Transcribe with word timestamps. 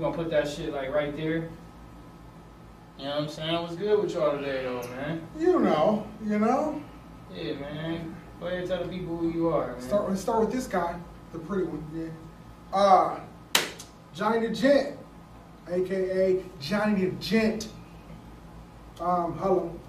and 0.00 0.12
me. 0.12 0.16
We 0.16 0.16
gonna 0.16 0.16
put 0.16 0.30
that 0.30 0.48
shit 0.48 0.72
like 0.72 0.92
right 0.94 1.16
there. 1.16 1.48
You 2.98 3.06
know 3.06 3.10
what 3.10 3.22
I'm 3.22 3.28
saying? 3.28 3.54
What's 3.54 3.76
good 3.76 4.02
with 4.02 4.12
y'all 4.12 4.36
today, 4.36 4.62
though, 4.64 4.88
man? 4.88 5.26
You 5.38 5.60
know, 5.60 6.06
you 6.24 6.38
know. 6.38 6.82
Yeah, 7.34 7.54
man. 7.54 8.16
Go 8.40 8.46
ahead 8.46 8.58
and 8.60 8.68
tell 8.68 8.82
the 8.82 8.88
people 8.88 9.16
who 9.16 9.30
you 9.32 9.48
are, 9.48 9.72
man. 9.72 9.80
Start. 9.80 10.08
Let's 10.08 10.20
start 10.20 10.40
with 10.40 10.52
this 10.52 10.66
guy, 10.66 10.98
the 11.32 11.38
pretty 11.38 11.64
one. 11.64 11.84
Yeah. 11.94 12.78
Uh, 12.78 13.20
Johnny 14.14 14.46
the 14.46 14.54
Gent, 14.54 14.98
aka 15.70 16.44
Johnny 16.60 17.04
the 17.06 17.10
Gent. 17.16 17.68
Um, 19.00 19.38
hello. 19.38 19.80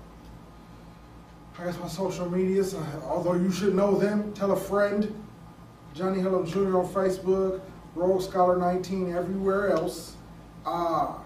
I 1.60 1.66
guess 1.66 1.80
my 1.80 1.88
social 1.88 2.30
medias, 2.30 2.74
uh, 2.74 2.84
although 3.04 3.34
you 3.34 3.52
should 3.52 3.76
know 3.76 3.98
them, 3.98 4.34
tell 4.34 4.52
a 4.52 4.56
friend. 4.56 5.14
Johnny 5.94 6.22
Hillum 6.22 6.48
Jr. 6.48 6.80
on 6.80 6.88
Facebook, 6.88 7.62
Rogue 7.96 8.22
Scholar 8.22 8.58
19 8.58 9.14
everywhere 9.16 9.72
else. 9.72 10.16
Ah, 10.66 11.20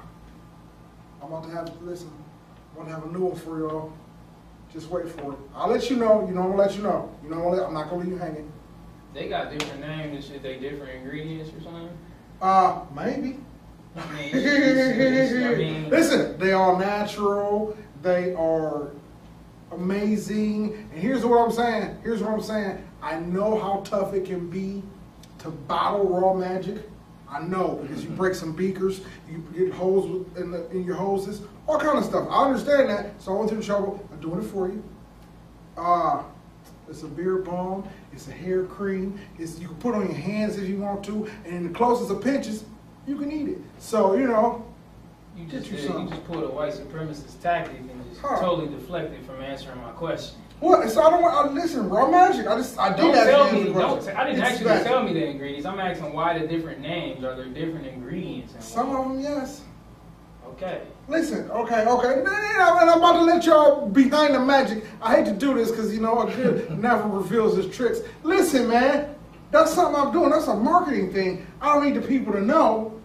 I'm 1.22 1.28
about 1.32 1.44
to 1.46 1.50
have, 1.52 1.82
listen, 1.82 2.12
I'm 2.72 2.76
going 2.76 2.88
to 2.88 2.94
have 2.94 3.06
a 3.06 3.12
new 3.12 3.26
one 3.26 3.36
for 3.36 3.60
y'all. 3.60 3.94
Just 4.72 4.90
wait 4.90 5.08
for 5.08 5.34
it. 5.34 5.40
I'll 5.56 5.70
let 5.70 5.90
you 5.90 5.96
know. 5.96 6.26
You 6.28 6.34
know, 6.34 6.42
I'm 6.42 6.48
going 6.56 6.58
to 6.58 6.64
let 6.64 6.76
you 6.76 6.84
know. 6.84 7.10
You 7.24 7.30
know, 7.30 7.64
I'm 7.66 7.74
not 7.74 7.90
going 7.90 8.02
to 8.04 8.10
leave 8.10 8.14
you 8.14 8.18
hanging. 8.18 8.52
They 9.14 9.30
got 9.30 9.50
different 9.52 9.80
names 9.82 10.16
and 10.16 10.24
shit. 10.24 10.44
They 10.44 10.60
different 10.60 10.92
ingredients 11.02 11.52
or 11.58 11.62
something. 11.64 11.90
Uh, 12.42 12.82
maybe. 12.94 13.40
I 13.96 14.12
mean, 14.14 14.26
it's- 14.36 14.36
it's- 14.36 15.32
it's- 15.32 15.54
I 15.54 15.56
mean, 15.56 15.90
Listen, 15.90 16.38
they 16.38 16.52
are 16.52 16.78
natural. 16.78 17.78
They 18.02 18.34
are 18.34 18.90
amazing. 19.72 20.74
And 20.92 21.02
here's 21.02 21.24
what 21.26 21.40
I'm 21.40 21.52
saying. 21.52 21.98
Here's 22.04 22.22
what 22.22 22.32
I'm 22.34 22.42
saying. 22.42 22.84
I 23.02 23.20
know 23.20 23.58
how 23.58 23.82
tough 23.86 24.14
it 24.14 24.26
can 24.26 24.50
be 24.50 24.84
to 25.40 25.50
bottle 25.50 26.08
raw 26.08 26.34
magic. 26.34 26.78
I 27.30 27.42
know 27.42 27.80
because 27.82 28.04
you 28.04 28.10
break 28.12 28.36
some 28.36 28.54
beakers, 28.54 29.02
you 29.30 29.44
get 29.58 29.74
holes 29.74 30.28
in, 30.38 30.52
the, 30.52 30.70
in 30.70 30.84
your 30.84 30.96
hoses, 30.96 31.42
all 31.68 31.80
kind 31.80 31.98
of 31.98 32.06
stuff. 32.06 32.28
I 32.30 32.46
understand 32.46 32.90
that, 32.90 33.20
so 33.22 33.34
I 33.34 33.38
went 33.40 33.50
through 33.50 33.60
the 33.60 33.66
trouble. 33.66 34.08
I'm 34.14 34.20
doing 34.22 34.40
it 34.40 34.46
for 34.46 34.68
you. 34.68 34.84
Uh, 35.76 36.24
it's 36.88 37.02
a 37.04 37.08
beard 37.08 37.44
balm. 37.44 37.88
It's 38.14 38.28
a 38.28 38.32
hair 38.32 38.64
cream. 38.64 39.20
It's 39.40 39.60
you 39.60 39.68
can 39.68 39.78
put 39.78 39.96
on 39.96 40.06
your 40.06 40.14
hands 40.16 40.58
if 40.58 40.70
you 40.70 40.78
want 40.78 41.04
to, 41.06 41.30
and 41.46 41.56
in 41.56 41.64
the 41.68 41.74
closest 41.74 42.12
of 42.12 42.22
pinches, 42.24 42.64
you 43.08 43.18
can 43.18 43.32
eat 43.32 43.50
it. 43.50 43.58
So 43.80 44.14
you 44.16 44.28
know, 44.28 44.64
You 45.36 45.46
just 45.48 45.70
you 45.70 45.78
did, 45.78 45.90
you 45.90 46.08
just 46.10 46.26
pulled 46.26 46.44
a 46.44 46.48
white 46.50 46.74
supremacist 46.74 47.42
tactic 47.42 47.80
and 47.80 47.90
just 48.10 48.22
Huh. 48.22 48.40
totally 48.40 48.68
deflected 48.70 49.26
from 49.26 49.42
answering 49.42 49.82
my 49.82 49.92
question. 49.92 50.38
What? 50.60 50.90
So 50.90 51.02
I 51.02 51.10
don't 51.10 51.22
want. 51.22 51.36
I, 51.36 51.52
listen, 51.52 51.90
raw 51.90 52.10
magic. 52.10 52.48
I 52.48 52.56
just 52.58 52.78
I 52.80 52.96
do 52.96 53.04
Don't 53.04 53.12
that. 53.14 53.26
tell 53.26 53.52
me. 53.52 53.74
Don't. 53.74 54.02
T- 54.02 54.10
I 54.12 54.24
didn't 54.26 54.42
It's 54.42 54.50
actually 54.62 54.84
tell 54.84 55.04
me 55.04 55.14
the 55.14 55.26
ingredients. 55.26 55.66
I'm 55.66 55.80
asking 55.80 56.14
why 56.14 56.40
the 56.40 56.48
different 56.48 56.80
names. 56.82 57.24
Are 57.24 57.36
there 57.36 57.46
different 57.46 57.88
ingredients? 57.88 58.54
in 58.56 58.62
Some 58.62 58.90
one? 58.92 59.00
of 59.00 59.08
them, 59.12 59.20
yes. 59.22 59.62
Okay. 60.48 60.82
Listen, 61.08 61.50
okay, 61.52 61.86
okay. 61.86 62.20
And 62.20 62.28
I'm 62.28 62.98
about 63.00 63.14
to 63.14 63.22
let 63.24 63.46
y'all 63.46 63.88
behind 63.90 64.34
the 64.36 64.40
magic. 64.40 64.86
I 65.02 65.16
hate 65.16 65.26
to 65.26 65.34
do 65.34 65.54
this 65.54 65.70
because 65.72 65.94
you 65.94 66.00
know 66.00 66.22
a 66.22 66.34
good 66.34 66.80
never 66.80 67.08
reveals 67.10 67.58
his 67.58 67.76
tricks. 67.76 68.00
Listen, 68.24 68.68
man, 68.70 69.14
that's 69.52 69.74
something 69.74 69.96
I'm 70.02 70.14
doing. 70.14 70.30
That's 70.30 70.48
a 70.48 70.56
marketing 70.56 71.12
thing. 71.12 71.46
I 71.62 71.74
don't 71.74 71.84
need 71.86 72.02
the 72.02 72.08
people 72.08 72.32
to 72.34 72.42
know 72.42 73.00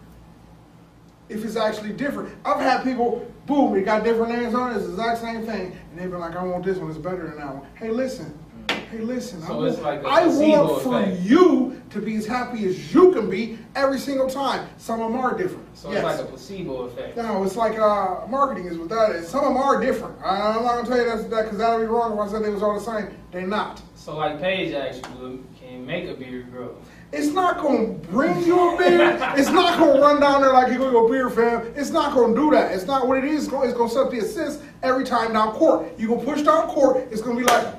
if 1.28 1.44
it's 1.44 1.56
actually 1.56 1.92
different. 1.92 2.34
I've 2.44 2.60
had 2.60 2.84
people, 2.84 3.26
boom, 3.50 3.76
it 3.76 3.84
got 3.84 4.04
different 4.04 4.32
names 4.32 4.54
on 4.54 4.72
it. 4.72 4.76
It's 4.76 4.86
the 4.86 4.92
exact 4.92 5.20
same 5.20 5.44
thing, 5.44 5.76
and 5.90 5.98
they've 5.98 6.10
been 6.10 6.20
like, 6.20 6.36
"I 6.36 6.44
want 6.44 6.64
this 6.64 6.78
one. 6.78 6.88
It's 6.88 6.98
better 6.98 7.26
than 7.26 7.36
that 7.36 7.54
one." 7.54 7.66
Hey, 7.74 7.90
listen. 7.90 8.38
Hey, 8.68 8.98
listen. 8.98 9.42
So 9.42 9.52
I 9.52 9.56
want, 9.56 9.82
like 9.82 10.04
I 10.04 10.26
want 10.26 10.82
for 10.82 11.00
effect. 11.00 11.20
you 11.20 11.80
to 11.90 12.00
be 12.00 12.16
as 12.16 12.26
happy 12.26 12.66
as 12.66 12.94
you 12.94 13.12
can 13.12 13.28
be 13.28 13.58
every 13.74 13.98
single 13.98 14.28
time. 14.28 14.68
Some 14.78 15.00
of 15.00 15.12
them 15.12 15.20
are 15.20 15.36
different. 15.36 15.76
So 15.76 15.90
yes. 15.90 15.98
it's 15.98 16.04
like 16.04 16.20
a 16.20 16.24
placebo 16.28 16.82
effect. 16.82 17.16
No, 17.16 17.44
it's 17.44 17.56
like 17.56 17.78
uh, 17.78 18.26
marketing 18.28 18.66
is 18.66 18.78
what 18.78 18.88
that 18.88 19.10
is. 19.10 19.28
Some 19.28 19.44
of 19.44 19.54
them 19.54 19.58
are 19.58 19.80
different. 19.80 20.16
I, 20.24 20.56
I'm 20.56 20.64
not 20.64 20.76
gonna 20.76 20.88
tell 20.88 20.98
you 20.98 21.04
that's 21.04 21.24
that 21.24 21.44
because 21.44 21.58
that 21.58 21.76
would 21.76 21.84
be 21.84 21.86
wrong 21.86 22.14
if 22.14 22.18
I 22.18 22.28
said 22.28 22.44
they 22.44 22.50
was 22.50 22.62
all 22.62 22.74
the 22.74 22.84
same. 22.84 23.14
They're 23.32 23.46
not. 23.46 23.82
So 23.96 24.16
like 24.16 24.40
Paige 24.40 24.72
actually 24.74 25.40
can 25.60 25.84
make 25.84 26.08
a 26.08 26.14
beard 26.14 26.50
grow. 26.50 26.76
It's 27.12 27.28
not 27.28 27.58
gonna 27.60 27.88
bring 27.88 28.40
you 28.44 28.74
a 28.74 28.78
beer. 28.78 29.18
it's 29.36 29.50
not 29.50 29.78
gonna 29.78 30.00
run 30.00 30.20
down 30.20 30.42
there 30.42 30.52
like 30.52 30.68
you're 30.68 30.78
gonna 30.78 30.98
a 30.98 31.08
beer 31.08 31.28
fam. 31.28 31.72
It's 31.74 31.90
not 31.90 32.14
gonna 32.14 32.34
do 32.34 32.50
that. 32.52 32.72
It's 32.72 32.86
not 32.86 33.08
what 33.08 33.18
it 33.18 33.24
is. 33.24 33.44
It's 33.44 33.50
gonna, 33.52 33.68
it's 33.68 33.76
gonna 33.76 33.90
set 33.90 34.10
the 34.10 34.18
assist 34.18 34.60
every 34.82 35.04
time 35.04 35.32
down 35.32 35.52
court. 35.54 35.98
You 35.98 36.08
gonna 36.08 36.22
push 36.24 36.42
down 36.42 36.68
court. 36.68 37.08
It's 37.10 37.20
gonna 37.20 37.38
be 37.38 37.44
like, 37.44 37.74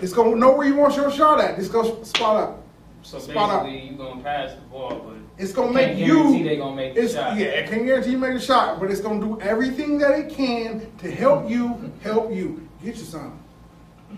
it's 0.00 0.12
gonna 0.12 0.34
know 0.34 0.52
where 0.56 0.66
you 0.66 0.74
want 0.74 0.96
your 0.96 1.10
shot 1.12 1.40
at. 1.40 1.58
It's 1.58 1.68
gonna 1.68 2.04
spot 2.04 2.36
up. 2.42 2.58
So 3.04 3.18
Spot 3.18 3.50
up. 3.50 3.64
basically, 3.64 3.88
you 3.90 3.96
gonna 3.96 4.22
pass 4.22 4.54
the 4.54 4.60
ball, 4.62 4.90
but 5.06 5.16
It's 5.36 5.52
gonna 5.52 5.72
make 5.72 5.98
you. 5.98 6.42
they 6.44 6.56
gonna 6.56 6.74
make 6.76 6.94
the 6.94 7.08
shot. 7.08 7.36
Yeah, 7.36 7.60
I 7.64 7.68
can't 7.68 7.84
guarantee 7.84 8.12
you 8.12 8.18
make 8.18 8.34
a 8.34 8.40
shot, 8.40 8.80
but 8.80 8.90
it's 8.90 9.00
gonna 9.00 9.20
do 9.20 9.40
everything 9.40 9.98
that 9.98 10.18
it 10.18 10.30
can 10.32 10.90
to 10.98 11.10
help 11.10 11.48
you. 11.50 11.92
Help 12.02 12.32
you. 12.32 12.68
Get 12.84 12.96
you 12.96 13.02
some. 13.04 13.38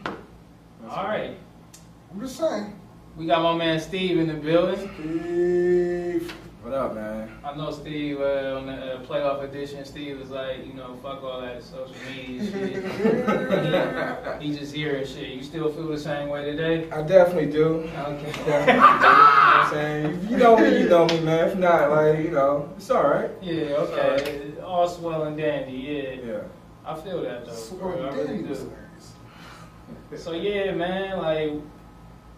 all 0.06 1.04
right. 1.04 1.36
I'm 2.12 2.20
just 2.20 2.36
saying. 2.36 2.72
We 3.16 3.26
got 3.26 3.42
my 3.42 3.54
man 3.54 3.78
Steve 3.78 4.18
in 4.18 4.26
the 4.26 4.34
building. 4.34 4.90
Steve. 4.98 6.32
What 6.62 6.74
up, 6.74 6.96
man? 6.96 7.30
I 7.44 7.54
know 7.54 7.70
Steve 7.70 8.20
uh, 8.20 8.56
on 8.58 8.66
the 8.66 8.72
uh, 8.72 9.02
playoff 9.02 9.44
edition. 9.44 9.84
Steve 9.84 10.18
was 10.18 10.30
like, 10.30 10.66
you 10.66 10.72
know, 10.72 10.98
fuck 11.00 11.22
all 11.22 11.40
that 11.40 11.62
social 11.62 11.94
media 12.08 12.50
shit. 12.50 14.40
he, 14.40 14.48
he 14.52 14.58
just 14.58 14.74
here 14.74 14.96
and 14.96 15.06
shit. 15.06 15.28
You 15.28 15.44
still 15.44 15.70
feel 15.70 15.86
the 15.86 15.98
same 15.98 16.28
way 16.28 16.44
today? 16.44 16.90
I 16.90 17.02
definitely 17.02 17.52
do. 17.52 17.88
Okay. 17.96 18.32
Definitely 18.46 18.64
do. 18.64 18.72
You 18.72 18.80
know 18.80 18.82
I'm 18.82 19.70
saying? 19.70 20.06
If 20.06 20.30
you 20.30 20.36
know 20.36 20.56
me, 20.56 20.78
you 20.80 20.88
know 20.88 21.06
me, 21.06 21.20
man. 21.20 21.48
If 21.50 21.56
not, 21.56 21.90
like, 21.92 22.18
you 22.18 22.32
know, 22.32 22.68
it's 22.76 22.90
all 22.90 23.04
right. 23.04 23.30
Yeah. 23.40 23.76
Okay. 23.76 24.54
All 24.60 24.88
swell 24.88 25.22
and 25.24 25.36
dandy. 25.36 25.72
Yeah. 25.72 26.32
Yeah. 26.32 26.40
I 26.84 27.00
feel 27.00 27.22
that 27.22 27.46
though. 27.46 27.52
Swell 27.52 27.92
bro. 27.92 28.06
I 28.06 28.08
and 28.08 28.16
really 28.16 28.42
dandy 28.42 28.54
do. 30.10 30.16
So 30.16 30.32
yeah, 30.32 30.72
man. 30.72 31.18
Like, 31.18 31.52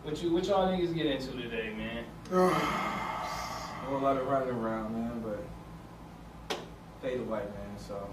what 0.06 0.22
you 0.22 0.32
what 0.32 0.44
y'all 0.46 0.68
niggas 0.68 0.94
get 0.94 1.06
into 1.06 1.32
today, 1.32 1.74
man? 1.76 2.04
A 2.32 3.88
whole 3.88 3.98
lot 3.98 4.16
of 4.16 4.26
running 4.28 4.50
around, 4.50 4.92
man, 4.92 5.20
but 5.20 6.58
pay 7.02 7.16
the 7.18 7.24
white 7.24 7.52
man, 7.54 7.76
so, 7.76 8.08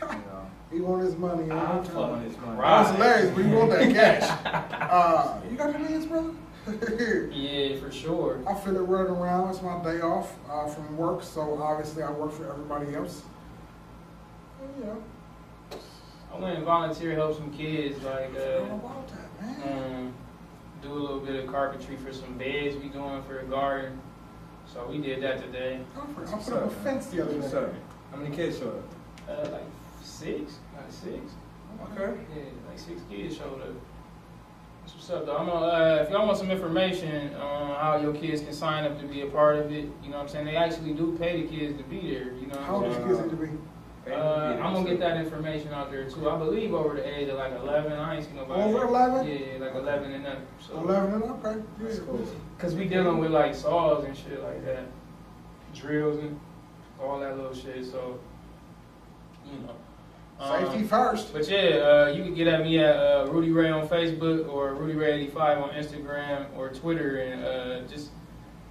you 0.00 0.08
know. 0.08 0.50
he 0.72 0.80
want 0.80 1.02
his 1.02 1.16
money. 1.16 1.50
I'm 1.50 1.78
every 1.78 1.94
fucking 1.94 2.22
his 2.22 2.38
money. 2.38 2.58
right. 2.58 2.82
That's 2.82 2.96
hilarious, 2.96 3.34
but 3.34 3.44
he 3.44 3.50
want 3.52 3.70
that 3.70 3.92
cash. 3.92 4.44
uh, 4.90 5.40
you 5.50 5.56
got 5.56 5.70
your 5.70 5.80
millions, 5.80 6.06
brother? 6.06 6.30
Yeah, 7.30 7.76
for 7.76 7.92
sure. 7.92 8.42
I 8.48 8.54
feel 8.54 8.76
it 8.76 8.80
running 8.80 9.12
around. 9.12 9.50
It's 9.50 9.60
my 9.60 9.82
day 9.84 10.00
off 10.00 10.34
uh, 10.50 10.66
from 10.66 10.96
work, 10.96 11.22
so 11.22 11.62
obviously 11.62 12.02
I 12.02 12.10
work 12.10 12.32
for 12.32 12.50
everybody 12.50 12.94
else. 12.94 13.22
And, 14.62 14.70
you 14.78 14.84
know, 14.86 15.02
I 16.32 16.38
went 16.38 16.56
and 16.56 16.64
volunteer 16.64 17.14
help 17.14 17.36
some 17.36 17.52
kids, 17.52 18.02
like 18.02 18.30
uh, 18.34 18.62
about 18.62 19.08
that, 19.08 19.42
man? 19.42 19.94
um, 19.94 20.13
do 20.84 20.92
a 20.92 21.00
little 21.00 21.20
bit 21.20 21.42
of 21.42 21.50
carpentry 21.50 21.96
for 21.96 22.12
some 22.12 22.36
beds 22.36 22.76
we 22.76 22.88
doing 22.88 23.22
for 23.22 23.40
a 23.40 23.44
garden. 23.44 24.00
So 24.72 24.86
we 24.86 24.98
did 24.98 25.22
that 25.22 25.40
today. 25.40 25.80
I 25.96 26.00
put, 26.00 26.28
I 26.28 26.32
What's 26.32 26.48
put 26.48 26.54
up 26.54 26.66
a 26.66 26.70
fence 26.70 27.06
the 27.06 27.22
other 27.22 27.40
day. 27.40 27.72
How 28.10 28.16
many 28.16 28.34
kids 28.34 28.58
showed 28.58 28.78
up? 28.78 29.28
Uh, 29.28 29.50
like 29.50 29.62
six, 30.02 30.58
like 30.76 30.90
six. 30.90 31.32
Okay. 31.92 32.20
Yeah, 32.36 32.42
like 32.68 32.78
six 32.78 33.00
kids 33.10 33.36
showed 33.36 33.60
up. 33.60 33.74
That's 34.82 34.94
what's 34.94 35.10
up, 35.10 35.26
though. 35.26 35.36
I'm 35.36 35.46
gonna, 35.46 35.66
uh, 35.66 36.02
if 36.02 36.10
y'all 36.10 36.26
want 36.26 36.38
some 36.38 36.50
information 36.50 37.34
on 37.36 37.74
how 37.76 37.96
your 37.96 38.12
kids 38.12 38.42
can 38.42 38.52
sign 38.52 38.84
up 38.84 39.00
to 39.00 39.06
be 39.06 39.22
a 39.22 39.26
part 39.26 39.56
of 39.56 39.72
it, 39.72 39.88
you 40.02 40.10
know 40.10 40.18
what 40.18 40.22
I'm 40.24 40.28
saying? 40.28 40.44
They 40.44 40.56
actually 40.56 40.92
do 40.92 41.16
pay 41.18 41.42
the 41.42 41.48
kids 41.48 41.78
to 41.78 41.84
be 41.84 42.00
there, 42.02 42.34
you 42.34 42.46
know 42.46 42.56
what 42.56 42.68
I'm 42.68 42.82
does 42.82 42.94
saying? 42.96 43.08
kids 43.08 43.20
need 43.20 43.30
to 43.30 43.36
be? 43.36 43.48
Uh, 44.10 44.58
I'm 44.62 44.74
gonna 44.74 44.88
get 44.88 45.00
that 45.00 45.16
information 45.16 45.72
out 45.72 45.90
there 45.90 46.08
too. 46.08 46.28
I 46.28 46.36
believe 46.36 46.74
over 46.74 46.94
the 46.94 47.06
age 47.18 47.28
of 47.28 47.38
like 47.38 47.52
11. 47.52 47.92
I 47.92 48.16
ain't 48.16 48.24
seen 48.24 48.36
nobody. 48.36 48.60
Over 48.62 48.84
11? 48.84 49.26
Yeah, 49.26 49.64
like 49.64 49.74
11 49.74 50.12
and 50.12 50.26
up. 50.26 50.38
So, 50.60 50.78
11 50.78 51.14
and 51.14 51.24
up, 51.24 51.44
okay. 51.44 51.62
That's 51.80 51.96
Yeah. 51.98 52.04
cool. 52.04 52.26
Cause 52.58 52.74
we 52.74 52.86
dealing 52.86 53.18
with 53.18 53.30
like 53.30 53.54
saws 53.54 54.04
and 54.04 54.14
shit 54.16 54.42
like 54.42 54.62
that, 54.66 54.84
drills 55.74 56.18
and 56.18 56.38
all 57.02 57.18
that 57.20 57.36
little 57.36 57.54
shit. 57.54 57.84
So, 57.86 58.18
you 59.46 59.58
know. 59.60 59.74
Um, 60.38 60.64
Safety 60.64 60.84
first. 60.84 61.32
But 61.32 61.48
yeah, 61.48 61.58
uh, 62.08 62.12
you 62.14 62.24
can 62.24 62.34
get 62.34 62.46
at 62.48 62.62
me 62.62 62.78
at 62.80 62.96
uh, 62.96 63.26
Rudy 63.30 63.52
Ray 63.52 63.70
on 63.70 63.88
Facebook 63.88 64.52
or 64.52 64.74
Rudy 64.74 64.94
Ray 64.94 65.12
85 65.22 65.58
on 65.58 65.70
Instagram 65.70 66.46
or 66.56 66.68
Twitter, 66.70 67.18
and 67.18 67.44
uh, 67.44 67.88
just 67.88 68.10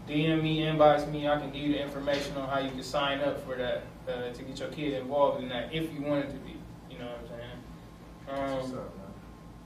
DM 0.08 0.44
me, 0.44 0.60
inbox 0.60 1.10
me. 1.12 1.28
I 1.28 1.40
can 1.40 1.52
give 1.52 1.62
you 1.62 1.74
the 1.74 1.82
information 1.82 2.36
on 2.38 2.50
how 2.50 2.60
you 2.60 2.70
can 2.70 2.84
sign 2.84 3.22
up 3.22 3.46
for 3.46 3.56
that 3.56 3.84
uh, 4.08 4.32
to 4.34 4.44
get 4.44 4.60
your 4.60 4.70
kid 4.70 4.94
involved 4.94 5.42
in 5.42 5.50
that 5.50 5.74
if 5.74 5.94
you 5.94 6.02
wanted 6.02 6.30
to 6.30 6.36
be. 6.38 6.56
You 6.90 7.00
know 7.00 7.06
what 7.06 7.20
I'm 7.20 8.48
saying? 8.48 8.74
Um, 8.74 8.80
up, 8.80 8.98
man? 8.98 9.06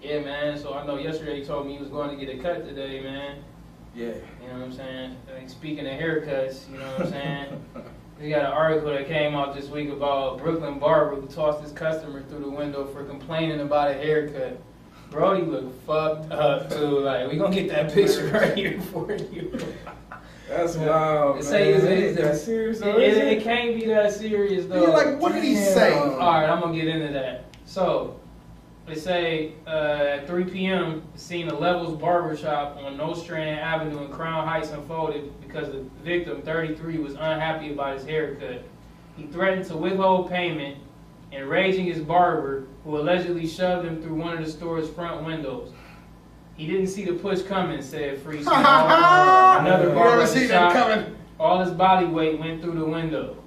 yeah, 0.01 0.19
man. 0.19 0.57
So 0.59 0.73
I 0.73 0.85
know 0.85 0.97
yesterday 0.97 1.39
he 1.39 1.45
told 1.45 1.65
me 1.65 1.73
he 1.73 1.79
was 1.79 1.89
going 1.89 2.17
to 2.17 2.25
get 2.25 2.33
a 2.33 2.41
cut 2.41 2.65
today, 2.65 3.01
man. 3.01 3.43
Yeah. 3.95 4.07
You 4.07 4.47
know 4.47 4.59
what 4.59 4.63
I'm 4.63 4.73
saying? 4.73 5.17
Like, 5.33 5.49
speaking 5.49 5.87
of 5.87 5.93
haircuts, 5.93 6.69
you 6.71 6.77
know 6.77 6.87
what 6.91 7.01
I'm 7.01 7.11
saying? 7.11 7.65
We 8.19 8.29
got 8.29 8.45
an 8.45 8.51
article 8.51 8.89
that 8.89 9.07
came 9.07 9.35
out 9.35 9.53
this 9.53 9.69
week 9.69 9.91
about 9.91 10.33
a 10.33 10.37
Brooklyn 10.41 10.79
barber 10.79 11.21
who 11.21 11.27
tossed 11.27 11.61
his 11.61 11.71
customer 11.71 12.23
through 12.23 12.39
the 12.39 12.49
window 12.49 12.87
for 12.87 13.03
complaining 13.03 13.59
about 13.59 13.91
a 13.91 13.93
haircut. 13.93 14.59
Brody 15.11 15.43
look 15.43 15.85
fucked 15.85 16.31
up 16.31 16.67
too. 16.71 16.99
Like, 17.01 17.29
we 17.29 17.37
gonna 17.37 17.53
get 17.53 17.69
that 17.69 17.93
picture 17.93 18.25
right 18.33 18.57
here 18.57 18.81
for 18.81 19.13
you. 19.13 19.59
That's 20.49 20.75
Yeah. 20.77 20.87
wild, 20.87 21.29
man. 21.35 21.39
It 21.39 21.43
say 21.45 21.69
it's- 21.73 21.83
Is 21.83 22.17
it's- 22.17 22.37
that 22.39 22.45
serious? 22.45 22.77
It, 22.79 22.83
though, 22.85 22.97
it, 22.99 23.17
it 23.17 23.43
can't 23.43 23.75
be 23.75 23.85
that 23.87 24.13
serious 24.13 24.65
though. 24.65 24.81
Yeah, 24.87 24.93
like, 24.93 25.19
what 25.21 25.33
did 25.33 25.43
he 25.43 25.55
say? 25.55 25.93
All 25.97 26.17
right, 26.17 26.49
I'm 26.49 26.61
gonna 26.61 26.75
get 26.75 26.87
into 26.87 27.11
that. 27.13 27.45
So, 27.65 28.15
they 28.85 28.95
say 28.95 29.51
uh, 29.67 29.69
at 29.69 30.27
3 30.27 30.45
p.m., 30.45 31.01
the 31.13 31.19
scene 31.19 31.49
of 31.49 31.59
Levels 31.59 31.99
Barbershop 31.99 32.77
on 32.77 32.95
Nostrand 32.95 33.59
Avenue 33.59 34.05
in 34.05 34.11
Crown 34.11 34.47
Heights 34.47 34.71
unfolded 34.71 35.29
because 35.45 35.69
the 35.69 35.83
victim, 36.03 36.41
33, 36.43 36.97
was 36.99 37.13
unhappy 37.13 37.73
about 37.73 37.97
his 37.97 38.05
haircut. 38.05 38.63
He 39.17 39.25
threatened 39.25 39.65
to 39.65 39.75
withhold 39.75 40.29
payment, 40.29 40.77
enraging 41.33 41.85
his 41.85 41.99
barber, 41.99 42.67
who 42.85 42.97
allegedly 42.97 43.45
shoved 43.45 43.85
him 43.85 44.01
through 44.01 44.15
one 44.15 44.37
of 44.37 44.45
the 44.45 44.49
store's 44.49 44.87
front 44.89 45.25
windows. 45.25 45.71
He 46.57 46.65
didn't 46.65 46.87
see 46.87 47.05
the 47.05 47.13
push 47.13 47.43
coming, 47.43 47.81
said 47.81 48.19
Free 48.19 48.39
Another 48.41 49.91
barber 49.93 50.21
ever 50.21 50.23
at 50.23 50.33
that 50.33 50.47
shop. 50.49 50.73
coming? 50.73 51.15
All 51.39 51.63
his 51.63 51.71
body 51.71 52.07
weight 52.07 52.39
went 52.39 52.61
through 52.63 52.79
the 52.79 52.85
window. 52.85 53.37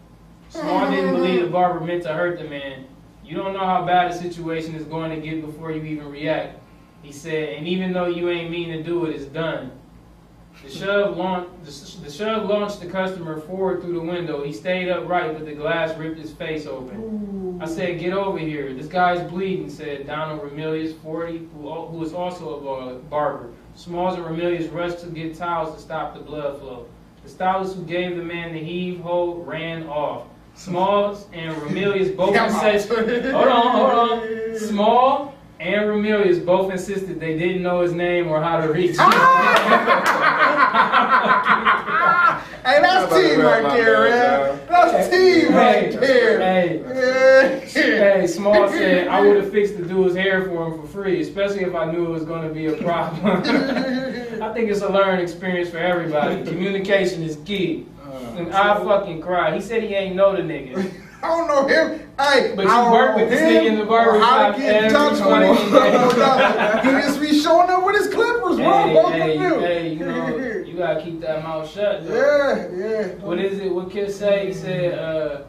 Small 0.48 0.88
didn't 0.90 1.14
believe 1.16 1.42
the 1.42 1.48
barber 1.48 1.84
meant 1.84 2.04
to 2.04 2.14
hurt 2.14 2.38
the 2.38 2.44
man. 2.44 2.86
You 3.24 3.36
don't 3.36 3.52
know 3.52 3.66
how 3.66 3.84
bad 3.84 4.12
the 4.12 4.16
situation 4.16 4.74
is 4.76 4.84
going 4.84 5.10
to 5.10 5.24
get 5.24 5.44
before 5.44 5.72
you 5.72 5.82
even 5.82 6.08
react. 6.08 6.60
He 7.02 7.12
said, 7.12 7.50
and 7.50 7.66
even 7.66 7.92
though 7.92 8.06
you 8.06 8.28
ain't 8.30 8.50
mean 8.50 8.68
to 8.70 8.82
do 8.82 9.06
it, 9.06 9.16
it's 9.16 9.24
done. 9.24 9.72
The 10.62 10.70
shove 10.70 11.16
launched 11.16 11.64
the, 11.64 12.00
the 12.02 12.10
shove 12.10 12.48
launched 12.48 12.80
the 12.80 12.86
customer 12.86 13.40
forward 13.40 13.82
through 13.82 13.94
the 13.94 14.00
window. 14.00 14.44
He 14.44 14.52
stayed 14.52 14.90
upright, 14.90 15.32
but 15.32 15.46
the 15.46 15.54
glass 15.54 15.96
ripped 15.96 16.18
his 16.18 16.32
face 16.32 16.66
open. 16.66 17.58
I 17.62 17.66
said, 17.66 17.98
get 17.98 18.12
over 18.12 18.38
here. 18.38 18.72
This 18.74 18.86
guy's 18.86 19.20
bleeding, 19.30 19.70
said 19.70 20.06
Donald 20.06 20.40
Ramilius, 20.40 20.96
40, 21.02 21.48
who, 21.54 22.02
is 22.02 22.14
also 22.14 22.58
a 22.58 22.98
barber. 23.10 23.50
Smalls 23.74 24.16
and 24.16 24.24
Ramilius 24.24 24.72
rushed 24.72 25.00
to 25.00 25.06
get 25.06 25.36
towels 25.36 25.74
to 25.74 25.80
stop 25.80 26.14
the 26.14 26.20
blood 26.20 26.58
flow. 26.58 26.86
The 27.22 27.28
stylist 27.28 27.76
who 27.76 27.84
gave 27.84 28.16
the 28.16 28.22
man 28.22 28.52
the 28.52 28.60
heave 28.60 29.00
ho 29.00 29.34
ran 29.36 29.86
off. 29.86 30.26
Smalls 30.54 31.26
and 31.32 31.54
Ramilius 31.56 32.16
both 32.16 32.34
insisted. 32.34 33.30
Hold 33.30 33.48
on, 33.48 33.72
hold 33.72 34.10
on. 34.10 34.58
Small 34.58 35.34
and 35.60 35.82
Ramilius 35.82 36.44
both 36.44 36.72
insisted 36.72 37.20
they 37.20 37.38
didn't 37.38 37.62
know 37.62 37.82
his 37.82 37.92
name 37.92 38.28
or 38.28 38.40
how 38.40 38.66
to 38.66 38.72
reach 38.72 38.96
him. 38.96 39.10
Hey, 42.62 42.78
that's 42.82 43.10
team 43.12 43.40
right 43.40 43.62
there, 43.74 44.10
man. 44.10 44.60
That's 44.68 45.08
team 45.08 45.54
right 45.54 45.90
there. 45.92 46.38
Hey, 46.38 47.66
hey, 47.70 48.26
Small 48.26 48.68
said 48.68 49.08
I 49.08 49.20
would 49.26 49.38
have 49.38 49.50
fixed 49.50 49.78
the 49.78 49.84
dude's 49.84 50.14
hair 50.14 50.44
for 50.44 50.66
him 50.66 50.80
for 50.80 50.86
free, 50.86 51.22
especially 51.22 51.62
if 51.62 51.74
I 51.74 51.90
knew 51.90 52.04
it 52.06 52.10
was 52.10 52.24
going 52.24 52.46
to 52.46 52.54
be 52.54 52.66
a 52.66 52.74
problem. 52.76 53.38
I 54.42 54.52
think 54.52 54.70
it's 54.70 54.82
a 54.82 54.88
learning 54.88 55.22
experience 55.22 55.70
for 55.70 55.78
everybody. 55.78 56.44
Communication 56.44 57.22
is 57.22 57.36
key. 57.46 57.86
Uh, 58.04 58.10
And 58.36 58.52
I 58.52 58.74
fucking 58.84 59.22
cried. 59.22 59.54
He 59.54 59.60
said 59.62 59.82
he 59.82 59.94
ain't 59.94 60.14
know 60.14 60.36
the 60.36 60.42
nigga. 60.42 60.92
I 61.22 61.28
don't 61.28 61.48
know 61.48 61.66
him. 61.66 61.98
Hey, 62.18 62.52
But 62.56 62.64
you 62.64 62.70
I 62.70 62.76
don't 62.84 62.92
work 62.92 63.16
with 63.16 63.28
this 63.30 63.40
him 63.40 63.48
nigga 63.50 63.66
in 63.66 63.78
the 63.78 63.84
barber 63.84 64.18
how 64.20 64.52
to 64.52 64.58
get 64.58 64.84
in 64.84 64.90
touch 64.90 65.12
with 65.12 65.20
him. 65.64 65.72
day. 65.72 65.92
No, 65.92 66.08
no. 66.10 66.80
He 66.82 66.90
just 67.02 67.20
be 67.20 67.38
showing 67.38 67.68
up 67.70 67.84
with 67.84 67.96
his 67.96 68.12
clippers, 68.12 68.56
bro. 68.56 68.86
Hey, 68.86 68.94
Both 68.94 69.12
hey, 69.12 69.36
of 69.36 69.42
you. 69.42 69.58
hey, 69.60 69.92
you 69.92 69.98
know, 70.06 70.36
you 70.66 70.74
gotta 70.76 71.02
keep 71.02 71.20
that 71.20 71.42
mouth 71.42 71.68
shut. 71.70 72.06
Though. 72.06 72.14
Yeah, 72.14 72.68
yeah. 72.76 73.06
What 73.24 73.38
is 73.38 73.58
it? 73.58 73.72
What 73.74 73.90
Kid 73.90 74.10
say? 74.10 74.46
He 74.46 74.52
said, 74.54 74.98
uh, 74.98 75.42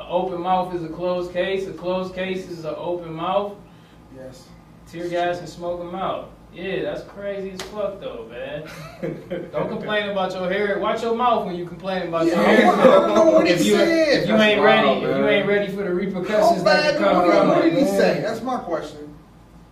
"An 0.00 0.06
open 0.08 0.40
mouth 0.40 0.74
is 0.74 0.82
a 0.82 0.88
closed 0.88 1.32
case. 1.32 1.66
A 1.68 1.72
closed 1.72 2.14
case 2.14 2.48
is 2.48 2.64
an 2.64 2.74
open 2.76 3.12
mouth. 3.14 3.54
Yes. 4.16 4.48
Tear 4.90 5.08
gas 5.08 5.38
and 5.38 5.48
smoke 5.48 5.78
them 5.78 5.94
out." 5.94 6.30
Yeah, 6.52 6.82
that's 6.82 7.02
crazy 7.04 7.52
as 7.52 7.62
fuck 7.62 7.98
though, 8.00 8.26
man. 8.30 8.68
Don't 9.52 9.68
complain 9.70 10.10
about 10.10 10.32
your 10.32 10.50
hair. 10.52 10.78
Watch 10.78 11.02
your 11.02 11.14
mouth 11.16 11.46
when 11.46 11.54
you 11.54 11.64
complain 11.66 12.08
about 12.08 12.26
Yeah, 12.26 12.34
your 12.34 12.44
hair. 12.44 12.66
want- 12.66 12.80
I 12.80 12.84
don't 12.84 13.14
know 13.14 13.30
what 13.30 13.46
he 13.46 13.52
if 13.54 13.64
you, 13.64 13.72
said. 13.76 13.88
if 13.88 14.28
you 14.28 14.36
That's 14.36 14.42
ain't 14.42 14.60
wild, 14.60 15.02
ready, 15.02 15.12
if 15.12 15.16
you 15.18 15.28
ain't 15.28 15.48
ready 15.48 15.72
for 15.72 15.82
the 15.82 15.94
repercussions 15.94 16.62
that 16.64 16.98
bad? 16.98 16.98
come 16.98 17.16
What, 17.16 17.24
did- 17.26 17.38
from 17.38 17.48
what 17.48 17.62
did 17.62 17.72
he 17.72 17.80
man. 17.84 17.86
say? 17.98 18.20
That's 18.20 18.42
my 18.42 18.58
question. 18.58 19.14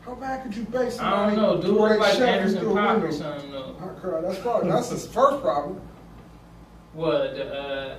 How 0.06 0.14
bad 0.14 0.42
could 0.42 0.56
you 0.56 0.64
base 0.64 0.98
I 0.98 1.10
somebody? 1.10 1.36
don't 1.36 1.44
know. 1.60 1.62
Dude 1.62 1.76
where 1.78 1.90
look 1.90 2.00
like 2.00 2.18
Anderson 2.18 2.60
through 2.60 2.72
Paak 2.74 3.02
or 3.02 3.12
something 3.12 3.50
though. 3.52 3.76
I 3.78 4.00
cried. 4.00 4.24
That's 4.24 4.38
probably 4.38 4.70
that's 4.70 4.88
his 4.88 5.06
first 5.06 5.42
problem. 5.42 5.80
What? 6.94 7.34
the, 7.34 7.54
Uh, 7.54 7.96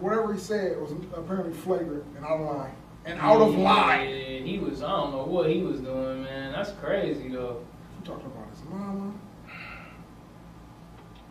Whatever 0.00 0.32
he 0.32 0.38
said 0.38 0.80
was 0.80 0.92
apparently 1.14 1.52
flagrant 1.52 2.04
and 2.16 2.24
out 2.24 2.40
of 2.40 2.46
line. 2.56 2.72
And 3.06 3.20
out 3.20 3.40
of 3.40 3.54
line. 3.56 4.08
Yeah, 4.08 4.38
he 4.38 4.58
was. 4.58 4.82
I 4.82 4.90
don't 4.90 5.12
know 5.12 5.24
what 5.24 5.50
he 5.50 5.62
was 5.62 5.80
doing, 5.80 6.22
man. 6.22 6.52
That's 6.52 6.72
crazy 6.72 7.28
though. 7.28 7.64
You 7.98 8.04
talking 8.04 8.26
about 8.26 8.48
his 8.50 8.62
mama? 8.64 9.12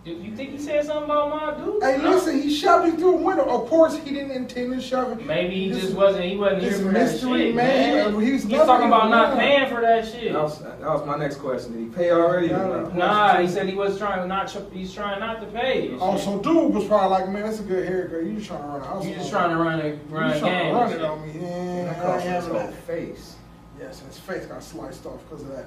You, 0.05 0.15
you 0.15 0.35
think 0.35 0.51
he 0.51 0.57
said 0.59 0.85
something 0.85 1.05
about 1.05 1.29
my 1.29 1.63
dude? 1.63 1.81
Hey, 1.81 1.97
listen, 1.97 2.22
shoved 2.53 2.87
you 2.87 2.97
through 2.97 3.15
a 3.15 3.21
window. 3.21 3.43
Of 3.45 3.69
course, 3.69 3.97
he 3.97 4.11
didn't 4.11 4.31
intend 4.31 4.73
to 4.73 4.81
shove 4.81 5.11
it. 5.19 5.25
Maybe 5.25 5.55
he 5.65 5.69
This- 5.71 5.81
just 5.83 5.95
wasn't. 5.95 6.25
He 6.25 6.37
wasn't 6.37 6.61
here 6.61 6.71
this 6.71 6.79
for 6.79 6.85
that 6.85 6.93
mystery 6.93 7.39
shit, 7.47 7.55
man, 7.55 8.13
man. 8.13 8.21
he 8.25 8.31
was 8.33 8.43
He's 8.43 8.51
talking 8.51 8.87
about 8.87 8.99
even 8.99 9.11
not 9.11 9.29
around. 9.29 9.39
paying 9.39 9.69
for 9.73 9.81
that 9.81 10.05
shit. 10.07 10.33
That 10.33 10.41
was, 10.43 10.59
that 10.59 10.79
was 10.81 11.05
my 11.05 11.17
next 11.17 11.35
question. 11.37 11.73
Did 11.73 11.79
he 11.79 11.85
pay 11.87 12.11
already? 12.11 12.51
or 12.51 12.57
No. 12.57 12.89
Nah, 12.93 13.37
he 13.37 13.47
said 13.47 13.67
he 13.67 13.75
was 13.75 13.97
trying 13.97 14.27
not. 14.27 14.47
tr- 14.47 14.59
He's 14.71 14.93
trying 14.93 15.19
not 15.19 15.39
to 15.41 15.47
pay. 15.47 15.89
and 15.89 15.97
Oh, 16.01 16.17
so 16.17 16.39
dude 16.39 16.73
was 16.73 16.85
probably 16.85 17.09
like, 17.09 17.29
man, 17.29 17.43
that's 17.43 17.59
a 17.59 17.63
good 17.63 17.87
haircut. 17.87 18.23
You 18.23 18.35
just 18.35 18.47
trying 18.47 18.61
to 18.63 18.67
run 18.67 18.81
a 18.81 18.85
house. 18.85 19.05
you 19.05 19.15
just 19.15 19.29
trying 19.31 19.49
to 19.49 19.57
run 19.57 19.79
a 19.81 19.87
You 19.87 19.99
run 20.09 20.31
a 20.31 20.39
trying 20.39 20.51
game. 20.51 20.73
to 20.73 20.79
run 20.79 20.91
and 20.91 21.01
it 21.01 21.05
on 21.05 21.21
me. 21.21 21.33
Yeah, 21.41 21.85
That 21.85 21.97
I 21.97 22.01
cost 22.01 22.25
ain't 22.25 22.35
his 22.35 22.45
whole 22.47 22.71
face. 22.87 23.35
Yes, 23.79 23.99
and 23.99 24.07
his 24.09 24.19
face 24.19 24.45
got 24.45 24.63
sliced 24.63 25.05
off 25.05 25.19
because 25.29 25.43
of 25.43 25.49
that. 25.55 25.65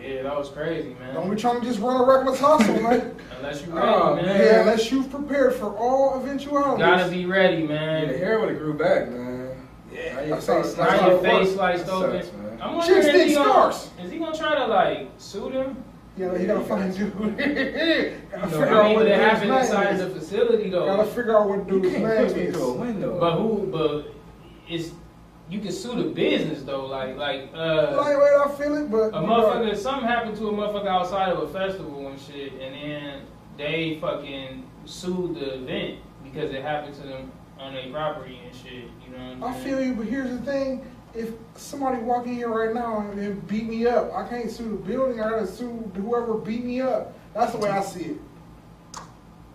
Yeah, 0.00 0.22
that 0.22 0.36
was 0.36 0.48
crazy, 0.50 0.94
man. 1.00 1.14
Don't 1.14 1.30
be 1.30 1.36
trying 1.36 1.60
to 1.60 1.66
just 1.66 1.80
run 1.80 2.00
a 2.00 2.04
reckless 2.04 2.40
hustle, 2.40 2.74
man. 2.80 3.16
Unless 3.38 3.62
you 3.66 3.72
ready, 3.72 3.86
Oh, 3.88 4.16
man. 4.16 4.24
Yeah, 4.24 4.60
unless 4.60 4.90
you've 4.90 5.10
prepared 5.10 5.54
for 5.54 5.76
all 5.76 6.20
eventualities. 6.20 6.78
Gotta 6.84 7.10
be 7.10 7.26
ready, 7.26 7.62
Yeah, 7.62 7.68
man. 7.68 8.08
the 8.08 8.16
hair 8.18 8.38
would 8.40 8.50
have 8.50 8.58
grew 8.58 8.74
back, 8.74 9.08
man. 9.10 9.56
Yeah, 9.92 10.14
Now 10.14 10.20
your 10.22 10.34
how- 10.36 10.40
face, 10.40 10.74
that's 10.74 11.00
Now 11.00 11.08
your 11.08 11.18
face 11.22 11.52
sliced 11.54 11.88
open. 11.88 12.22
sucks, 12.22 12.36
man. 12.36 12.58
I'm 12.62 12.76
wondering 12.76 13.02
Chicks 13.02 13.06
if 13.08 13.14
need 13.14 13.28
he 13.28 13.34
gonna, 13.34 13.68
is 13.68 14.10
he 14.10 14.18
gonna 14.18 14.36
try 14.36 14.54
to 14.56 14.66
like 14.66 15.10
sue 15.18 15.50
them? 15.50 15.82
Yeah, 16.16 16.34
you 16.38 16.46
gotta 16.46 16.60
find 16.64 16.96
dude. 16.96 17.12
gotta 17.18 17.42
You 17.46 18.38
know, 18.40 18.48
figure 18.48 18.66
I 18.66 18.78
out 18.78 18.84
mean, 18.84 18.94
what 18.94 19.02
but 19.02 19.06
it 19.06 19.16
dude's 19.16 19.20
happened 19.20 19.50
name 19.50 19.60
inside 19.60 19.94
is. 19.94 20.00
the 20.00 20.10
facility 20.20 20.70
though. 20.70 20.86
Gotta 20.86 21.04
figure 21.06 21.36
out 21.38 21.48
what 21.48 21.58
You 21.68 21.80
dude's 21.80 21.94
can't 21.94 22.36
name 22.36 22.46
is. 22.48 22.56
window. 22.56 23.20
But 23.20 23.36
who? 23.36 23.66
But 23.70 24.14
it's 24.68 24.90
you 25.48 25.60
can 25.60 25.72
sue 25.72 25.94
the 26.02 26.08
business 26.10 26.62
though. 26.62 26.86
Like 26.86 27.16
like 27.16 27.50
uh, 27.54 27.94
Lightweight, 27.96 28.32
I 28.32 28.54
feel 28.56 28.76
it, 28.76 28.90
but 28.90 29.08
a 29.08 29.20
motherfucker. 29.20 29.76
Something 29.76 30.08
happened 30.08 30.36
to 30.38 30.48
a 30.48 30.52
motherfucker 30.52 30.88
outside 30.88 31.30
of 31.30 31.38
a 31.42 31.48
festival 31.48 32.08
and 32.08 32.20
shit, 32.20 32.52
and 32.54 32.74
then 32.74 33.20
they 33.56 33.98
fucking 34.00 34.68
sued 34.84 35.36
the 35.36 35.54
event 35.54 36.00
because 36.24 36.50
it 36.52 36.62
happened 36.62 36.94
to 36.94 37.02
them 37.02 37.30
on 37.58 37.74
their 37.74 37.90
property 37.90 38.40
and 38.44 38.54
shit. 38.54 38.84
You 39.04 39.16
know 39.16 39.36
what 39.38 39.50
I 39.50 39.54
I'm 39.54 39.62
feel 39.62 39.82
you, 39.82 39.94
but 39.94 40.06
here's 40.06 40.30
the 40.30 40.44
thing: 40.44 40.84
if 41.14 41.30
somebody 41.54 42.02
walk 42.02 42.26
in 42.26 42.34
here 42.34 42.48
right 42.48 42.74
now 42.74 43.00
and, 43.00 43.18
and 43.18 43.46
beat 43.46 43.68
me 43.68 43.86
up, 43.86 44.12
I 44.14 44.28
can't 44.28 44.50
sue 44.50 44.68
the 44.70 44.76
building. 44.76 45.20
I 45.20 45.30
gotta 45.30 45.46
sue 45.46 45.90
whoever 45.94 46.34
beat 46.34 46.64
me 46.64 46.80
up. 46.80 47.14
That's 47.34 47.52
the 47.52 47.58
way 47.58 47.70
I 47.70 47.82
see 47.82 48.04
it. 48.04 48.16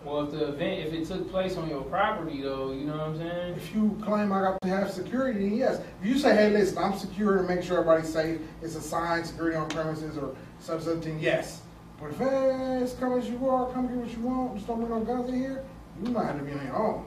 Well, 0.04 0.24
if 0.24 0.32
the 0.32 0.48
event, 0.48 0.80
if 0.86 0.92
it 0.92 1.06
took 1.06 1.30
place 1.30 1.56
on 1.56 1.68
your 1.68 1.82
property 1.82 2.42
though, 2.42 2.72
you 2.72 2.86
know 2.86 2.96
what 2.96 3.08
I'm 3.08 3.18
saying? 3.18 3.54
If 3.54 3.74
you 3.74 3.96
claim 4.02 4.32
I 4.32 4.40
got 4.40 4.60
to 4.62 4.68
have 4.68 4.90
security, 4.90 5.48
then 5.48 5.56
yes. 5.56 5.80
If 6.00 6.06
you 6.06 6.18
say, 6.18 6.34
"Hey, 6.34 6.50
listen, 6.50 6.78
I'm 6.78 6.98
secure 6.98 7.36
to 7.36 7.42
make 7.44 7.62
sure 7.62 7.78
everybody's 7.78 8.12
safe," 8.12 8.40
it's 8.62 8.74
assigned 8.74 9.26
security 9.26 9.56
on 9.56 9.68
premises 9.68 10.18
or 10.18 10.34
some 10.58 10.80
such. 10.80 11.06
Yes. 11.20 11.62
But 12.00 12.10
if 12.10 12.18
hey, 12.18 12.80
it's 12.82 12.94
come 12.94 13.16
as 13.16 13.28
you 13.28 13.48
are, 13.48 13.72
come 13.72 13.86
get 13.86 13.96
what 13.96 14.12
you 14.12 14.22
want. 14.22 14.56
Just 14.56 14.66
don't 14.66 14.78
bring 14.80 14.90
no 14.90 15.00
guns 15.00 15.28
in 15.28 15.38
here. 15.38 15.64
You 16.02 16.10
might 16.10 16.26
have 16.26 16.38
to 16.38 16.44
be 16.44 16.52
on 16.52 16.66
your 16.66 16.76
own. 16.76 17.04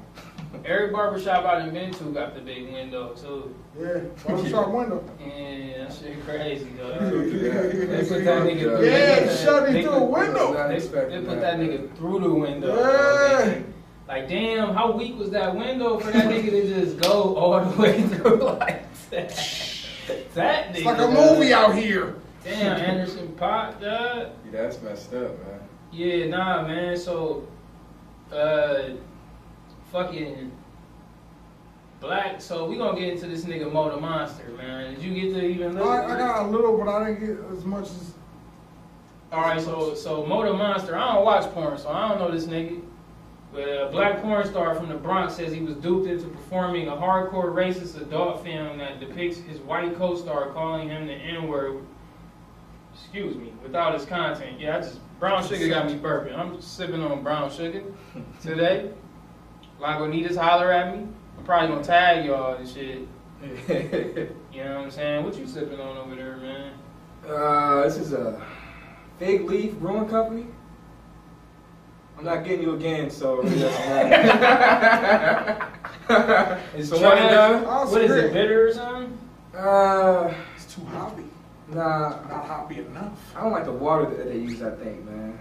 Every 0.63 0.89
barbershop 0.91 1.43
I 1.45 1.59
done 1.59 1.73
been 1.73 1.91
to 1.93 2.03
got 2.05 2.35
the 2.35 2.41
big 2.41 2.71
window 2.71 3.13
too. 3.13 3.53
Yeah, 3.79 3.99
barbershop 4.25 4.69
window. 4.71 5.03
Yeah, 5.19 5.85
that 5.85 5.93
shit 5.93 6.23
crazy 6.25 6.67
though. 6.77 6.93
They 7.19 8.05
put 8.07 8.23
that 8.25 8.43
nigga. 8.43 8.85
Yeah, 8.85 9.19
they- 9.25 9.35
shove 9.43 9.65
him 9.67 9.73
they 9.73 9.81
through 9.83 9.91
put- 9.91 10.01
a 10.01 10.05
window. 10.05 10.67
They, 10.67 10.79
they 10.79 10.87
put 10.87 11.41
that. 11.41 11.41
that 11.41 11.59
nigga 11.59 11.95
through 11.97 12.19
the 12.19 12.29
window. 12.33 12.75
Yeah. 12.77 13.59
Like, 14.07 14.29
damn, 14.29 14.73
how 14.73 14.91
weak 14.91 15.17
was 15.17 15.31
that 15.31 15.55
window 15.55 15.97
for 15.99 16.11
that 16.11 16.25
nigga 16.25 16.51
to 16.51 16.67
just 16.85 16.99
go 17.01 17.35
all 17.35 17.59
the 17.65 17.81
way 17.81 18.01
through 18.07 18.37
like 18.43 19.09
that? 19.09 19.29
That 20.35 20.73
nigga. 20.73 20.75
It's 20.75 20.85
like 20.85 20.99
a 20.99 21.07
movie 21.09 21.53
out 21.53 21.73
here. 21.75 22.15
Damn, 22.43 22.77
Anderson 22.79 23.29
Paak, 23.39 23.81
dog. 23.81 24.29
Yeah, 24.45 24.51
that's 24.51 24.79
messed 24.83 25.11
up, 25.15 25.31
man. 25.43 25.59
Yeah, 25.91 26.27
nah, 26.27 26.61
man. 26.67 26.95
So, 26.95 27.47
uh, 28.31 28.89
fucking 29.95 30.51
black. 32.01 32.41
So 32.41 32.65
we 32.67 32.75
gonna 32.77 32.99
get 32.99 33.13
into 33.13 33.27
this 33.27 33.45
nigga 33.45 33.71
Moe 33.71 33.89
the 33.89 33.97
Monster, 33.97 34.49
man. 34.57 34.93
Did 34.93 35.03
you 35.03 35.13
get 35.13 35.39
to 35.39 35.45
even 35.45 35.75
look? 35.75 35.87
I, 35.87 36.13
I 36.13 36.17
got 36.17 36.45
a 36.45 36.49
little, 36.49 36.77
but 36.77 36.89
I 36.89 37.11
didn't 37.11 37.25
get 37.25 37.57
as 37.57 37.63
much 37.63 37.85
as. 37.85 38.13
All 39.31 39.41
right, 39.41 39.61
so 39.61 39.95
so 39.95 40.25
Moe 40.25 40.45
the 40.45 40.53
Monster. 40.53 40.97
I 40.97 41.13
don't 41.13 41.23
watch 41.23 41.49
porn, 41.53 41.77
so 41.77 41.89
I 41.89 42.09
don't 42.09 42.19
know 42.19 42.31
this 42.31 42.45
nigga. 42.45 42.81
But 43.53 43.61
a 43.61 43.89
black 43.89 44.21
porn 44.21 44.45
star 44.45 44.75
from 44.75 44.89
the 44.89 44.95
Bronx 44.95 45.35
says 45.35 45.53
he 45.53 45.61
was 45.61 45.75
duped 45.75 46.07
into 46.07 46.27
performing 46.27 46.89
a 46.89 46.91
hardcore 46.91 47.53
racist 47.53 47.95
adult 48.01 48.43
film 48.43 48.77
that 48.79 48.99
depicts 48.99 49.37
his 49.37 49.59
white 49.59 49.95
co-star 49.95 50.49
calling 50.49 50.89
him 50.89 51.07
the 51.07 51.13
N-word. 51.13 51.81
Excuse 52.93 53.37
me, 53.37 53.53
without 53.63 53.93
his 53.93 54.03
content. 54.05 54.59
Yeah, 54.59 54.77
I 54.77 54.79
just 54.81 54.99
brown 55.21 55.47
sugar 55.47 55.69
got 55.69 55.85
me 55.85 55.97
burping. 55.97 56.37
I'm 56.37 56.61
sipping 56.61 57.01
on 57.01 57.23
brown 57.23 57.49
sugar 57.49 57.83
today. 58.41 58.91
Lagunitas 59.79 60.37
holler 60.37 60.71
at 60.71 60.95
me. 60.97 61.07
I'm 61.37 61.43
probably 61.43 61.67
gonna 61.69 61.83
tag 61.83 62.25
y'all 62.25 62.55
and 62.55 62.67
shit. 62.67 63.07
You 64.55 64.63
know 64.63 64.75
what 64.77 64.83
I'm 64.85 64.91
saying? 64.91 65.25
What 65.25 65.35
you 65.37 65.45
sipping 65.45 65.81
on 65.81 65.97
over 65.97 66.15
there, 66.15 66.37
man? 66.37 66.71
uh, 67.27 67.81
this 67.83 67.97
is 67.97 68.13
a 68.13 68.41
fig 69.19 69.43
leaf 69.49 69.73
brewing 69.73 70.07
company. 70.07 70.45
I'm 72.17 72.23
not 72.23 72.45
getting 72.45 72.61
you 72.61 72.75
again, 72.75 73.09
so 73.11 73.41
it 73.41 73.43
really 73.43 73.59
doesn't 73.59 73.89
matter. 73.89 75.67
It's 76.75 76.87
so 76.89 77.01
one 77.01 77.17
and 77.17 77.29
trash. 77.29 77.31
done. 77.31 77.65
Oh, 77.67 77.91
What 77.91 78.01
is 78.01 78.11
it, 78.11 78.31
bitter 78.31 78.67
or 78.69 78.73
something? 78.73 79.17
Uh, 79.53 80.33
It's 80.55 80.73
too 80.73 80.85
hoppy. 80.85 81.25
nah, 81.67 82.09
Not 82.29 82.45
hoppy 82.45 82.79
enough. 82.79 83.19
I 83.35 83.41
don't 83.41 83.51
like 83.51 83.65
the 83.65 83.73
water 83.73 84.05
that 84.05 84.25
they 84.27 84.37
use. 84.37 84.61
I 84.63 84.71
think, 84.71 85.03
man. 85.03 85.37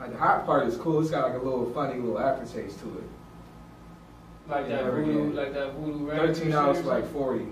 Like 0.00 0.10
the 0.10 0.18
hot 0.18 0.44
part 0.46 0.66
is 0.66 0.76
cool. 0.76 1.00
It's 1.00 1.10
got 1.10 1.30
like 1.30 1.40
a 1.40 1.44
little 1.44 1.70
funny 1.72 2.00
little 2.00 2.18
aftertaste 2.18 2.80
to 2.80 2.86
it. 2.98 3.04
Like 4.48 4.68
that 4.68 4.84
voodoo, 4.84 5.10
again. 5.10 5.36
like 5.36 5.52
that 5.54 5.74
voodoo 5.74 6.10
Thirteen 6.10 6.50
dollars 6.50 6.76
shit 6.78 6.84
for 6.86 6.90
or 6.92 6.94
like 7.00 7.12
forty. 7.12 7.46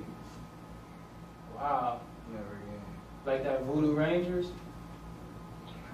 Wow. 1.55 2.01
Never 2.33 2.45
again. 2.45 2.83
Like 3.25 3.45
that 3.45 3.65
voodoo 3.65 3.95
rangers. 3.95 4.47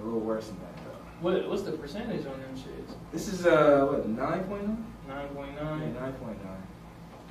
A 0.00 0.02
little 0.04 0.20
worse 0.20 0.46
than 0.48 0.58
that 0.60 0.76
though. 0.84 0.98
What 1.20 1.48
what's 1.48 1.62
the 1.62 1.72
percentage 1.72 2.24
on 2.26 2.40
them 2.40 2.54
shits? 2.56 2.94
This 3.12 3.28
is 3.28 3.46
uh 3.46 3.86
what 3.90 4.08
nine 4.08 4.44
point 4.44 4.66
nine? 4.68 4.84
Nine 5.08 5.28
point 5.28 5.50
Yeah, 5.56 5.64
nine. 5.64 5.94
nine 5.94 6.12
point 6.14 6.44
nine. 6.44 6.62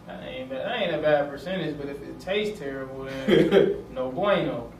That 0.07 0.23
ain't 0.27 0.49
bad. 0.49 0.65
That 0.65 0.81
ain't 0.81 0.95
a 0.95 0.97
bad 1.01 1.29
percentage, 1.29 1.77
but 1.77 1.87
if 1.87 2.01
it 2.01 2.19
tastes 2.19 2.59
terrible, 2.59 3.03
then 3.05 3.85
no 3.93 4.09
bueno. 4.11 4.71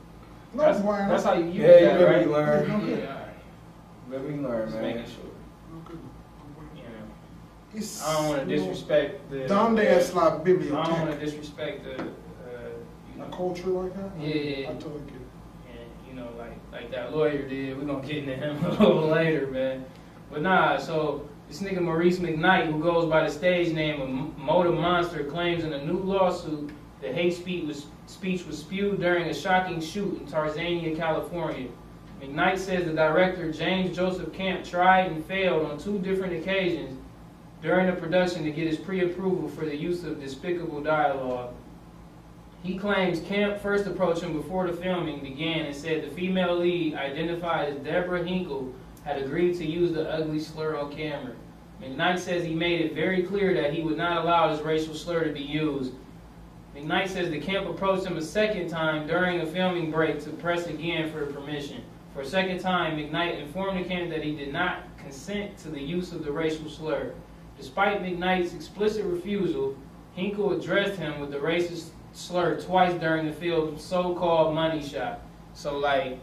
No, 0.54 0.62
that's, 0.64 0.80
bueno. 0.80 1.08
that's 1.08 1.24
how 1.24 1.32
you 1.32 1.46
use 1.46 1.54
Yeah, 1.54 1.62
you 1.78 1.86
that, 1.86 1.98
better 1.98 2.06
right? 2.18 2.28
learn. 2.28 2.68
Yeah, 2.68 2.94
all 3.06 3.14
right. 3.14 3.28
Let 4.10 4.28
me 4.28 4.36
learn, 4.46 4.66
Just 4.68 4.74
man. 4.82 4.96
making 4.96 5.10
sure. 5.10 5.24
Know, 7.72 7.78
It's 7.78 8.02
I 8.02 8.14
don't 8.14 8.28
want 8.28 8.48
to 8.48 8.56
disrespect 8.56 9.30
the. 9.30 9.46
Donde 9.48 9.80
es 9.80 10.14
la 10.14 10.36
I 10.36 10.44
don't 10.44 10.74
want 10.74 11.10
to 11.10 11.18
disrespect 11.18 11.84
the. 11.84 12.02
Uh, 12.02 12.06
you 13.16 13.22
A 13.22 13.26
culture 13.30 13.68
like 13.68 13.94
that? 13.96 14.10
Yeah, 14.20 14.34
yeah, 14.34 14.56
yeah. 14.56 14.70
I 14.70 14.74
totally 14.74 15.00
get 15.06 15.14
it. 15.14 15.20
and 15.70 15.90
you 16.08 16.14
know, 16.14 16.28
like 16.38 16.58
like 16.70 16.90
that 16.90 17.16
lawyer 17.16 17.48
did. 17.48 17.78
We're 17.78 17.84
gonna 17.84 18.06
get 18.06 18.18
into 18.18 18.36
him 18.36 18.64
a 18.64 18.70
little 18.70 19.08
later, 19.08 19.46
man. 19.46 19.84
But 20.30 20.42
nah, 20.42 20.78
so 20.78 21.28
this 21.48 21.62
nigga 21.62 21.80
Maurice 21.80 22.18
McKnight, 22.18 22.70
who 22.70 22.82
goes 22.82 23.08
by 23.08 23.24
the 23.24 23.30
stage 23.30 23.72
name 23.72 24.00
of 24.00 24.38
Moe 24.38 24.64
the 24.64 24.72
Monster, 24.72 25.24
claims 25.24 25.64
in 25.64 25.72
a 25.72 25.84
new 25.84 25.98
lawsuit 25.98 26.70
that 27.00 27.14
hate 27.14 27.34
speech 27.34 27.66
was 27.66 27.86
speech 28.06 28.46
was 28.46 28.58
spewed 28.58 29.00
during 29.00 29.28
a 29.28 29.34
shocking 29.34 29.80
shoot 29.80 30.20
in 30.20 30.26
Tarzana, 30.26 30.94
California. 30.96 31.68
McKnight 32.20 32.58
says 32.58 32.84
the 32.84 32.92
director 32.92 33.50
James 33.50 33.96
Joseph 33.96 34.32
Camp 34.32 34.64
tried 34.64 35.10
and 35.10 35.24
failed 35.24 35.66
on 35.66 35.78
two 35.78 35.98
different 36.00 36.34
occasions 36.34 37.01
during 37.62 37.86
the 37.86 37.92
production 37.92 38.42
to 38.44 38.50
get 38.50 38.66
his 38.66 38.76
pre-approval 38.76 39.48
for 39.48 39.64
the 39.64 39.76
use 39.76 40.02
of 40.04 40.20
despicable 40.20 40.82
dialogue. 40.82 41.54
He 42.62 42.76
claims 42.76 43.20
Camp 43.20 43.60
first 43.60 43.86
approached 43.86 44.22
him 44.22 44.34
before 44.34 44.66
the 44.66 44.72
filming 44.72 45.20
began 45.20 45.66
and 45.66 45.74
said 45.74 46.04
the 46.04 46.14
female 46.14 46.58
lead, 46.58 46.94
identified 46.94 47.68
as 47.68 47.78
Deborah 47.78 48.24
Hinkle, 48.24 48.72
had 49.04 49.20
agreed 49.20 49.56
to 49.58 49.66
use 49.66 49.92
the 49.92 50.08
ugly 50.08 50.38
slur 50.38 50.76
on 50.76 50.92
camera. 50.92 51.34
McKnight 51.82 52.20
says 52.20 52.44
he 52.44 52.54
made 52.54 52.80
it 52.80 52.94
very 52.94 53.24
clear 53.24 53.52
that 53.54 53.72
he 53.72 53.82
would 53.82 53.96
not 53.96 54.24
allow 54.24 54.52
this 54.52 54.64
racial 54.64 54.94
slur 54.94 55.24
to 55.24 55.32
be 55.32 55.40
used. 55.40 55.92
McKnight 56.76 57.08
says 57.08 57.30
the 57.30 57.40
camp 57.40 57.68
approached 57.68 58.06
him 58.06 58.16
a 58.16 58.22
second 58.22 58.68
time 58.68 59.06
during 59.06 59.40
a 59.40 59.46
filming 59.46 59.90
break 59.90 60.22
to 60.22 60.30
press 60.30 60.66
again 60.66 61.10
for 61.10 61.26
permission. 61.26 61.82
For 62.14 62.20
a 62.20 62.26
second 62.26 62.60
time, 62.60 62.96
McKnight 62.96 63.40
informed 63.40 63.84
the 63.84 63.88
camp 63.88 64.10
that 64.10 64.22
he 64.22 64.36
did 64.36 64.52
not 64.52 64.84
consent 64.98 65.58
to 65.58 65.68
the 65.68 65.82
use 65.82 66.12
of 66.12 66.24
the 66.24 66.30
racial 66.30 66.68
slur. 66.68 67.12
Despite 67.62 68.02
McKnight's 68.02 68.54
explicit 68.54 69.04
refusal, 69.04 69.76
Hinkle 70.14 70.52
addressed 70.52 70.98
him 70.98 71.20
with 71.20 71.30
the 71.30 71.38
racist 71.38 71.90
slur 72.12 72.60
twice 72.60 72.92
during 73.00 73.24
the 73.24 73.32
film's 73.32 73.84
so-called 73.84 74.52
money 74.52 74.82
shot. 74.82 75.20
So 75.54 75.78
like, 75.78 76.18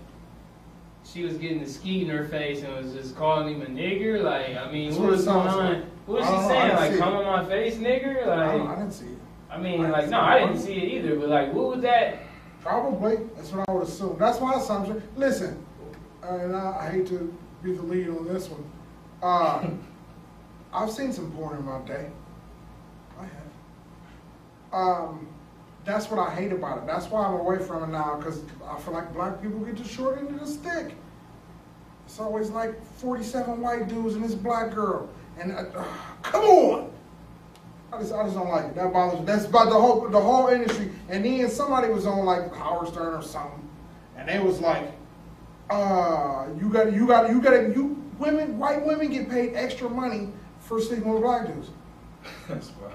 she 1.05 1.23
was 1.23 1.37
getting 1.37 1.63
the 1.63 1.69
skeet 1.69 2.03
in 2.03 2.09
her 2.09 2.25
face 2.25 2.61
and 2.61 2.75
was 2.75 2.91
just 2.91 3.15
calling 3.15 3.55
him 3.55 3.61
a 3.61 3.67
nigger. 3.67 4.21
Like, 4.21 4.57
I 4.57 4.69
mean, 4.69 4.89
That's 4.89 4.99
what 4.99 5.11
was 5.11 5.23
going 5.23 5.47
on? 5.47 5.73
like. 5.75 5.83
What 6.07 6.19
was 6.19 6.27
she 6.27 6.33
I 6.33 6.47
saying? 6.49 6.75
Like, 6.75 6.91
see 6.91 6.97
it. 6.97 6.99
come 6.99 7.13
on 7.15 7.25
my 7.25 7.45
face, 7.45 7.75
nigger? 7.77 8.27
I, 8.27 8.57
don't, 8.57 8.67
I 8.67 8.75
didn't 8.75 8.91
see 8.91 9.05
it. 9.05 9.17
I 9.49 9.57
mean, 9.57 9.85
I 9.85 9.89
like, 9.91 10.09
no, 10.09 10.19
I 10.19 10.39
didn't 10.39 10.59
see 10.59 10.73
it 10.73 10.93
either. 10.95 11.15
But 11.15 11.29
like, 11.29 11.53
what 11.53 11.67
was 11.69 11.81
that? 11.83 12.19
Probably. 12.59 13.15
That's 13.37 13.53
what 13.53 13.69
I 13.69 13.71
would 13.71 13.83
assume. 13.83 14.17
That's 14.19 14.41
my 14.41 14.55
assumption. 14.55 15.01
Listen, 15.15 15.65
and 16.21 16.53
I, 16.53 16.79
I 16.81 16.89
hate 16.91 17.07
to 17.07 17.33
be 17.63 17.71
the 17.71 17.81
lead 17.81 18.09
on 18.09 18.27
this 18.27 18.49
one. 18.49 18.69
Uh, 19.23 19.69
I've 20.73 20.91
seen 20.91 21.11
some 21.11 21.31
porn 21.31 21.57
in 21.57 21.65
my 21.65 21.79
day. 21.79 22.09
I 23.19 23.23
have. 23.23 23.31
Um, 24.71 25.27
that's 25.85 26.09
what 26.11 26.19
I 26.19 26.33
hate 26.33 26.51
about 26.51 26.79
it. 26.79 26.87
That's 26.87 27.07
why 27.07 27.25
I'm 27.25 27.33
away 27.33 27.57
from 27.59 27.83
it 27.83 27.87
now 27.87 28.17
because 28.17 28.41
I 28.67 28.79
feel 28.79 28.93
like 28.93 29.11
black 29.13 29.41
people 29.41 29.59
get 29.61 29.77
the 29.77 29.83
short 29.83 30.19
end 30.19 30.29
of 30.29 30.39
the 30.39 30.47
stick. 30.47 30.93
It's 32.05 32.19
always 32.19 32.49
like 32.49 32.83
47 32.97 33.61
white 33.61 33.87
dudes 33.87 34.15
and 34.15 34.23
this 34.23 34.35
black 34.35 34.73
girl. 34.73 35.09
And 35.39 35.51
uh, 35.51 35.65
come 36.21 36.43
on. 36.43 36.91
I 37.91 37.99
just, 37.99 38.13
I 38.13 38.23
just 38.23 38.35
don't 38.35 38.49
like 38.49 38.65
it. 38.65 38.75
That 38.75 38.93
bothers 38.93 39.19
me. 39.19 39.25
That's 39.25 39.45
about 39.45 39.69
the 39.69 39.79
whole, 39.79 40.07
the 40.07 40.21
whole 40.21 40.47
industry. 40.47 40.91
And 41.07 41.25
then 41.25 41.49
somebody 41.49 41.89
was 41.91 42.05
on 42.05 42.23
like 42.23 42.53
Howard 42.53 42.89
Stern 42.89 43.15
or 43.15 43.23
something, 43.23 43.67
and 44.15 44.29
they 44.29 44.37
was 44.37 44.59
like, 44.59 44.91
"Uh, 45.71 46.45
you 46.59 46.69
got, 46.69 46.93
you 46.93 47.07
got, 47.07 47.31
you 47.31 47.41
got, 47.41 47.75
you 47.75 47.99
women, 48.19 48.59
white 48.59 48.85
women 48.85 49.09
get 49.09 49.27
paid 49.27 49.55
extra 49.55 49.89
money 49.89 50.29
for 50.69 50.79
sleeping 50.79 51.11
with 51.11 51.23
black 51.23 51.47
dudes. 51.47 51.71
That's 52.47 52.71
wild. 52.79 52.93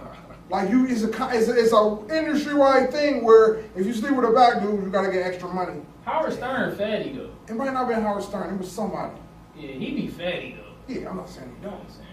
Like 0.49 0.71
you, 0.71 0.87
it's 0.87 1.03
a, 1.03 1.09
it's 1.37 1.49
a, 1.49 1.59
it's 1.59 1.73
a 1.73 2.17
industry 2.17 2.55
wide 2.55 2.93
thing 2.93 3.25
where 3.25 3.65
if 3.75 3.85
you 3.85 3.93
sleep 3.93 4.15
with 4.15 4.25
a 4.25 4.31
black 4.31 4.63
dude, 4.63 4.85
you 4.85 4.91
got 4.91 5.07
to 5.07 5.11
get 5.13 5.27
extra 5.27 5.53
money. 5.53 5.81
Howard 6.05 6.35
Stern 6.35 6.77
fatty 6.77 7.13
though. 7.13 7.31
It 7.49 7.57
might 7.57 7.73
not 7.73 7.89
be 7.89 7.95
Howard 7.95 8.23
Stern. 8.23 8.55
It 8.55 8.59
was 8.59 8.71
somebody. 8.71 9.19
Yeah, 9.57 9.73
he 9.73 9.91
be 9.93 10.09
fatty 10.09 10.57
though. 10.57 10.95
Yeah, 10.95 11.11
I'm 11.11 11.17
not 11.17 11.29
saying 11.29 11.53
he 11.59 11.65
don't. 11.65 11.75
I'm 11.75 11.89
saying? 11.89 12.09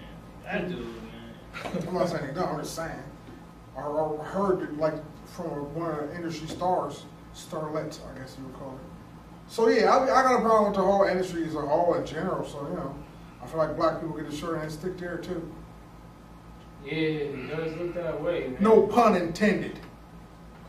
That 0.45 0.69
dude, 0.69 0.79
man. 0.85 1.87
I'm 1.87 1.93
not 1.93 2.09
saying 2.09 2.27
he 2.27 2.33
don't. 2.33 2.49
I'm 2.49 2.59
just 2.59 2.75
saying. 2.75 3.03
I, 3.77 3.81
I 3.81 4.23
heard 4.23 4.63
it 4.63 4.77
like 4.77 4.95
from 5.27 5.75
one 5.75 5.91
of 5.91 6.09
the 6.09 6.15
industry 6.15 6.47
stars, 6.47 7.05
starlets, 7.35 7.99
I 8.09 8.17
guess 8.17 8.35
you 8.39 8.45
would 8.45 8.55
call 8.55 8.71
it. 8.71 9.51
So 9.51 9.67
yeah, 9.67 9.95
I, 9.95 10.03
I 10.03 10.23
got 10.23 10.39
a 10.39 10.41
problem 10.41 10.71
with 10.71 10.79
the 10.79 10.85
whole 10.85 11.03
industry 11.03 11.45
as 11.45 11.53
a 11.53 11.61
whole 11.61 11.93
in 11.93 12.05
general. 12.05 12.47
So 12.47 12.65
you 12.67 12.75
know, 12.75 12.95
I 13.41 13.47
feel 13.47 13.57
like 13.57 13.75
black 13.75 13.99
people 14.01 14.15
get 14.15 14.29
the 14.29 14.35
short 14.35 14.59
end 14.61 14.71
stick 14.71 14.97
there 14.97 15.17
too. 15.17 15.51
Yeah, 16.85 16.91
it 16.93 17.47
does 17.49 17.73
look 17.77 17.93
that 17.95 18.21
way, 18.21 18.47
man. 18.47 18.57
No 18.59 18.83
pun 18.87 19.15
intended. 19.15 19.79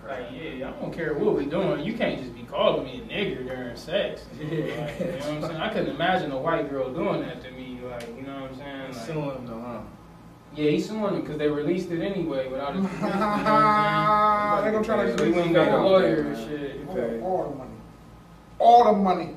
Like, 0.07 0.26
yeah, 0.33 0.69
I 0.69 0.73
don't 0.81 0.93
care 0.93 1.14
what 1.14 1.37
we 1.37 1.47
doing. 1.47 1.85
You 1.85 1.95
can't 1.95 2.19
just 2.21 2.35
be 2.35 2.43
calling 2.43 2.85
me 2.85 3.00
a 3.00 3.05
nigger 3.12 3.47
during 3.47 3.76
sex. 3.76 4.25
Like, 4.41 4.49
you 4.49 4.57
know 4.57 5.12
what 5.12 5.25
I'm 5.26 5.43
saying? 5.43 5.57
I 5.57 5.69
couldn't 5.73 5.91
imagine 5.95 6.33
a 6.33 6.38
white 6.38 6.69
girl 6.69 6.93
doing 6.93 7.23
that 7.23 7.41
to 7.45 7.50
me. 7.52 7.81
Like, 7.88 8.09
you 8.17 8.23
know 8.23 8.43
what 8.43 8.50
I'm 8.50 8.57
saying? 8.57 8.93
Like, 8.93 9.07
Suing 9.07 9.37
him 9.37 9.47
though, 9.47 9.61
huh? 9.61 9.81
yeah, 10.57 10.71
he's 10.71 10.88
suing 10.88 11.02
them 11.14 11.21
because 11.21 11.38
they 11.38 11.49
released 11.49 11.91
it 11.93 12.02
anyway 12.02 12.49
without 12.49 12.75
his 12.75 12.85
permission. 12.87 13.07
You 13.09 13.14
know 13.14 13.21
They 14.61 14.69
I'm 14.69 14.73
gonna 14.73 14.85
try 14.85 15.07
to 15.07 15.17
saying? 15.17 15.17
get 15.17 15.19
So 15.19 15.25
he 15.25 15.31
went 15.33 15.47
and 15.47 15.55
got 15.55 15.69
a 15.69 15.83
lawyer 15.83 16.21
and 16.23 16.37
shit. 16.37 16.88
All, 16.88 17.23
all 17.25 17.50
the 17.50 17.57
money. 17.57 17.71
All 18.59 18.85
the 18.85 18.93
money. 18.99 19.25
They 19.25 19.33
gonna 19.33 19.37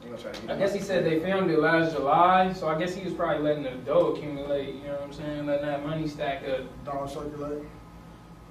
I 0.49 0.55
guess 0.55 0.73
he 0.73 0.79
said 0.79 1.05
they 1.05 1.19
filmed 1.19 1.49
it 1.51 1.59
last 1.59 1.93
July, 1.93 2.51
so 2.53 2.67
I 2.67 2.77
guess 2.77 2.93
he 2.93 3.03
was 3.03 3.13
probably 3.13 3.43
letting 3.43 3.63
the 3.63 3.71
dough 3.85 4.13
accumulate. 4.13 4.75
You 4.75 4.83
know 4.83 4.93
what 4.93 5.03
I'm 5.03 5.13
saying? 5.13 5.45
Letting 5.45 5.65
that 5.65 5.85
money 5.85 6.07
stack 6.07 6.43
up. 6.47 6.61
Dollar 6.83 7.07
circulate. 7.07 7.63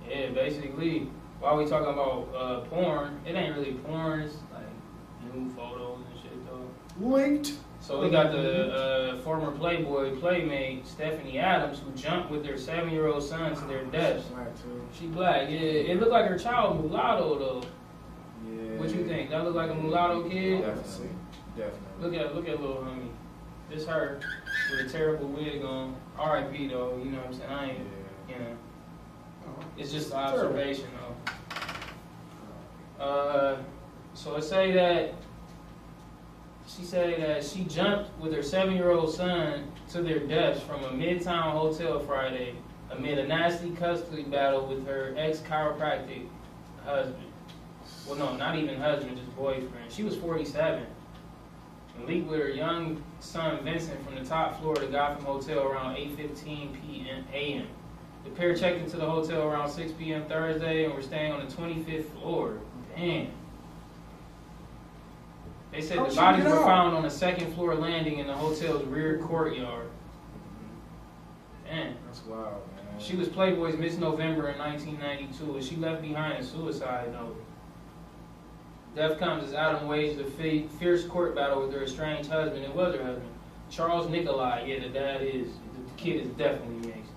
Yeah, 0.09 0.31
basically. 0.31 1.11
While 1.39 1.57
we 1.57 1.67
talking 1.67 1.93
about 1.93 2.29
uh, 2.35 2.61
porn, 2.69 3.21
it 3.27 3.35
ain't 3.35 3.57
really 3.57 3.73
porn. 3.73 4.21
It's 4.21 4.37
like 4.53 5.35
new 5.35 5.51
photos 5.51 5.99
and 5.99 6.23
shit 6.23 6.47
though. 6.47 6.69
Linked. 7.07 7.55
So 7.81 8.01
we 8.03 8.11
got 8.11 8.31
the 8.31 8.73
uh, 8.73 9.21
former 9.23 9.51
Playboy 9.51 10.19
playmate 10.21 10.87
Stephanie 10.87 11.39
Adams 11.39 11.81
who 11.81 11.91
jumped 11.93 12.31
with 12.31 12.43
their 12.43 12.59
seven-year-old 12.59 13.23
son 13.23 13.55
to 13.55 13.65
their 13.65 13.85
deaths. 13.85 14.27
Black 14.27 14.55
too. 14.63 14.87
She 14.99 15.07
black. 15.07 15.49
Yeah, 15.49 15.59
it 15.59 15.99
looked 15.99 16.13
like 16.13 16.27
her 16.27 16.39
child 16.39 16.79
mulatto 16.81 17.39
though. 17.39 17.63
Yeah. 18.47 18.79
What 18.79 18.95
you 18.95 19.07
think? 19.07 19.31
That 19.31 19.45
look 19.45 19.55
like 19.55 19.71
a 19.71 19.75
mulatto 19.75 20.29
kid? 20.29 20.61
Definitely. 20.61 21.09
Definitely. 21.61 22.01
Look 22.01 22.15
at 22.15 22.35
look 22.35 22.49
at 22.49 22.61
little 22.61 22.77
homie. 22.77 23.11
This 23.69 23.87
her 23.87 24.21
with 24.71 24.87
a 24.87 24.89
terrible 24.89 25.29
wig 25.29 25.63
on. 25.63 25.95
R.I.P. 26.19 26.69
though. 26.69 26.97
You 26.97 27.11
know 27.11 27.19
what 27.19 27.27
I'm 27.27 27.35
saying? 27.35 27.51
I 27.51 27.71
ain't. 27.71 27.79
Yeah. 28.29 28.35
You 28.35 28.43
know. 28.43 28.57
Oh. 29.47 29.65
It's 29.77 29.93
just 29.93 30.11
an 30.13 30.19
observation 30.19 30.87
though. 32.99 33.05
Uh, 33.05 33.59
so 34.15 34.33
let's 34.33 34.49
say 34.49 34.73
that 34.73 35.15
She 36.67 36.85
said 36.85 37.21
that 37.23 37.45
she 37.45 37.65
jumped 37.65 38.19
with 38.19 38.33
her 38.33 38.43
seven-year-old 38.43 39.15
son 39.15 39.71
to 39.91 40.03
their 40.03 40.21
deaths 40.21 40.63
from 40.63 40.85
a 40.85 40.89
midtown 40.89 41.53
hotel 41.53 42.01
Friday 42.01 42.55
amid 42.91 43.19
a 43.19 43.27
nasty 43.27 43.71
custody 43.71 44.23
battle 44.23 44.67
with 44.67 44.87
her 44.87 45.15
ex-chiropractic 45.17 46.27
husband. 46.85 47.25
Well, 48.07 48.17
no, 48.17 48.37
not 48.37 48.57
even 48.57 48.81
husband, 48.81 49.17
just 49.17 49.35
boyfriend. 49.37 49.91
She 49.91 50.03
was 50.03 50.17
47 50.17 50.87
and 52.01 52.09
leaked 52.09 52.29
with 52.29 52.41
her 52.41 52.49
young 52.49 53.03
son 53.21 53.63
Vincent 53.65 54.05
from 54.05 54.15
the 54.15 54.25
top 54.25 54.61
floor 54.61 54.75
of 54.75 54.81
the 54.81 54.87
Gotham 54.87 55.25
Hotel 55.25 55.63
around 55.63 55.97
8:15 55.97 56.81
p.m. 56.81 57.25
a.m. 57.33 57.67
The 58.25 58.31
pair 58.31 58.55
checked 58.55 58.79
into 58.79 58.97
the 58.97 59.09
hotel 59.09 59.43
around 59.43 59.71
6 59.71 59.93
p.m. 59.93 60.25
Thursday 60.27 60.85
and 60.85 60.95
were 60.95 61.03
staying 61.03 61.33
on 61.33 61.47
the 61.47 61.53
25th 61.53 62.11
floor. 62.13 62.59
Damn. 62.95 63.29
They 65.73 65.81
said 65.81 65.99
How'd 65.99 66.11
the 66.11 66.17
bodies 66.17 66.45
were 66.45 66.65
found 66.65 66.97
on 66.97 67.03
the 67.03 67.11
second 67.11 67.55
floor 67.55 67.75
landing 67.75 68.19
in 68.19 68.27
the 68.27 68.35
hotel's 68.35 68.85
rear 68.85 69.19
courtyard. 69.19 69.89
Damn. 71.65 71.95
That's 72.07 72.25
wild, 72.25 72.63
man. 72.77 73.01
She 73.01 73.17
was 73.17 73.29
Playboy's 73.29 73.77
Miss 73.77 73.97
November 73.97 74.51
in 74.51 74.59
1992, 74.59 75.57
and 75.57 75.65
she 75.65 75.77
left 75.77 76.03
behind 76.03 76.39
a 76.39 76.45
suicide 76.45 77.13
note. 77.13 77.37
Death 78.95 79.19
comes 79.19 79.45
as 79.45 79.55
Adam 79.55 79.87
waged 79.87 80.21
a 80.21 80.25
fierce 80.79 81.05
court 81.05 81.35
battle 81.35 81.63
with 81.63 81.73
her 81.73 81.85
estranged 81.85 82.29
husband. 82.29 82.65
It 82.65 82.75
was 82.75 82.95
her 82.95 83.05
husband, 83.05 83.31
Charles 83.71 84.11
Nicolai. 84.11 84.65
Yeah, 84.67 84.81
the 84.81 84.89
dad 84.89 85.23
is. 85.23 85.49
The 85.75 85.93
kid 85.97 86.23
is 86.27 86.29
definitely 86.31 86.89
mixed. 86.89 87.13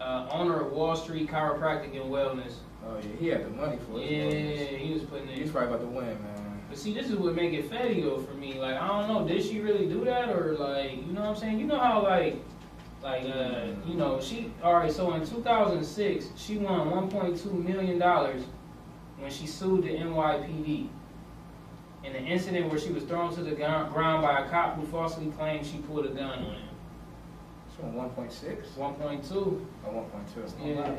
Uh, 0.00 0.28
owner 0.30 0.60
of 0.60 0.72
Wall 0.72 0.94
Street 0.96 1.28
Chiropractic 1.28 1.92
and 2.00 2.10
Wellness. 2.10 2.54
Oh 2.86 2.96
yeah, 2.96 3.16
he 3.18 3.28
had 3.28 3.44
the 3.44 3.50
money 3.50 3.78
for 3.88 4.00
it. 4.00 4.10
Yeah, 4.10 4.76
he 4.76 4.92
was 4.92 5.04
putting 5.04 5.28
He's 5.28 5.48
it. 5.48 5.52
probably 5.52 5.74
about 5.74 5.80
to 5.80 5.86
win, 5.86 6.06
man. 6.22 6.60
But 6.68 6.78
see, 6.78 6.92
this 6.92 7.08
is 7.08 7.16
what 7.16 7.34
make 7.34 7.52
it 7.52 7.70
fatty 7.70 8.02
though 8.02 8.18
for 8.18 8.34
me. 8.34 8.54
Like, 8.54 8.76
I 8.76 8.86
don't 8.88 9.08
know, 9.08 9.26
did 9.26 9.42
she 9.44 9.60
really 9.60 9.86
do 9.86 10.04
that 10.04 10.30
or 10.30 10.56
like, 10.58 10.96
you 11.06 11.12
know 11.12 11.20
what 11.20 11.30
I'm 11.30 11.36
saying? 11.36 11.60
You 11.60 11.66
know 11.66 11.78
how 11.78 12.02
like, 12.02 12.36
like, 13.02 13.24
uh, 13.24 13.66
you 13.86 13.94
know, 13.94 14.20
she. 14.20 14.52
All 14.62 14.74
right, 14.74 14.90
so 14.92 15.12
in 15.14 15.24
2006, 15.26 16.26
she 16.36 16.58
won 16.58 16.90
1.2 17.10 17.64
million 17.64 17.98
dollars 17.98 18.42
when 19.22 19.30
she 19.30 19.46
sued 19.46 19.84
the 19.84 19.90
NYPD 19.90 20.88
in 22.04 22.16
an 22.16 22.26
incident 22.26 22.68
where 22.68 22.78
she 22.78 22.90
was 22.90 23.04
thrown 23.04 23.32
to 23.34 23.42
the 23.42 23.52
ground 23.52 24.22
by 24.22 24.40
a 24.40 24.48
cop 24.50 24.76
who 24.76 24.84
falsely 24.86 25.26
claimed 25.38 25.64
she 25.64 25.78
pulled 25.78 26.04
a 26.06 26.08
gun 26.08 26.40
on 26.40 26.44
him. 26.44 26.68
So 27.76 27.84
1.6 27.84 28.66
1.2. 28.76 29.36
or 29.86 29.92
1.2. 29.92 30.76
Yeah. 30.76 30.92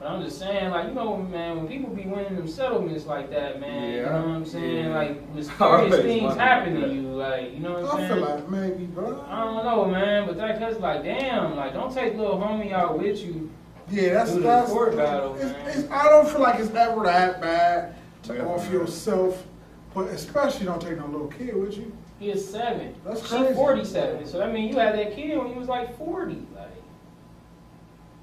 But 0.00 0.08
I'm 0.08 0.22
just 0.24 0.40
saying, 0.40 0.70
like, 0.70 0.88
you 0.88 0.94
know, 0.94 1.16
man, 1.18 1.56
when 1.56 1.68
people 1.68 1.94
be 1.94 2.02
winning 2.02 2.34
them 2.34 2.48
settlements 2.48 3.06
like 3.06 3.30
that, 3.30 3.60
man, 3.60 3.92
you 3.92 4.02
know 4.02 4.12
what 4.12 4.28
I'm 4.28 4.44
saying? 4.44 4.86
Yeah. 4.86 4.94
Like, 4.94 5.34
mysterious 5.34 5.60
Always 5.60 5.94
things 6.02 6.22
wondered 6.24 6.40
happen 6.42 6.80
to 6.80 6.92
you, 6.92 7.02
like, 7.02 7.52
you 7.52 7.60
know 7.60 7.74
what 7.74 7.84
I'm 7.84 7.96
I 7.96 8.08
saying? 8.08 8.12
feel 8.12 8.20
like 8.20 8.48
maybe, 8.50 8.84
bro. 8.86 9.24
I 9.28 9.44
don't 9.44 9.64
know, 9.64 9.84
man, 9.84 10.26
but 10.26 10.36
that 10.38 10.58
cause 10.58 10.78
like, 10.78 11.04
damn, 11.04 11.54
like, 11.54 11.72
don't 11.72 11.94
take 11.94 12.16
little 12.16 12.36
homie 12.36 12.72
out 12.72 12.98
with 12.98 13.24
you. 13.24 13.50
Yeah, 13.90 14.14
that's 14.14 14.32
Due 14.32 14.40
that's. 14.40 14.70
court 14.70 14.96
battle, 14.96 15.34
it's, 15.36 15.76
it's, 15.76 15.90
I 15.90 16.08
don't 16.08 16.28
feel 16.28 16.40
like 16.40 16.58
it's 16.60 16.72
ever 16.74 17.02
that 17.04 17.40
bad 17.40 17.94
to 18.24 18.34
Yeah. 18.34 18.44
off 18.46 18.70
yourself, 18.72 19.46
but 19.94 20.08
especially 20.08 20.66
don't 20.66 20.80
take 20.80 20.96
no 20.98 21.06
little 21.06 21.28
kid 21.28 21.54
with 21.56 21.76
you. 21.76 21.92
He 22.18 22.30
is 22.30 22.48
seven. 22.48 22.94
That's 23.04 23.22
she 23.28 23.36
crazy. 23.36 23.54
47. 23.54 24.26
So 24.26 24.42
I 24.42 24.50
mean, 24.50 24.68
you 24.68 24.78
had 24.78 24.94
that 24.98 25.14
kid 25.14 25.36
when 25.36 25.48
he 25.48 25.54
was 25.54 25.68
like 25.68 25.96
40. 25.98 26.34
Like, 26.54 26.68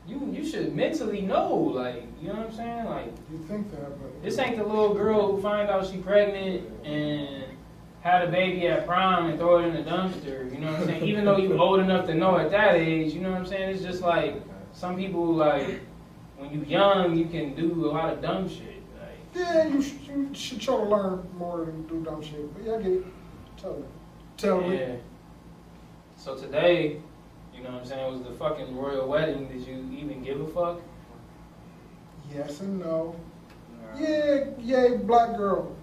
you 0.08 0.20
you 0.32 0.46
should 0.46 0.76
mentally 0.76 1.22
know, 1.22 1.54
like, 1.56 2.04
you 2.20 2.30
know 2.30 2.36
what 2.40 2.48
I'm 2.48 2.54
saying? 2.56 2.86
Like, 2.86 3.14
You 3.32 3.38
think 3.48 3.70
that, 3.72 4.02
but 4.02 4.24
this 4.24 4.40
ain't 4.40 4.58
the 4.58 4.64
little 4.64 4.94
girl 4.96 5.32
who 5.36 5.42
find 5.42 5.70
out 5.70 5.86
she 5.86 5.98
pregnant 5.98 6.68
and 6.84 7.44
had 8.02 8.28
a 8.28 8.32
baby 8.32 8.68
at 8.68 8.88
prom 8.88 9.30
and 9.30 9.38
throw 9.38 9.60
it 9.60 9.68
in 9.68 9.74
the 9.76 9.90
dumpster. 9.90 10.52
You 10.52 10.58
know 10.60 10.72
what 10.72 10.82
I'm 10.82 10.86
saying? 10.88 11.04
Even 11.04 11.24
though 11.24 11.38
you 11.38 11.56
old 11.62 11.80
enough 11.82 12.08
to 12.08 12.16
know 12.16 12.38
at 12.40 12.50
that 12.50 12.76
age, 12.76 13.14
you 13.14 13.22
know 13.22 13.30
what 13.32 13.42
I'm 13.42 13.46
saying? 13.46 13.70
It's 13.76 13.84
just 13.84 14.02
like 14.02 14.42
some 14.74 14.96
people 14.96 15.34
like 15.34 15.82
when 16.38 16.52
you 16.52 16.64
young, 16.64 17.16
you 17.16 17.26
can 17.26 17.54
do 17.56 17.86
a 17.86 17.92
lot 17.92 18.14
of 18.14 18.22
dumb 18.22 18.50
shit. 18.50 18.82
Like, 19.00 19.18
Yeah, 19.36 19.68
you 19.68 19.82
should, 19.82 20.02
you 20.02 20.30
should 20.34 20.60
try 20.60 20.76
to 20.78 20.84
learn 20.84 21.30
more 21.38 21.66
than 21.66 21.86
do 21.88 22.04
dumb 22.04 22.22
shit. 22.22 22.54
But 22.54 22.64
yeah, 22.64 22.76
I 22.76 22.82
get 22.82 22.92
it. 22.92 23.06
Tell 23.58 23.74
me. 23.76 23.84
Tell 24.38 24.62
me. 24.62 24.78
Yeah. 24.80 24.96
So 26.16 26.36
today, 26.36 27.00
you 27.56 27.64
know 27.64 27.72
what 27.72 27.82
I'm 27.82 27.86
saying, 27.86 28.12
was 28.12 28.24
the 28.24 28.32
fucking 28.34 28.76
royal 28.76 29.08
wedding. 29.08 29.48
Did 29.48 29.68
you 29.68 29.88
even 29.96 30.24
give 30.24 30.42
a 30.42 30.48
fuck? 30.48 30.82
Yes 32.34 32.62
and 32.62 32.80
no. 32.80 33.16
Nah. 33.82 34.00
Yeah, 34.00 34.46
yay, 34.60 34.98
black 34.98 35.36
girl. 35.38 35.76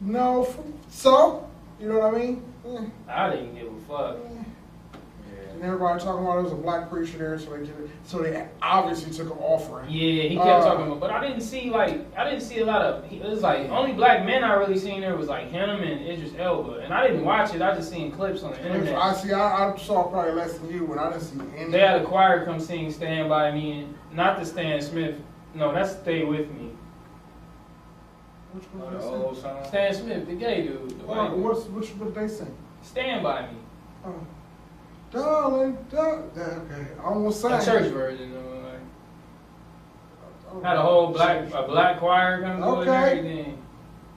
No, 0.00 0.44
f- 0.44 0.58
so? 0.88 1.48
You 1.80 1.88
know 1.88 1.98
what 1.98 2.14
I 2.14 2.18
mean? 2.18 2.92
I 3.08 3.30
didn't 3.30 3.54
give 3.54 3.66
a 3.66 3.80
fuck. 3.80 4.16
Yeah. 5.58 5.64
And 5.64 5.74
everybody 5.74 6.02
talking 6.04 6.24
about 6.24 6.38
it 6.38 6.42
was 6.44 6.52
a 6.52 6.56
black 6.56 6.88
preacher 6.88 7.18
there, 7.18 7.38
so 7.38 7.50
they 7.50 7.58
did 7.58 7.68
it. 7.70 7.90
So 8.04 8.18
they 8.18 8.46
obviously 8.62 9.12
took 9.12 9.32
an 9.34 9.38
offering. 9.42 9.90
Yeah, 9.90 10.22
he 10.28 10.36
kept 10.36 10.48
Uh, 10.48 10.64
talking 10.64 10.86
about, 10.86 11.00
but 11.00 11.10
I 11.10 11.26
didn't 11.26 11.40
see 11.42 11.70
like 11.70 12.06
I 12.16 12.24
didn't 12.30 12.42
see 12.42 12.60
a 12.60 12.64
lot 12.66 12.82
of. 12.82 13.12
It 13.12 13.22
was 13.22 13.42
like 13.42 13.68
only 13.70 13.92
black 13.92 14.24
men 14.24 14.44
I 14.44 14.54
really 14.54 14.78
seen 14.78 15.00
there 15.00 15.16
was 15.16 15.28
like 15.28 15.50
him 15.50 15.68
and 15.68 16.06
Idris 16.06 16.32
Elba, 16.38 16.80
and 16.80 16.92
I 16.94 17.06
didn't 17.06 17.24
watch 17.24 17.54
it. 17.54 17.62
I 17.62 17.74
just 17.74 17.90
seen 17.90 18.12
clips 18.12 18.42
on 18.42 18.52
the 18.52 18.64
internet. 18.66 18.94
I 18.96 19.12
see. 19.14 19.32
I, 19.32 19.72
I 19.72 19.76
saw 19.76 20.04
probably 20.04 20.32
less 20.32 20.54
than 20.58 20.70
you, 20.72 20.90
and 20.92 21.00
I 21.00 21.10
didn't 21.10 21.22
see 21.24 21.40
any. 21.56 21.70
They 21.72 21.80
had 21.80 22.02
a 22.02 22.04
choir 22.04 22.44
come 22.44 22.60
sing 22.60 22.90
"Stand 22.92 23.28
by 23.28 23.50
Me," 23.50 23.80
and 23.80 23.94
not 24.12 24.38
the 24.38 24.46
Sam 24.46 24.80
Smith. 24.80 25.16
No, 25.54 25.72
that's 25.72 25.92
"Stay 25.92 26.24
with 26.24 26.50
Me." 26.52 26.70
Which 28.52 28.64
Oh, 28.74 28.78
one 28.78 28.92
the 28.94 28.98
they 28.98 29.04
old 29.04 29.34
sing? 29.34 29.42
song. 29.44 29.66
Sam 29.70 29.94
Smith, 29.94 30.26
the 30.26 30.34
gay 30.34 30.62
dude. 30.62 30.90
The 31.00 31.06
white 31.06 31.30
Oh, 31.32 31.36
what's 31.36 31.64
which? 31.66 31.90
What 31.90 32.14
they 32.14 32.28
sing? 32.28 32.54
Stand 32.82 33.22
by 33.22 33.42
me. 33.42 33.58
Oh. 34.06 34.14
Darling, 35.10 35.78
darling. 35.90 36.30
Okay, 36.36 36.86
I 37.00 37.04
almost 37.04 37.40
sang. 37.40 37.52
A 37.60 37.64
church 37.64 37.90
version. 37.92 38.36
Of, 38.36 38.44
like, 38.64 38.80
Oh. 40.52 40.60
had 40.62 40.76
a 40.76 40.82
whole 40.82 41.08
black 41.08 41.52
a 41.54 41.62
black 41.62 41.98
choir 41.98 42.38
through 42.38 42.46
and 42.50 42.64
Okay. 42.64 42.90
everything. 43.18 43.58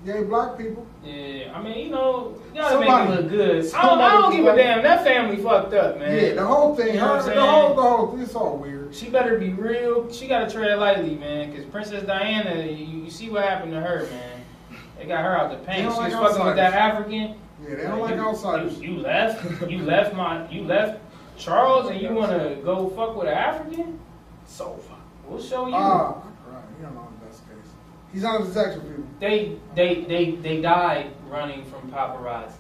Yay, 0.03 0.23
black 0.23 0.57
people. 0.57 0.85
Yeah, 1.03 1.51
I 1.55 1.61
mean, 1.61 1.77
you 1.85 1.91
know, 1.91 2.33
you 2.53 2.59
gotta 2.59 2.73
Somebody- 2.75 3.09
make 3.09 3.19
it 3.19 3.21
look 3.21 3.29
good. 3.29 3.73
I 3.75 3.81
don't, 3.85 4.01
I 4.01 4.11
don't 4.13 4.35
give 4.35 4.45
a 4.47 4.55
damn. 4.55 4.81
That 4.81 5.03
family 5.03 5.37
fucked 5.37 5.73
up, 5.75 5.99
man. 5.99 6.15
Yeah, 6.17 6.33
the 6.33 6.45
whole 6.45 6.75
thing. 6.75 6.95
You 6.95 7.01
know 7.01 7.17
her, 7.17 7.21
the 7.33 7.39
whole, 7.41 7.75
the 7.75 7.81
whole. 7.81 8.19
It's 8.19 8.35
all 8.35 8.57
weird. 8.57 8.93
She 8.95 9.09
better 9.09 9.37
be 9.37 9.49
real. 9.53 10.11
She 10.11 10.27
gotta 10.27 10.49
tread 10.49 10.77
lightly, 10.79 11.15
man. 11.15 11.55
Cause 11.55 11.65
Princess 11.65 12.03
Diana, 12.03 12.61
you, 12.63 13.03
you 13.03 13.09
see 13.11 13.29
what 13.29 13.43
happened 13.43 13.73
to 13.73 13.79
her, 13.79 14.07
man. 14.09 14.77
They 14.97 15.05
got 15.05 15.23
her 15.23 15.37
out 15.37 15.51
the 15.51 15.57
paint. 15.57 15.81
She 15.81 15.85
was 15.85 15.97
like 15.97 16.11
fucking 16.13 16.45
with 16.45 16.55
that 16.55 16.73
African. 16.73 17.35
Yeah, 17.63 17.75
they 17.75 17.83
don't 17.83 17.99
like 17.99 18.15
you, 18.15 18.21
outsiders. 18.21 18.79
You, 18.79 18.93
you 18.93 18.99
left. 18.99 19.69
You 19.69 19.79
left 19.83 20.13
my. 20.15 20.49
You 20.49 20.63
left 20.63 20.99
Charles, 21.37 21.89
and 21.89 22.01
you 22.01 22.13
wanna 22.13 22.55
go 22.63 22.89
fuck 22.89 23.15
with 23.15 23.27
an 23.27 23.33
African? 23.33 23.99
So 24.45 24.73
fuck. 24.87 24.99
We'll 25.27 25.41
show 25.41 25.67
you. 25.67 25.73
Ah, 25.75 26.21
right. 26.47 26.63
You 26.79 26.85
don't 26.85 26.95
know 26.95 27.07
the 27.19 27.25
best 27.25 27.41
case. 27.47 27.71
He's 28.11 28.23
not 28.23 28.41
a 28.41 28.45
detective, 28.45 28.83
people. 28.83 29.03
they 29.19 29.57
they 29.75 30.01
they 30.05 30.31
they 30.31 30.61
died 30.61 31.11
running 31.29 31.63
from 31.65 31.89
paparazzi. 31.91 32.53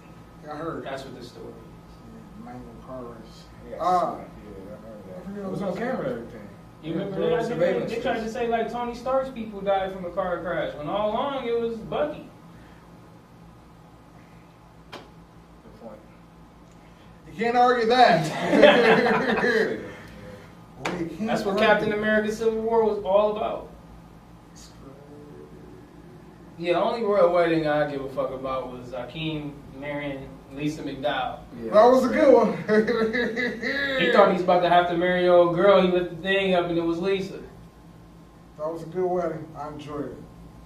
I 0.49 0.55
heard. 0.55 0.83
That's 0.85 1.03
what 1.03 1.19
the 1.19 1.25
story 1.25 1.47
is. 1.47 2.45
Mango 2.45 2.59
cars. 2.87 3.15
Yeah, 3.69 3.77
Ah. 3.79 4.15
yeah, 4.17 4.21
I 4.21 4.75
heard 4.87 5.03
I 5.05 5.13
that. 5.13 5.25
forget 5.25 5.43
It 5.45 5.51
was 5.51 5.61
on 5.61 5.75
camera 5.77 5.97
was. 5.97 6.07
everything. 6.13 6.47
You 6.83 6.93
remember 6.93 7.19
there 7.19 7.29
they, 7.29 7.35
was 7.35 7.45
I 7.45 7.49
think 7.49 7.59
surveillance 7.61 7.89
they, 7.91 7.95
they 7.97 8.01
tried 8.01 8.19
to 8.21 8.29
say 8.31 8.47
like 8.47 8.71
Tony 8.71 8.95
Stark's 8.95 9.29
people 9.29 9.61
died 9.61 9.93
from 9.93 10.05
a 10.05 10.09
car 10.11 10.39
crash 10.41 10.73
when 10.75 10.87
all 10.87 11.11
along 11.11 11.47
it 11.47 11.59
was 11.59 11.75
Bucky. 11.77 12.27
Good 14.91 15.81
point. 15.81 15.99
You 17.33 17.37
can't 17.45 17.57
argue 17.57 17.87
that. 17.87 19.81
Can't 20.83 21.27
That's 21.27 21.43
what 21.43 21.51
argue. 21.51 21.65
Captain 21.65 21.93
America 21.93 22.31
Civil 22.31 22.59
War 22.61 22.83
was 22.83 23.03
all 23.03 23.37
about. 23.37 23.69
Yeah, 26.57 26.73
the 26.73 26.81
only 26.83 27.03
royal 27.03 27.31
wedding 27.33 27.67
I 27.67 27.89
give 27.89 28.01
a 28.03 28.09
fuck 28.09 28.31
about 28.31 28.71
was 28.71 28.87
Akeem 28.89 29.53
marrying 29.79 30.27
Lisa 30.53 30.83
McDowell. 30.83 31.39
Yeah. 31.63 31.71
That 31.73 31.85
was 31.85 32.05
a 32.05 32.09
good 32.09 32.33
one. 32.33 32.57
He 34.01 34.11
thought 34.11 34.27
he 34.27 34.33
was 34.33 34.41
about 34.43 34.61
to 34.61 34.69
have 34.69 34.87
to 34.89 34.97
marry 34.97 35.23
your 35.23 35.35
old 35.35 35.55
girl. 35.55 35.81
He 35.81 35.87
lifted 35.87 36.17
the 36.17 36.21
thing 36.23 36.53
up 36.55 36.65
and 36.67 36.77
it 36.77 36.83
was 36.83 36.99
Lisa. 36.99 37.39
That 38.57 38.71
was 38.71 38.83
a 38.83 38.87
good 38.87 39.05
wedding. 39.07 39.47
I 39.57 39.69
enjoyed 39.69 40.11
it. 40.11 40.17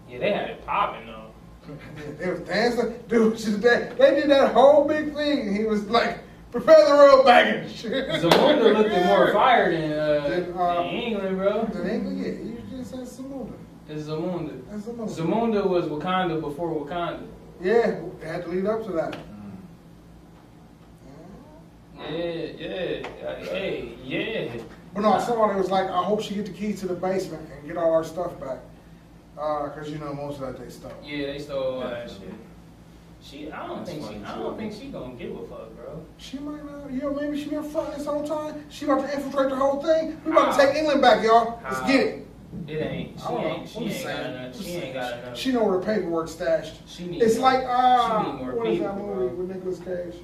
Yeah, 0.10 0.20
they 0.20 0.32
had 0.32 0.50
it 0.50 0.66
popping 0.66 1.08
though. 1.08 1.22
They 2.20 2.30
was 2.30 2.42
dancing. 2.42 3.00
Dude, 3.08 3.40
she- 3.40 3.52
they 3.52 3.90
did 3.98 4.30
that 4.30 4.54
whole 4.54 4.86
big 4.88 5.14
thing. 5.16 5.56
He 5.56 5.64
was 5.66 5.86
like, 5.90 6.20
prepare 6.56 6.86
the 6.86 6.94
royal 6.94 7.24
baggage. 7.24 7.84
Zamunda 7.84 8.74
looked 8.78 9.06
more 9.06 9.34
fired 9.34 9.74
than, 9.74 9.92
uh, 9.92 10.30
Than, 10.30 10.58
uh, 10.58 10.76
than 10.76 10.86
England, 10.86 11.38
bro. 11.38 11.66
That 11.66 11.92
ain't. 11.92 12.18
Yeah, 12.18 12.28
you 12.28 12.62
just 12.72 12.92
said 12.92 13.02
Samunda. 13.02 13.52
It's 13.90 14.04
Zamunda. 14.04 14.62
That's 14.70 14.84
Zamunda. 14.84 15.16
Zamunda 15.16 15.68
was 15.68 15.86
Wakanda 15.86 16.40
before 16.40 16.70
Wakanda. 16.70 17.28
Yeah, 17.62 18.00
they 18.22 18.28
had 18.28 18.44
to 18.44 18.50
lead 18.50 18.66
up 18.66 18.86
to 18.86 18.92
that. 18.94 19.18
Yeah, 21.98 22.10
yeah, 22.10 23.08
uh, 23.26 23.36
hey, 23.46 23.96
yeah. 24.04 24.62
But 24.94 25.02
no, 25.02 25.20
somebody 25.20 25.58
was 25.60 25.72
like, 25.72 25.90
I 25.90 26.04
hope 26.04 26.22
she 26.22 26.36
get 26.36 26.46
the 26.46 26.52
keys 26.52 26.80
to 26.82 26.88
the 26.88 26.94
basement 26.94 27.50
and 27.52 27.68
get 27.68 27.78
all 27.78 27.94
our 27.94 28.04
stuff 28.04 28.40
back. 28.40 28.60
Uh, 29.38 29.70
cause 29.70 29.90
you 29.90 29.98
know 29.98 30.14
most 30.14 30.40
of 30.40 30.48
that 30.48 30.58
they 30.64 30.70
stole. 30.70 30.92
Yeah, 31.04 31.28
they 31.28 31.40
stole 31.40 31.76
all 31.76 31.80
that 31.82 32.10
shit. 32.10 32.34
She, 33.30 33.52
I 33.52 33.66
don't 33.66 33.78
That's 33.80 33.90
think 33.90 34.04
she, 34.04 34.08
funny, 34.20 34.24
I 34.26 34.36
don't 34.38 34.58
think 34.58 34.74
she 34.74 34.88
gonna 34.90 35.14
give 35.16 35.32
a 35.36 35.48
fuck, 35.48 35.76
bro. 35.76 36.06
She 36.18 36.38
might 36.38 36.64
not. 36.64 36.94
Yo, 36.94 37.12
maybe 37.14 37.42
she 37.42 37.50
been 37.50 37.64
fronting 37.64 37.98
this 37.98 38.06
whole 38.06 38.26
time. 38.28 38.64
She 38.70 38.86
about 38.86 39.02
to 39.08 39.16
infiltrate 39.16 39.50
the 39.50 39.56
whole 39.56 39.82
thing. 39.82 40.22
We 40.24 40.32
about 40.32 40.56
to 40.60 40.66
take 40.66 40.76
England 40.76 41.02
back, 41.02 41.24
y'all. 41.24 41.60
Let's 41.64 41.80
How? 41.80 41.88
get 41.88 42.00
it. 42.06 42.28
It 42.68 42.82
ain't. 42.82 43.20
She 43.20 43.26
I 43.26 43.32
don't 43.32 43.42
know. 43.42 43.48
ain't. 43.48 43.68
She 43.70 43.80
ain't 43.80 44.04
got 44.04 44.26
enough. 44.30 44.62
She 44.64 44.70
ain't 44.72 44.94
got 44.94 45.14
enough. 45.20 45.38
She 45.38 45.52
know 45.52 45.64
where 45.64 45.80
the 45.80 45.86
paperwork 45.86 46.28
stashed. 46.28 46.88
She 46.88 47.08
need. 47.08 47.22
It's 47.24 47.38
more- 47.38 47.52
like 47.52 47.64
uh, 47.68 48.24
she 48.24 48.32
need 48.32 48.38
more 48.42 48.56
what 48.56 48.68
is 48.68 48.80
that 48.80 48.94
people, 48.94 49.08
movie 49.08 49.28
bro. 49.28 49.36
with 49.46 49.56
Nicolas 49.56 49.80
Cage? 49.80 50.22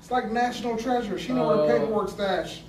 It's 0.00 0.10
like 0.10 0.32
National 0.32 0.76
Treasure. 0.76 1.18
She 1.20 1.32
know 1.32 1.46
where 1.46 1.56
the 1.58 1.62
Uh, 1.62 1.78
paperwork 1.78 2.08
stashed. 2.08 2.62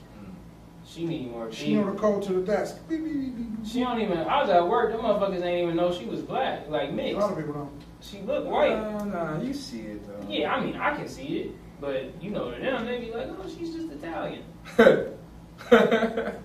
She 0.86 1.06
need 1.06 1.32
more 1.32 1.52
She 1.52 1.74
know 1.74 1.82
people. 1.82 1.94
the 1.96 2.00
code 2.00 2.24
to 2.24 2.34
the 2.34 2.42
desk. 2.42 2.78
Beep, 2.88 3.04
beep, 3.04 3.14
beep, 3.14 3.36
beep, 3.36 3.48
She 3.66 3.80
don't 3.80 4.00
even. 4.00 4.20
I 4.20 4.42
was 4.42 4.50
at 4.52 4.68
work. 4.68 4.92
Them 4.92 5.02
motherfuckers 5.02 5.42
ain't 5.42 5.64
even 5.64 5.76
know 5.76 5.92
she 5.92 6.06
was 6.06 6.22
black, 6.22 6.70
like 6.70 6.92
mixed. 6.94 7.16
A 7.18 7.20
lot 7.20 7.32
of 7.32 7.38
people 7.38 7.54
don't. 7.54 7.72
She 8.02 8.20
looked 8.22 8.48
white. 8.48 8.76
Nah, 8.76 9.04
nah, 9.06 9.42
you 9.42 9.54
see 9.54 9.82
it 9.82 10.06
though. 10.08 10.26
Yeah, 10.28 10.54
I 10.56 10.66
mean, 10.66 10.76
I 10.76 10.96
can 10.96 11.08
see 11.08 11.28
it, 11.40 11.52
but 11.80 12.12
you 12.22 12.32
know, 12.32 12.52
to 12.52 12.60
them, 12.60 12.86
they 12.86 13.00
be 13.00 13.12
like, 13.12 13.28
oh, 13.30 13.46
she's 13.48 13.74
just 13.76 13.92
Italian. 13.92 14.44
It's 14.78 15.72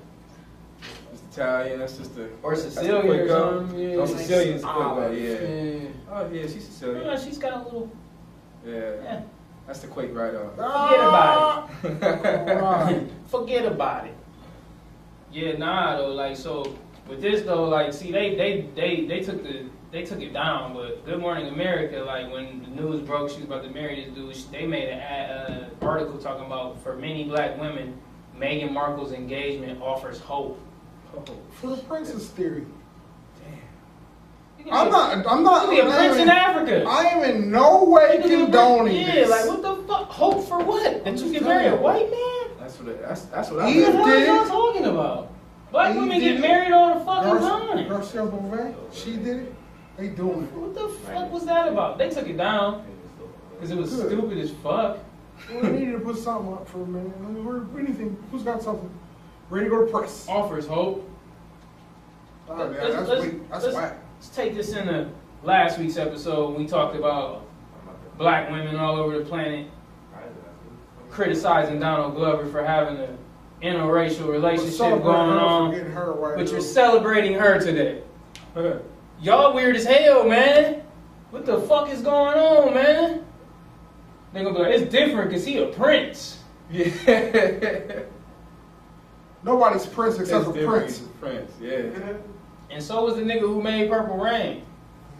Italian. 1.32 1.78
That's 1.80 1.96
just 1.98 2.16
a 2.18 2.28
Or 2.42 2.52
that's 2.54 2.64
the 2.64 2.70
Sicilian 2.70 3.06
quick 3.06 3.20
or 3.22 3.26
go. 3.26 3.58
something. 3.60 3.78
Yeah. 3.78 3.96
Oh, 3.96 4.06
Sicilian's 4.06 4.62
the 4.62 4.68
quick 4.68 4.84
go, 4.84 4.90
Olive, 4.90 5.18
yeah. 5.18 5.30
yeah. 5.30 5.88
Oh 6.10 6.28
yeah, 6.32 6.42
she's 6.42 6.54
Yeah, 6.54 6.60
Sicilian. 6.60 7.20
she's 7.24 7.38
got 7.38 7.52
a 7.54 7.58
little. 7.64 7.90
Yeah, 8.66 8.90
Yeah. 9.02 9.20
that's 9.66 9.80
the 9.80 9.86
Quake 9.88 10.14
right 10.14 10.34
off. 10.34 10.50
Forget 10.56 11.08
about 11.08 11.70
Alright. 11.84 13.02
Forget 13.28 13.64
about 13.66 14.06
it. 14.06 14.14
Yeah, 15.32 15.56
nah 15.56 15.96
though. 15.96 16.12
Like 16.12 16.36
so, 16.36 16.76
with 17.08 17.20
this 17.20 17.42
though, 17.42 17.64
like 17.64 17.92
see, 17.92 18.12
they 18.12 18.34
they 18.34 18.68
they 18.74 19.04
they 19.06 19.20
took 19.20 19.42
the 19.42 19.64
they 19.96 20.04
took 20.04 20.20
it 20.20 20.32
down. 20.34 20.74
But 20.74 21.06
Good 21.06 21.20
Morning 21.20 21.48
America, 21.48 21.98
like 22.04 22.30
when 22.30 22.60
the 22.62 22.82
news 22.82 23.00
broke, 23.00 23.30
she 23.30 23.36
was 23.36 23.44
about 23.46 23.62
to 23.64 23.70
marry 23.70 24.04
this 24.04 24.14
dude. 24.14 24.36
she- 24.36 24.44
They 24.52 24.66
made 24.66 24.90
an 24.90 24.98
ad, 24.98 25.70
uh, 25.82 25.86
article 25.86 26.18
talking 26.18 26.44
about 26.44 26.82
for 26.82 26.96
many 26.96 27.24
black 27.24 27.58
women, 27.58 27.98
Meghan 28.38 28.72
Markle's 28.72 29.12
engagement 29.12 29.80
offers 29.82 30.20
hope. 30.20 30.60
For 31.52 31.68
the 31.68 31.76
princess 31.78 32.26
theory. 32.28 32.66
You 34.58 34.64
can 34.64 34.72
I'm 34.74 34.90
not. 34.90 35.26
I'm 35.26 35.42
not. 35.42 35.72
You 35.72 35.80
can 35.82 35.86
be 35.86 35.92
a 35.92 35.96
prince 35.96 36.16
in 36.18 36.28
Africa. 36.28 36.84
I 36.86 37.04
am 37.04 37.22
in 37.24 37.50
no 37.50 37.84
way 37.84 38.16
You 38.16 38.20
can 38.20 38.28
be 38.28 38.34
a 38.34 38.36
prince- 38.38 38.50
condoning 38.52 38.96
Yeah, 38.96 39.14
this. 39.14 39.30
like 39.30 39.46
what 39.46 39.62
the 39.62 39.76
fuck? 39.88 40.10
Hope 40.10 40.44
for 40.44 40.58
what? 40.58 41.04
That 41.04 41.12
you 41.14 41.18
just 41.18 41.34
can 41.34 41.44
marry 41.44 41.66
a 41.68 41.76
white 41.76 42.10
man? 42.10 42.58
That's 42.58 42.78
what. 42.78 42.88
It, 42.90 43.00
that's 43.00 43.22
that's 43.22 43.50
what 43.50 43.60
I. 43.60 43.70
Eve 43.70 43.86
What 43.86 43.92
the 43.92 43.98
hell 43.98 44.12
are 44.12 44.24
y'all 44.36 44.46
talking 44.46 44.84
about? 44.84 45.30
Black 45.70 45.94
Eve 45.94 46.02
women 46.02 46.20
get 46.20 46.40
married 46.40 46.72
all 46.72 46.98
the 46.98 47.04
fucking 47.04 47.30
Gar- 47.30 47.40
time. 47.40 47.88
Garcelle 47.88 48.30
Beauvais, 48.30 48.74
she 48.92 49.16
did 49.16 49.36
it. 49.38 49.54
They 49.96 50.08
doing 50.08 50.42
it. 50.44 50.52
What 50.52 50.74
the 50.74 50.88
fuck 50.88 51.32
was 51.32 51.46
that 51.46 51.68
about? 51.68 51.98
They 51.98 52.10
took 52.10 52.26
it 52.28 52.36
down 52.36 52.84
because 53.54 53.70
it 53.70 53.76
was 53.78 53.94
Good. 53.94 54.08
stupid 54.10 54.38
as 54.38 54.50
fuck. 54.62 54.98
We 55.50 55.68
needed 55.68 55.92
to 55.92 55.98
put 56.00 56.16
something 56.18 56.52
up 56.52 56.68
for 56.68 56.82
a 56.82 56.86
minute. 56.86 57.12
I 57.18 57.26
mean, 57.26 57.44
we're- 57.44 57.62
anything. 57.78 58.16
Who's 58.30 58.42
got 58.42 58.62
something? 58.62 58.90
Ready 59.50 59.66
to 59.66 59.70
go 59.70 59.84
to 59.86 59.90
press? 59.90 60.26
Offers 60.28 60.66
hope. 60.66 61.08
Oh, 62.48 62.54
Let's- 62.56 62.94
that's 62.94 63.08
let's- 63.08 63.24
weak. 63.24 63.50
That's 63.50 63.64
let's- 63.64 63.76
whack. 63.76 63.98
Let's 64.18 64.28
take 64.30 64.54
this 64.54 64.74
into 64.74 65.08
last 65.44 65.78
week's 65.78 65.96
episode 65.98 66.50
when 66.50 66.58
we 66.62 66.66
talked 66.66 66.96
about 66.96 67.42
black 68.18 68.50
women 68.50 68.76
all 68.76 68.96
over 68.96 69.18
the 69.18 69.24
planet 69.24 69.66
criticizing 71.10 71.80
Donald 71.80 72.14
Glover 72.14 72.46
for 72.46 72.62
having 72.64 72.98
an 72.98 73.18
interracial 73.62 74.28
relationship 74.28 75.02
going 75.02 75.06
on, 75.08 75.70
but 76.36 76.50
you're 76.50 76.60
celebrating 76.60 77.34
her 77.34 77.58
today. 77.60 78.02
Huh. 79.18 79.22
Y'all 79.22 79.54
weird 79.54 79.76
as 79.76 79.84
hell, 79.84 80.24
man. 80.28 80.82
What 81.30 81.46
the 81.46 81.60
fuck 81.62 81.90
is 81.90 82.00
going 82.00 82.38
on, 82.38 82.74
man? 82.74 83.24
They 84.32 84.42
gonna 84.42 84.54
be 84.54 84.62
like, 84.62 84.74
it's 84.74 84.90
different 84.90 85.30
because 85.30 85.44
he 85.44 85.58
a 85.58 85.66
prince. 85.66 86.40
Yeah. 86.70 86.90
Nobody's 89.42 89.86
prince 89.86 90.18
except 90.18 90.48
It's 90.48 90.58
for. 90.58 90.66
Prince. 90.66 90.98
He's 90.98 91.06
a 91.06 91.10
Prince. 91.10 91.52
Yeah. 91.60 92.14
And 92.70 92.82
so 92.82 93.04
was 93.04 93.14
the 93.14 93.22
nigga 93.22 93.40
who 93.40 93.62
made 93.62 93.88
Purple 93.88 94.16
Rain. 94.16 94.64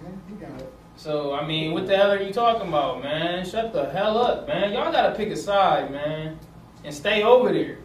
Yeah, 0.03 0.11
he 0.29 0.35
got 0.35 0.61
it. 0.61 0.73
So, 0.97 1.35
I 1.35 1.47
mean, 1.47 1.73
what 1.73 1.87
the 1.87 1.97
hell 1.97 2.11
are 2.11 2.21
you 2.21 2.33
talking 2.33 2.69
about, 2.69 3.03
man? 3.03 3.47
Shut 3.47 3.73
the 3.73 3.89
hell 3.91 4.19
up, 4.19 4.49
man. 4.49 4.73
Y'all 4.73 4.91
gotta 4.91 5.15
pick 5.15 5.29
a 5.31 5.37
side, 5.37 5.91
man. 5.91 6.39
And 6.85 6.95
stay 6.95 7.23
over 7.23 7.53
there. 7.53 7.79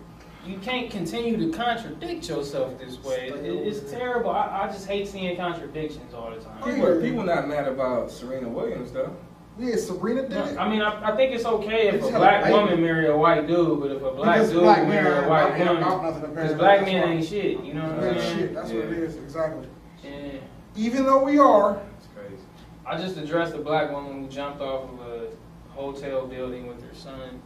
You 0.46 0.58
can't 0.58 0.90
continue 0.90 1.38
to 1.38 1.56
contradict 1.56 2.28
yourself 2.28 2.78
this 2.80 3.02
way. 3.04 3.28
It- 3.30 3.46
it's 3.46 3.92
terrible. 3.92 4.32
I, 4.32 4.64
I 4.64 4.68
just 4.68 4.88
hate 4.88 5.08
seeing 5.08 5.36
contradictions 5.38 6.14
all 6.14 6.32
the 6.32 6.38
time. 6.38 6.58
People, 6.64 6.88
are, 6.88 7.00
people 7.02 7.24
not 7.24 7.48
mad 7.48 7.68
about 7.68 8.10
Serena 8.12 8.50
Williams 8.50 8.92
though. 8.92 9.16
Yeah, 9.60 9.76
Serena 9.76 10.22
did 10.24 10.32
No, 10.32 10.44
it. 10.46 10.58
I 10.58 10.68
mean, 10.70 10.82
I, 10.82 11.12
I 11.12 11.16
think 11.16 11.36
it's 11.36 11.46
okay 11.46 11.90
if 11.90 11.96
It's 11.96 12.08
a 12.08 12.12
had 12.12 12.16
a 12.16 12.20
black 12.20 12.44
baby. 12.44 12.54
woman 12.56 12.82
marry 12.82 13.08
a 13.08 13.16
white 13.16 13.46
dude, 13.48 13.80
but 13.82 13.92
if 13.92 14.02
a 14.02 14.12
black 14.12 14.36
Because 14.38 14.50
dude 14.52 14.62
black 14.62 14.88
marry 14.88 15.26
a 15.26 15.30
white 15.30 15.42
about- 15.56 15.60
ain't 15.84 16.14
woman, 16.16 16.32
because 16.34 16.54
black 16.56 16.82
men 16.86 17.02
why. 17.08 17.14
ain't 17.16 17.26
shit. 17.26 17.64
You 17.64 17.74
know 17.76 17.84
what 17.84 17.92
I'm 17.92 18.02
That's 18.02 18.24
saying? 18.24 18.38
shit. 18.40 18.54
That's 18.56 18.70
what 18.72 18.78
it 18.86 18.94
is 18.94 19.16
Exactly. 19.18 19.68
Yeah. 20.04 20.10
Even 20.76 21.06
though 21.06 21.24
we 21.24 21.38
are, 21.38 21.80
It's 21.98 22.08
crazy. 22.16 22.42
I 22.86 22.98
just 22.98 23.18
addressed 23.18 23.54
a 23.54 23.60
black 23.60 23.92
woman 23.92 24.24
who 24.24 24.30
jumped 24.30 24.62
off 24.62 24.90
of 24.90 25.00
a 25.02 25.28
hotel 25.74 26.26
building 26.26 26.66
with 26.68 26.82
her 26.82 26.96
son 26.96 27.42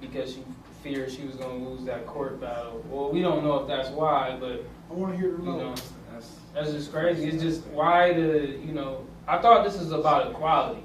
because 0.00 0.32
she 0.32 0.44
feared 0.82 1.10
she 1.10 1.22
was 1.24 1.36
going 1.36 1.62
to 1.62 1.70
lose 1.70 1.84
that 1.84 2.06
court 2.06 2.40
battle. 2.40 2.84
Well, 2.88 3.10
we 3.10 3.22
don't 3.22 3.44
know 3.44 3.56
if 3.60 3.68
that's 3.68 3.88
why, 3.90 4.36
but 4.38 4.64
I 4.90 4.94
want 4.94 5.12
to 5.12 5.18
hear 5.18 5.32
the 5.32 5.42
you 5.42 5.52
know. 5.52 5.74
That's 6.12 6.30
that's 6.54 6.72
just 6.72 6.92
crazy. 6.92 7.28
It's 7.28 7.42
just 7.42 7.66
why 7.68 8.12
the 8.12 8.58
you 8.64 8.72
know. 8.72 9.06
I 9.26 9.38
thought 9.38 9.64
this 9.64 9.78
was 9.78 9.92
about 9.92 10.30
equality. 10.30 10.82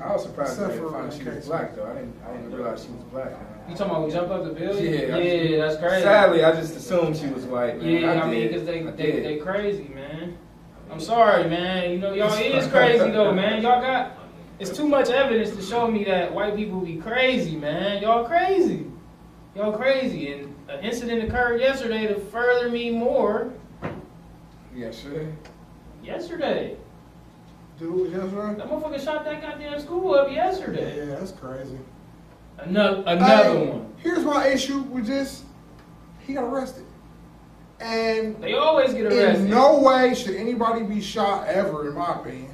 I 0.00 0.12
was 0.12 0.22
surprised 0.22 0.52
Except 0.52 0.70
I 0.72 0.76
didn't 0.76 0.92
find 0.92 1.12
she 1.12 1.24
was 1.24 1.46
black 1.46 1.74
though. 1.74 1.86
I 1.86 1.94
didn't. 1.94 2.14
I 2.26 2.32
didn't 2.32 2.52
realize 2.52 2.84
she 2.84 2.90
was 2.90 3.02
black. 3.04 3.32
You 3.68 3.74
talking 3.74 3.92
about 3.92 4.04
who 4.04 4.12
jumped 4.12 4.30
off 4.30 4.44
the 4.44 4.50
building? 4.50 4.84
Yeah, 4.84 5.16
I- 5.16 5.18
yeah, 5.20 5.66
that's 5.66 5.80
crazy. 5.80 6.02
Sadly, 6.02 6.44
I 6.44 6.52
just 6.52 6.76
assumed 6.76 7.16
she 7.16 7.26
was 7.28 7.44
white. 7.44 7.78
Man. 7.78 7.88
Yeah, 7.88 8.22
I, 8.22 8.30
mean, 8.30 8.48
because 8.48 8.66
they, 8.66 8.86
I 8.86 8.90
they 8.90 9.12
did. 9.12 9.24
they 9.24 9.36
crazy, 9.38 9.88
man. 9.94 10.36
I'm 10.90 11.00
sorry, 11.00 11.48
man. 11.48 11.90
You 11.90 11.98
know, 11.98 12.12
y'all 12.12 12.32
it 12.34 12.54
is 12.54 12.68
crazy 12.68 13.10
though, 13.10 13.32
man. 13.32 13.62
Y'all 13.62 13.80
got 13.80 14.12
it's 14.58 14.76
too 14.76 14.86
much 14.88 15.08
evidence 15.10 15.54
to 15.56 15.62
show 15.62 15.90
me 15.90 16.04
that 16.04 16.32
white 16.32 16.56
people 16.56 16.80
be 16.80 16.96
crazy, 16.96 17.56
man. 17.56 18.02
Y'all 18.02 18.24
crazy. 18.24 18.86
Y'all 19.54 19.72
crazy. 19.72 20.32
And 20.32 20.54
an 20.68 20.84
incident 20.84 21.24
occurred 21.24 21.60
yesterday 21.60 22.06
to 22.06 22.18
further 22.18 22.68
me 22.70 22.90
more. 22.90 23.52
Yesterday? 24.74 25.32
Yesterday. 26.02 26.76
Dude, 27.78 28.12
yes, 28.12 28.22
right? 28.32 28.56
That 28.56 28.68
motherfucker 28.68 29.02
shot 29.02 29.24
that 29.24 29.40
goddamn 29.40 29.80
school 29.80 30.14
up 30.14 30.30
yesterday. 30.30 30.96
Yeah, 31.08 31.16
that's 31.16 31.32
crazy. 31.32 31.78
Another 32.58 33.02
another 33.06 33.58
Hey, 33.58 33.66
one. 33.70 33.92
Here's 33.98 34.24
my 34.24 34.46
issue 34.46 34.80
with 34.82 35.06
this. 35.06 35.42
He 36.20 36.34
got 36.34 36.44
arrested. 36.44 36.84
And 37.80 38.40
They 38.40 38.54
always 38.54 38.94
get 38.94 39.06
arrested. 39.06 39.44
in 39.46 39.50
no 39.50 39.80
way 39.80 40.14
should 40.14 40.36
anybody 40.36 40.84
be 40.84 41.00
shot 41.00 41.48
ever, 41.48 41.88
in 41.88 41.94
my 41.94 42.14
opinion. 42.20 42.52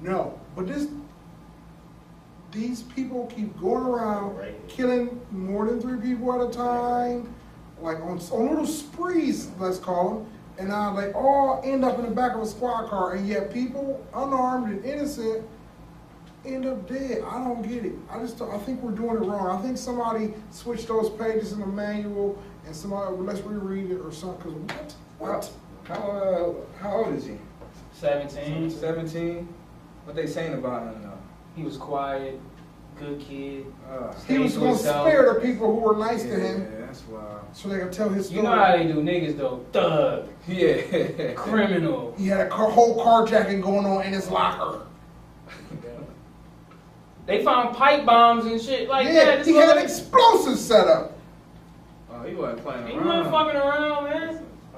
No. 0.00 0.38
But 0.56 0.66
this 0.66 0.88
these 2.54 2.82
people 2.82 3.26
keep 3.26 3.58
going 3.60 3.84
around 3.84 4.38
killing 4.68 5.20
more 5.30 5.66
than 5.66 5.80
three 5.80 6.00
people 6.00 6.32
at 6.32 6.48
a 6.48 6.52
time, 6.52 7.34
like 7.80 7.98
on, 7.98 8.18
on 8.30 8.48
little 8.48 8.66
sprees, 8.66 9.50
let's 9.58 9.78
call 9.78 10.14
them. 10.14 10.26
And 10.56 10.68
now 10.68 10.94
they 10.94 11.12
all 11.12 11.60
end 11.64 11.84
up 11.84 11.98
in 11.98 12.04
the 12.04 12.12
back 12.12 12.34
of 12.34 12.42
a 12.42 12.46
squad 12.46 12.88
car, 12.88 13.14
and 13.14 13.26
yet 13.26 13.52
people, 13.52 14.06
unarmed 14.14 14.72
and 14.72 14.84
innocent, 14.84 15.44
end 16.46 16.64
up 16.64 16.88
dead. 16.88 17.24
I 17.26 17.42
don't 17.42 17.62
get 17.62 17.84
it. 17.84 17.94
I 18.08 18.20
just 18.20 18.40
I 18.40 18.58
think 18.58 18.80
we're 18.80 18.92
doing 18.92 19.16
it 19.16 19.26
wrong. 19.26 19.58
I 19.58 19.60
think 19.62 19.76
somebody 19.76 20.32
switched 20.50 20.86
those 20.86 21.10
pages 21.10 21.52
in 21.52 21.60
the 21.60 21.66
manual, 21.66 22.40
and 22.66 22.76
somebody 22.76 23.16
let's 23.16 23.40
reread 23.40 23.90
it 23.90 23.98
or 24.00 24.12
something. 24.12 24.66
Cause 24.68 24.94
what? 25.18 25.40
What? 25.42 25.50
How 25.84 25.94
uh, 25.94 26.52
how 26.80 27.04
old 27.04 27.16
is 27.16 27.26
he? 27.26 27.36
17. 27.92 28.70
Seventeen. 28.70 29.48
What 30.04 30.14
they 30.14 30.26
saying 30.26 30.54
about 30.54 30.94
him 30.94 31.02
though? 31.02 31.13
He 31.56 31.62
was 31.62 31.76
quiet, 31.76 32.40
good 32.98 33.20
kid. 33.20 33.66
Uh, 33.90 34.12
He 34.26 34.38
was 34.38 34.54
going 34.56 34.72
to 34.72 34.76
himself. 34.76 35.06
spare 35.06 35.34
the 35.34 35.40
people 35.40 35.72
who 35.72 35.80
were 35.80 35.96
nice 35.96 36.24
yeah, 36.24 36.34
to 36.34 36.40
him, 36.40 36.68
that's 36.80 37.02
wild. 37.06 37.40
so 37.52 37.68
they 37.68 37.78
could 37.78 37.92
tell 37.92 38.08
his 38.08 38.26
story. 38.26 38.38
You 38.38 38.42
know 38.44 38.54
how 38.56 38.76
they 38.76 38.84
do 38.84 38.94
niggas 38.94 39.36
though. 39.36 39.64
Thug, 39.72 40.28
Yeah. 40.48 41.32
criminal. 41.36 42.14
He 42.18 42.26
had 42.26 42.40
a 42.40 42.48
car, 42.48 42.70
whole 42.70 42.96
carjacking 43.04 43.62
going 43.62 43.86
on 43.86 44.02
in 44.04 44.12
his 44.12 44.28
locker. 44.30 44.80
They 47.26 47.42
found 47.42 47.74
pipe 47.74 48.04
bombs 48.04 48.44
and 48.44 48.60
shit 48.60 48.86
like 48.88 49.06
yeah, 49.06 49.24
that. 49.24 49.38
This 49.38 49.46
he 49.46 49.54
had 49.54 49.76
an 49.78 49.82
explosive 49.82 50.58
setup. 50.58 51.16
Oh, 52.12 52.22
he 52.22 52.34
wasn't 52.34 52.62
playing 52.62 52.82
around. 52.82 52.90
He 52.92 52.98
wasn't 52.98 53.30
fucking 53.30 53.56
around, 53.60 54.04
man. 54.04 54.23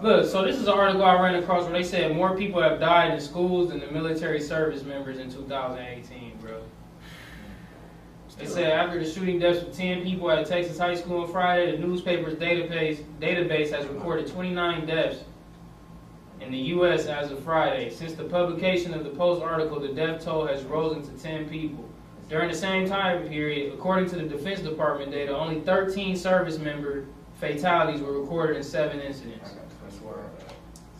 Look, 0.02 0.26
so 0.26 0.44
this 0.44 0.56
is 0.56 0.68
an 0.68 0.74
article 0.74 1.02
I 1.02 1.18
ran 1.22 1.36
across 1.36 1.64
where 1.64 1.72
they 1.72 1.82
said 1.82 2.14
more 2.14 2.36
people 2.36 2.60
have 2.60 2.78
died 2.78 3.14
in 3.14 3.20
schools 3.20 3.70
than 3.70 3.80
the 3.80 3.90
military 3.90 4.40
service 4.40 4.82
members 4.82 5.18
in 5.18 5.32
2018, 5.32 6.36
bro. 6.38 6.60
They 8.36 8.44
said 8.44 8.70
after 8.70 9.02
the 9.02 9.10
shooting 9.10 9.38
deaths 9.38 9.62
of 9.62 9.74
10 9.74 10.02
people 10.02 10.30
at 10.30 10.40
a 10.40 10.44
Texas 10.44 10.78
high 10.78 10.94
school 10.94 11.22
on 11.22 11.32
Friday, 11.32 11.72
the 11.72 11.78
newspaper's 11.78 12.34
database 12.34 13.02
database 13.18 13.70
has 13.70 13.86
recorded 13.86 14.26
29 14.26 14.84
deaths 14.84 15.24
in 16.42 16.52
the 16.52 16.58
U.S. 16.58 17.06
as 17.06 17.30
of 17.30 17.42
Friday. 17.42 17.88
Since 17.88 18.12
the 18.12 18.24
publication 18.24 18.92
of 18.92 19.04
the 19.04 19.10
Post 19.10 19.42
article, 19.42 19.80
the 19.80 19.88
death 19.88 20.22
toll 20.22 20.46
has 20.46 20.62
risen 20.64 21.02
to 21.02 21.22
10 21.22 21.48
people. 21.48 21.88
During 22.28 22.50
the 22.50 22.56
same 22.56 22.86
time 22.86 23.26
period, 23.26 23.72
according 23.72 24.10
to 24.10 24.16
the 24.16 24.24
Defense 24.24 24.60
Department 24.60 25.12
data, 25.12 25.34
only 25.34 25.60
13 25.62 26.14
service 26.16 26.58
member 26.58 27.06
fatalities 27.40 28.02
were 28.02 28.20
recorded 28.20 28.58
in 28.58 28.62
seven 28.62 29.00
incidents. 29.00 29.54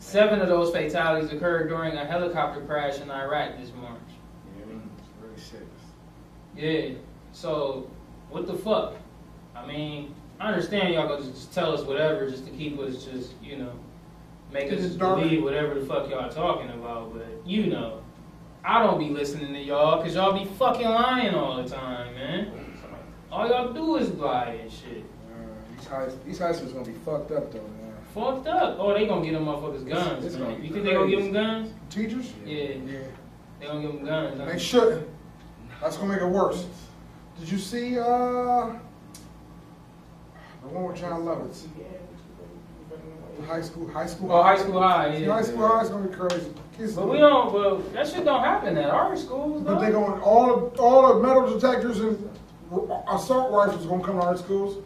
That's 0.07 0.15
wild. 0.15 0.31
Seven 0.31 0.41
of 0.41 0.49
those 0.49 0.73
fatalities 0.75 1.33
occurred 1.33 1.69
during 1.69 1.95
a 1.97 2.05
helicopter 2.05 2.61
crash 2.63 3.01
in 3.01 3.11
Iraq 3.11 3.59
this 3.59 3.73
March. 3.81 4.01
You 4.59 4.67
know 4.67 4.67
what 4.67 4.69
I 4.69 4.73
mean? 4.73 4.91
It's 4.99 5.09
really 5.23 5.41
serious. 5.41 6.95
Yeah. 6.95 6.99
So, 7.33 7.91
what 8.31 8.47
the 8.47 8.55
fuck? 8.55 8.95
I 9.55 9.67
mean, 9.67 10.15
I 10.39 10.49
understand 10.49 10.95
y'all 10.95 11.09
gonna 11.09 11.25
just 11.31 11.53
tell 11.53 11.73
us 11.73 11.83
whatever 11.83 12.29
just 12.29 12.45
to 12.47 12.53
keep 12.53 12.79
us 12.79 13.05
just, 13.05 13.35
you 13.43 13.57
know, 13.57 13.73
make 14.53 14.73
us 14.73 14.87
believe 14.91 15.43
whatever 15.43 15.75
the 15.75 15.87
fuck 15.87 16.11
y'all 16.11 16.29
talking 16.29 16.71
about. 16.71 17.13
But 17.15 17.47
you 17.47 17.67
know, 17.67 18.03
I 18.65 18.83
don't 18.83 18.99
be 18.99 19.11
listening 19.11 19.53
to 19.55 19.61
y'all 19.61 19.99
because 19.99 20.15
y'all 20.15 20.33
be 20.33 20.45
fucking 20.45 20.89
lying 20.89 21.35
all 21.35 21.63
the 21.63 21.69
time, 21.69 22.15
man. 22.15 22.53
All 23.31 23.49
y'all 23.49 23.73
do 23.73 23.97
is 23.97 24.11
lie 24.13 24.59
and 24.63 24.71
shit. 24.71 25.05
Uh, 25.31 25.77
these 25.77 25.87
high 25.87 26.09
these 26.25 26.39
high 26.39 26.53
schools 26.53 26.73
gonna 26.73 26.85
be 26.85 26.93
fucked 27.05 27.33
up 27.33 27.53
though, 27.53 27.63
man. 27.63 27.76
Fucked 28.17 28.47
up. 28.47 28.77
Oh, 28.81 28.95
they 28.95 29.07
gonna 29.07 29.23
get 29.23 29.35
them 29.35 29.45
motherfuckers 29.45 29.87
guns. 29.87 30.25
It's 30.25 30.37
man. 30.37 30.63
You 30.65 30.71
think 30.73 30.85
they 30.87 30.95
gonna 30.95 31.07
give 31.11 31.23
them 31.25 31.33
guns? 31.35 31.71
Teachers? 31.91 32.33
Yeah, 32.47 32.55
Yeah. 32.87 32.99
they 33.61 33.67
gonna 33.67 33.83
give 33.83 33.93
them 33.93 34.07
guns. 34.07 34.41
huh? 34.41 34.47
They 34.47 34.59
shouldn't. 34.59 35.07
That's 35.83 35.99
gonna 35.99 36.13
make 36.15 36.23
it 36.23 36.27
worse. 36.27 36.65
Did 37.39 37.51
you 37.51 37.59
see 37.59 37.99
uh 37.99 38.05
the 40.63 40.69
one 40.69 40.85
with 40.85 40.97
Jon 40.97 41.25
Lovitz? 41.25 41.67
The 43.39 43.45
high 43.47 43.61
school, 43.61 43.87
high 43.91 44.07
school. 44.07 44.33
Oh, 44.33 44.43
high 44.43 44.57
school 44.57 44.81
high, 44.81 45.15
yeah. 45.15 45.31
high 45.31 45.43
school 45.43 45.69
high 45.69 45.83
is 45.83 45.91
gonna 45.91 46.09
be 46.09 46.15
crazy. 46.15 46.51
Kids 46.79 46.95
But 46.95 47.11
we 47.11 47.19
don't. 47.19 47.53
Well, 47.53 47.77
that 47.93 48.09
shit 48.09 48.25
don't 48.25 48.43
happen 48.43 48.79
at 48.79 48.89
our 48.89 49.15
schools. 49.15 49.63
But 49.63 49.79
they 49.81 49.91
going 49.91 50.21
all 50.23 50.71
the, 50.71 50.81
all 50.81 51.15
the 51.15 51.21
metal 51.23 51.59
detectors 51.59 52.01
and 52.01 52.31
assault 53.11 53.53
rifles 53.53 53.85
gonna 53.85 54.03
come 54.03 54.19
to 54.19 54.23
our 54.27 54.37
schools. 54.39 54.83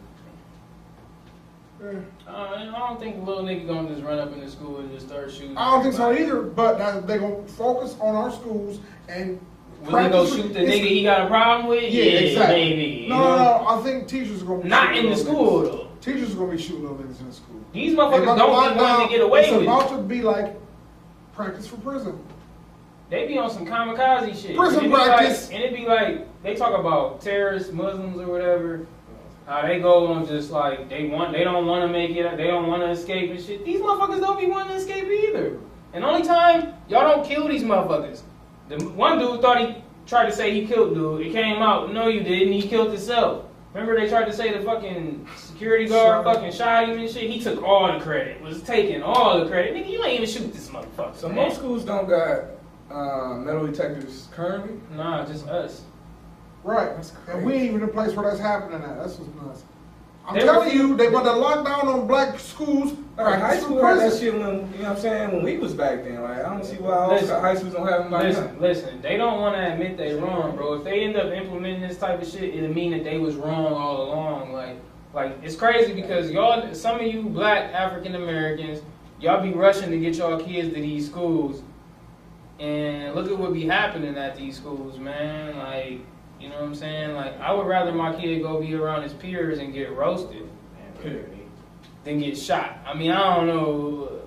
Yeah. 1.83 1.99
Uh, 2.27 2.71
I 2.75 2.89
don't 2.89 2.99
think 2.99 3.25
little 3.25 3.43
nigga 3.43 3.67
gonna 3.67 3.89
just 3.89 4.03
run 4.03 4.19
up 4.19 4.31
in 4.33 4.39
the 4.39 4.49
school 4.49 4.79
and 4.79 4.91
just 4.91 5.07
start 5.07 5.31
shooting. 5.31 5.57
I 5.57 5.71
don't 5.71 5.83
think 5.83 5.95
so 5.95 6.11
either. 6.11 6.41
But 6.43 7.07
they 7.07 7.17
gonna 7.17 7.43
focus 7.47 7.95
on 7.99 8.15
our 8.15 8.31
schools 8.31 8.79
and. 9.07 9.39
Will 9.83 9.97
he 9.97 10.09
go 10.09 10.27
shoot 10.27 10.53
the 10.53 10.59
nigga 10.59 10.87
he 10.87 11.01
got 11.01 11.21
a 11.21 11.27
problem 11.27 11.67
with? 11.67 11.91
Yeah, 11.91 12.03
exactly. 12.03 12.55
maybe. 12.55 13.07
No, 13.09 13.17
no, 13.17 13.35
no. 13.35 13.67
I 13.67 13.81
think 13.81 14.07
teachers 14.07 14.43
are 14.43 14.45
gonna 14.45 14.61
be 14.61 14.69
Not 14.69 14.95
in 14.95 15.09
the 15.09 15.17
school 15.17 15.61
niggas. 15.61 15.71
though. 15.71 15.87
Teachers 16.01 16.33
are 16.33 16.37
gonna 16.37 16.51
be 16.51 16.57
shooting 16.59 16.83
little 16.83 16.97
niggas 16.97 17.19
in 17.19 17.27
the 17.27 17.33
school. 17.33 17.61
These 17.73 17.95
motherfuckers 17.95 18.37
don't 18.37 18.75
be 18.75 18.79
wanting 18.79 19.07
to 19.07 19.11
get 19.11 19.21
away 19.21 19.41
It's 19.41 19.51
with 19.51 19.63
about 19.63 19.89
to 19.89 19.97
be 20.03 20.21
like 20.21 20.55
practice 21.33 21.65
for 21.67 21.77
prison. 21.77 22.23
They 23.09 23.27
be 23.27 23.39
on 23.39 23.49
some 23.49 23.65
kamikaze 23.65 24.39
shit. 24.39 24.55
Prison 24.55 24.85
and 24.85 24.93
practice. 24.93 25.47
Like, 25.47 25.55
and 25.55 25.63
it 25.63 25.75
be 25.75 25.85
like 25.87 26.43
they 26.43 26.55
talk 26.55 26.79
about 26.79 27.19
terrorists, 27.21 27.71
Muslims, 27.73 28.19
or 28.19 28.27
whatever. 28.27 28.85
How 29.51 29.67
they 29.67 29.81
go 29.81 30.07
on 30.07 30.25
just 30.25 30.49
like 30.49 30.87
they 30.87 31.07
want, 31.07 31.33
they 31.33 31.43
don't 31.43 31.67
want 31.67 31.85
to 31.85 31.91
make 31.91 32.11
it, 32.11 32.37
they 32.37 32.47
don't 32.47 32.67
want 32.67 32.83
to 32.83 32.89
escape 32.89 33.31
and 33.31 33.43
shit. 33.43 33.65
These 33.65 33.81
motherfuckers 33.81 34.21
don't 34.21 34.39
be 34.39 34.45
wanting 34.45 34.69
to 34.69 34.75
escape 34.75 35.03
either. 35.03 35.59
And 35.91 36.05
only 36.05 36.25
time 36.25 36.73
y'all 36.87 37.01
don't 37.01 37.27
kill 37.27 37.49
these 37.49 37.61
motherfuckers. 37.61 38.21
The 38.69 38.81
one 38.91 39.19
dude 39.19 39.41
thought 39.41 39.59
he 39.59 39.83
tried 40.07 40.27
to 40.27 40.31
say 40.31 40.53
he 40.53 40.65
killed 40.65 40.93
dude. 40.93 41.27
It 41.27 41.33
came 41.33 41.61
out, 41.61 41.93
no, 41.93 42.07
you 42.07 42.23
didn't. 42.23 42.53
He 42.53 42.61
killed 42.61 42.93
himself. 42.93 43.43
Remember 43.73 43.99
they 43.99 44.07
tried 44.07 44.23
to 44.23 44.33
say 44.33 44.57
the 44.57 44.63
fucking 44.63 45.27
security 45.35 45.85
guard 45.85 46.23
fucking 46.23 46.53
shot 46.53 46.87
him 46.87 46.99
and 46.99 47.09
shit. 47.09 47.29
He 47.29 47.41
took 47.41 47.61
all 47.61 47.91
the 47.91 47.99
credit. 47.99 48.41
Was 48.41 48.63
taking 48.63 49.03
all 49.03 49.43
the 49.43 49.49
credit. 49.49 49.75
Nigga, 49.75 49.89
you 49.89 50.01
ain't 50.05 50.21
even 50.21 50.29
shoot 50.29 50.53
this 50.53 50.69
motherfucker. 50.69 51.17
So 51.17 51.27
man. 51.27 51.35
most 51.35 51.57
schools 51.57 51.83
don't 51.83 52.07
got 52.07 52.51
uh, 52.89 53.35
metal 53.35 53.67
detectors 53.67 54.29
currently. 54.31 54.79
Nah, 54.95 55.25
just 55.25 55.45
us. 55.49 55.81
Right. 56.63 56.95
That's 56.95 57.13
And 57.29 57.45
we 57.45 57.53
ain't 57.53 57.63
even 57.63 57.75
in 57.77 57.83
a 57.83 57.87
place 57.87 58.13
where 58.15 58.29
that's 58.29 58.39
happening 58.41 58.81
at. 58.81 58.97
That's 58.97 59.17
what's 59.17 59.33
nuts. 59.43 59.63
I'm 60.27 60.35
They 60.35 60.41
telling 60.41 60.69
were- 60.69 60.73
you, 60.73 60.95
they 60.95 61.09
want 61.09 61.25
to 61.25 61.31
lock 61.33 61.65
down 61.65 61.87
on 61.87 62.05
black 62.07 62.37
schools. 62.39 62.93
Like 63.17 63.33
high 63.35 63.39
practice 63.39 63.63
school 63.63 63.83
had 63.83 63.97
that 63.99 64.19
shit 64.19 64.33
when 64.33 64.41
you 64.41 64.47
know 64.51 64.61
what 64.61 64.85
I'm 64.89 64.97
saying 64.99 65.31
when 65.33 65.43
we 65.43 65.57
was 65.57 65.73
back 65.73 66.03
then. 66.03 66.21
Like 66.21 66.37
I 66.37 66.49
don't 66.49 66.63
see 66.63 66.77
why 66.77 66.93
all 66.95 67.09
Listen. 67.09 67.41
high 67.41 67.55
schools 67.55 67.73
don't 67.73 67.87
have 67.87 68.03
them 68.03 68.11
by 68.11 68.23
Listen, 68.27 68.53
now. 68.55 68.61
listen. 68.61 69.01
They 69.01 69.17
don't 69.17 69.41
want 69.41 69.55
to 69.55 69.73
admit 69.73 69.97
they 69.97 70.13
wrong, 70.15 70.55
bro. 70.55 70.73
If 70.75 70.83
they 70.83 71.01
end 71.03 71.17
up 71.17 71.31
implementing 71.33 71.81
this 71.81 71.97
type 71.97 72.21
of 72.21 72.27
shit, 72.27 72.55
it'll 72.55 72.73
mean 72.73 72.91
that 72.91 73.03
they 73.03 73.17
was 73.17 73.35
wrong 73.35 73.73
all 73.73 74.03
along. 74.03 74.53
Like, 74.53 74.77
like 75.13 75.37
it's 75.43 75.55
crazy 75.55 75.93
because 75.93 76.29
y'all, 76.31 76.73
some 76.73 76.99
of 76.99 77.05
you 77.07 77.23
black 77.23 77.73
African 77.73 78.13
Americans, 78.15 78.81
y'all 79.19 79.41
be 79.41 79.51
rushing 79.53 79.89
to 79.89 79.99
get 79.99 80.15
y'all 80.15 80.39
kids 80.39 80.69
to 80.69 80.75
these 80.81 81.07
schools, 81.07 81.61
and 82.59 83.13
look 83.15 83.29
at 83.29 83.37
what 83.37 83.53
be 83.53 83.65
happening 83.65 84.15
at 84.17 84.35
these 84.35 84.55
schools, 84.57 84.97
man. 84.99 85.57
Like, 85.57 85.99
you 86.41 86.49
know 86.49 86.55
what 86.55 86.63
I'm 86.63 86.75
saying? 86.75 87.13
Like, 87.15 87.39
I 87.39 87.53
would 87.53 87.67
rather 87.67 87.91
my 87.91 88.15
kid 88.15 88.41
go 88.41 88.59
be 88.59 88.73
around 88.73 89.03
his 89.03 89.13
peers 89.13 89.59
and 89.59 89.73
get 89.73 89.91
roasted 89.93 90.49
than 92.03 92.19
get 92.19 92.37
shot. 92.37 92.79
I 92.85 92.95
mean, 92.95 93.11
I 93.11 93.35
don't 93.35 93.47
know. 93.47 94.19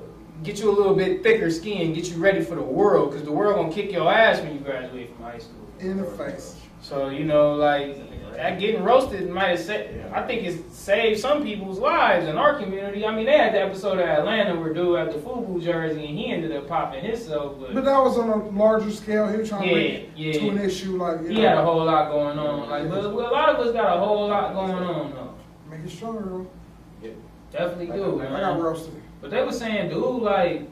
Get 0.43 0.61
you 0.61 0.71
a 0.71 0.77
little 0.77 0.95
bit 0.95 1.23
thicker 1.23 1.51
skin, 1.51 1.93
get 1.93 2.11
you 2.11 2.17
ready 2.17 2.43
for 2.43 2.55
the 2.55 2.63
world, 2.63 3.11
because 3.11 3.25
the 3.25 3.33
world 3.33 3.57
gonna 3.57 3.73
kick 3.73 3.93
your 3.93 4.13
ass 4.13 4.41
when 4.41 4.53
you 4.53 4.61
graduate 4.61 5.15
from 5.15 5.25
high 5.25 5.39
school. 5.39 5.67
In 5.79 5.97
the 5.97 6.05
face. 6.05 6.57
So 6.83 7.09
you 7.09 7.25
know, 7.25 7.55
like 7.55 7.97
that 8.37 8.59
getting 8.59 8.83
roasted 8.83 9.29
might 9.31 9.49
have 9.49 9.61
said. 9.61 10.11
I 10.13 10.23
think 10.27 10.43
it's 10.45 10.77
saved 10.77 11.21
some 11.21 11.43
people's 11.43 11.79
lives 11.79 12.27
in 12.27 12.37
our 12.37 12.59
community. 12.59 13.05
I 13.07 13.15
mean, 13.15 13.27
they 13.27 13.37
had 13.39 13.55
the 13.55 13.61
episode 13.63 13.99
of 13.99 14.07
Atlanta 14.09 14.59
where 14.59 14.73
dude 14.75 14.99
had 14.99 15.11
the 15.13 15.19
FUBU 15.19 15.63
jersey 15.63 16.07
and 16.07 16.19
he 16.19 16.27
ended 16.33 16.53
up 16.53 16.67
popping 16.69 17.05
himself, 17.05 17.57
but, 17.61 17.75
But 17.75 17.85
that 17.85 17.99
was 18.03 18.19
on 18.19 18.29
a 18.29 18.49
larger 18.51 18.91
scale. 18.91 19.29
He 19.29 19.39
was 19.39 19.49
trying 19.49 19.65
Yeah, 19.69 19.75
to 19.75 19.75
make 19.77 20.11
yeah. 20.17 20.33
to 20.33 20.49
an 20.51 20.59
issue 20.59 20.97
like 20.97 21.21
you 21.23 21.29
he 21.29 21.35
know, 21.35 21.49
had 21.49 21.59
a 21.59 21.65
whole 21.65 21.85
lot 21.85 22.11
going 22.11 22.39
on. 22.39 22.69
Like, 22.69 22.89
but 22.91 23.05
a 23.05 23.09
lot 23.09 23.49
of 23.51 23.67
us 23.67 23.73
got 23.73 23.97
a 23.97 24.01
whole 24.01 24.29
lot 24.29 24.53
going 24.55 24.73
on 24.85 25.11
though. 25.13 25.35
make 25.71 25.81
it 25.85 25.91
stronger. 25.91 26.23
though. 26.25 26.47
Definitely 27.53 27.87
do, 27.97 28.21
I 28.21 28.41
got 28.41 28.61
roasted. 28.61 29.01
But 29.21 29.31
they 29.31 29.43
were 29.45 29.53
saying, 29.53 29.91
dude, 29.91 30.23
like 30.23 30.69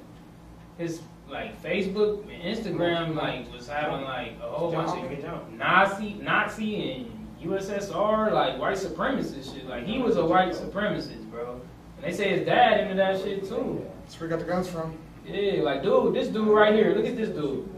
his 0.78 1.00
like 1.30 1.62
Facebook 1.62 2.22
and 2.24 2.42
Instagram, 2.56 3.14
like 3.14 3.50
was 3.52 3.68
having 3.68 4.04
like 4.04 4.32
a 4.42 4.48
whole 4.50 4.72
bunch 4.72 4.90
of 5.24 5.52
Nazi, 5.52 6.14
Nazi 6.14 6.92
and 6.92 7.21
USSR, 7.44 8.32
like 8.32 8.58
white 8.58 8.76
supremacist 8.76 9.54
shit. 9.54 9.66
Like 9.66 9.84
he 9.84 9.98
was 9.98 10.16
a 10.16 10.24
white 10.24 10.52
supremacist, 10.52 11.30
bro. 11.30 11.60
And 11.96 12.04
they 12.04 12.12
say 12.12 12.36
his 12.36 12.46
dad 12.46 12.80
into 12.80 12.94
that 12.94 13.20
shit 13.20 13.48
too. 13.48 13.84
That's 14.00 14.18
where 14.18 14.28
we 14.28 14.36
got 14.36 14.44
the 14.44 14.50
guns 14.50 14.68
from. 14.68 14.96
Yeah, 15.26 15.62
like 15.62 15.82
dude, 15.82 16.14
this 16.14 16.28
dude 16.28 16.48
right 16.48 16.74
here. 16.74 16.94
Look 16.94 17.06
at 17.06 17.16
this 17.16 17.28
dude. 17.28 17.68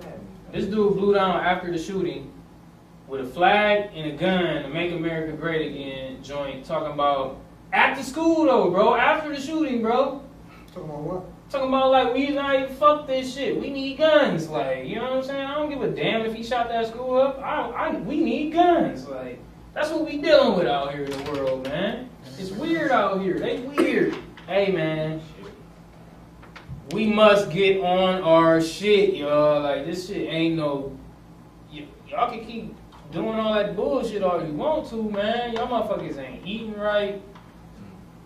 This 0.53 0.67
dude 0.67 0.97
blew 0.97 1.15
down 1.15 1.45
after 1.45 1.71
the 1.71 1.79
shooting 1.79 2.33
with 3.09 3.21
a 3.21 3.29
flag 3.29 3.91
and 3.95 4.13
a 4.13 4.17
gun 4.17 4.63
to 4.63 4.69
make 4.69 4.93
America 4.93 5.37
great 5.37 5.71
again. 5.71 6.23
Joint 6.23 6.65
talking 6.65 6.93
about 6.93 7.39
after 7.73 8.03
school 8.03 8.45
though, 8.47 8.71
bro. 8.71 8.95
After 8.95 9.35
the 9.35 9.41
shooting, 9.41 9.83
bro. 9.83 10.23
Talking 10.69 10.89
about 10.89 11.01
what? 11.01 11.51
Talking 11.51 11.69
about 11.69 11.91
like 11.91 12.15
we 12.15 12.31
like 12.31 12.71
fuck 12.79 13.07
this 13.07 13.35
shit. 13.35 13.61
We 13.61 13.71
need 13.71 13.99
guns. 13.99 14.49
Like 14.49 14.87
you 14.87 14.97
know 14.97 15.03
what 15.03 15.13
I'm 15.13 15.23
saying? 15.25 15.45
I 15.45 15.55
don't 15.55 15.71
give 15.71 15.83
a 15.83 15.91
damn 15.91 16.23
if 16.23 16.35
he 16.35 16.43
shot 16.43 16.69
that 16.69 16.89
school 16.89 17.21
up. 17.21 17.39
I, 17.41 17.71
I 17.71 17.97
we 17.99 18.21
need 18.21 18.53
guns. 18.53 19.07
Like 19.07 19.39
that's 19.75 19.91
what 19.91 20.07
we 20.07 20.19
dealing 20.19 20.57
with 20.57 20.67
out 20.67 20.93
here 20.93 21.05
in 21.05 21.11
the 21.11 21.33
world, 21.33 21.65
man. 21.65 22.09
It's 22.39 22.51
weird 22.51 22.91
out 22.91 23.21
here. 23.21 23.39
They 23.39 23.61
weird. 23.61 24.17
Hey 24.47 24.71
man, 24.71 25.21
we 26.93 27.07
must 27.07 27.51
get 27.51 27.81
on 27.81 28.23
our 28.23 28.61
shit, 28.61 29.15
y'all. 29.15 29.63
Like 29.63 29.87
this 29.87 30.09
shit 30.09 30.29
ain't 30.29 30.57
no. 30.57 30.97
Y- 31.73 31.87
y'all 32.09 32.31
can 32.31 32.45
keep 32.47 32.75
doing 33.11 33.39
all 33.39 33.55
that 33.55 33.75
bullshit 33.75 34.23
all 34.23 34.45
you 34.45 34.53
want 34.53 34.89
to, 34.91 35.11
man. 35.11 35.55
Y'all 35.55 35.69
motherfuckers 35.69 36.19
ain't 36.19 36.47
eating 36.47 36.75
right. 36.79 37.21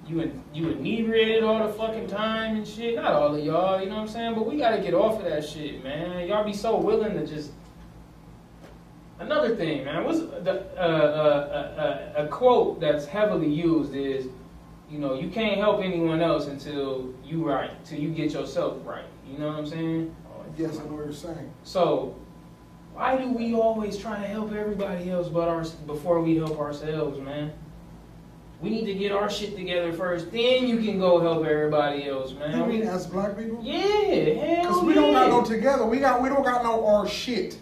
You 0.06 0.20
in, 0.20 0.42
you 0.54 0.70
inebriated 0.70 1.44
all 1.44 1.66
the 1.66 1.72
fucking 1.74 2.06
time 2.06 2.56
and 2.56 2.66
shit. 2.66 2.96
Not 2.96 3.12
all 3.12 3.34
of 3.34 3.44
y'all, 3.44 3.80
you 3.80 3.90
know 3.90 3.96
what 3.96 4.02
I'm 4.02 4.08
saying? 4.08 4.34
But 4.34 4.46
we 4.46 4.56
gotta 4.56 4.80
get 4.80 4.94
off 4.94 5.18
of 5.18 5.24
that 5.26 5.46
shit, 5.46 5.84
man. 5.84 6.26
Y'all 6.26 6.44
be 6.44 6.54
so 6.54 6.76
willing 6.78 7.14
to 7.14 7.26
just. 7.26 7.52
Another 9.20 9.56
thing, 9.56 9.84
man. 9.84 10.04
What's 10.04 10.20
the 10.20 10.64
uh, 10.76 10.80
uh, 10.80 11.80
uh, 12.16 12.20
uh, 12.20 12.24
a 12.24 12.28
quote 12.28 12.80
that's 12.80 13.04
heavily 13.04 13.48
used 13.48 13.94
is, 13.94 14.28
you 14.88 14.98
know, 14.98 15.14
you 15.14 15.28
can't 15.28 15.58
help 15.58 15.82
anyone 15.82 16.20
else 16.20 16.46
until 16.46 17.12
you 17.24 17.46
right, 17.46 17.72
till 17.84 17.98
you 17.98 18.10
get 18.10 18.32
yourself 18.32 18.76
right. 18.84 19.04
You 19.28 19.38
know 19.38 19.48
what 19.48 19.56
I'm 19.56 19.66
saying? 19.66 20.14
Yes, 20.56 20.78
I 20.78 20.84
know 20.84 20.94
what 20.94 21.04
you're 21.04 21.12
saying. 21.12 21.52
So, 21.62 22.16
why 22.94 23.16
do 23.16 23.30
we 23.30 23.54
always 23.54 23.98
try 23.98 24.20
to 24.20 24.26
help 24.26 24.52
everybody 24.52 25.10
else 25.10 25.28
but 25.28 25.48
our 25.48 25.64
before 25.86 26.20
we 26.20 26.36
help 26.36 26.58
ourselves, 26.58 27.20
man? 27.20 27.52
We 28.60 28.70
need 28.70 28.86
to 28.86 28.94
get 28.94 29.12
our 29.12 29.30
shit 29.30 29.54
together 29.56 29.92
first, 29.92 30.32
then 30.32 30.66
you 30.66 30.78
can 30.78 30.98
go 30.98 31.20
help 31.20 31.46
everybody 31.46 32.08
else, 32.08 32.32
man. 32.32 32.58
You 32.58 32.66
mean 32.66 32.82
as 32.82 33.06
black 33.06 33.36
people? 33.36 33.60
yeah, 33.62 34.34
hell 34.34 34.62
Because 34.62 34.82
we 34.82 34.94
don't 34.94 35.12
got 35.12 35.28
yeah. 35.28 35.38
no 35.38 35.44
together. 35.44 35.86
We 35.86 35.98
got 35.98 36.20
we 36.22 36.28
don't 36.28 36.42
got 36.42 36.64
no 36.64 36.84
our 36.86 37.06
shit. 37.06 37.58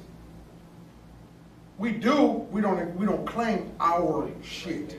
We 1.78 1.92
do. 1.92 2.46
We 2.50 2.60
don't 2.60 2.94
we 2.96 3.04
don't 3.06 3.26
claim 3.26 3.72
our 3.80 4.28
shit. 4.42 4.96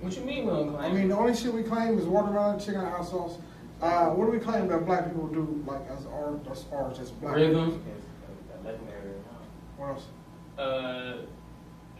What 0.00 0.14
you 0.16 0.22
mean 0.22 0.44
we 0.46 0.50
don't 0.52 0.74
claim? 0.76 0.92
I 0.92 0.94
mean, 0.94 1.08
the 1.08 1.16
only 1.16 1.34
shit 1.34 1.52
we 1.52 1.64
claim 1.64 1.98
is 1.98 2.04
watermelon, 2.04 2.60
chicken, 2.60 2.76
and 2.80 2.88
hot 2.88 3.06
sauce. 3.06 3.38
Uh, 3.82 4.06
what 4.10 4.26
do 4.26 4.32
we 4.32 4.38
claim 4.38 4.68
that 4.68 4.84
black 4.86 5.06
people 5.06 5.26
do 5.28 5.62
like 5.66 5.80
as 5.90 6.06
our 6.06 6.38
as 6.50 6.64
ours 6.72 6.98
as 7.00 7.10
black? 7.10 7.36
people? 7.36 7.48
rhythm, 7.64 7.82
What 9.76 9.88
else? 9.88 10.06
uh, 10.58 11.16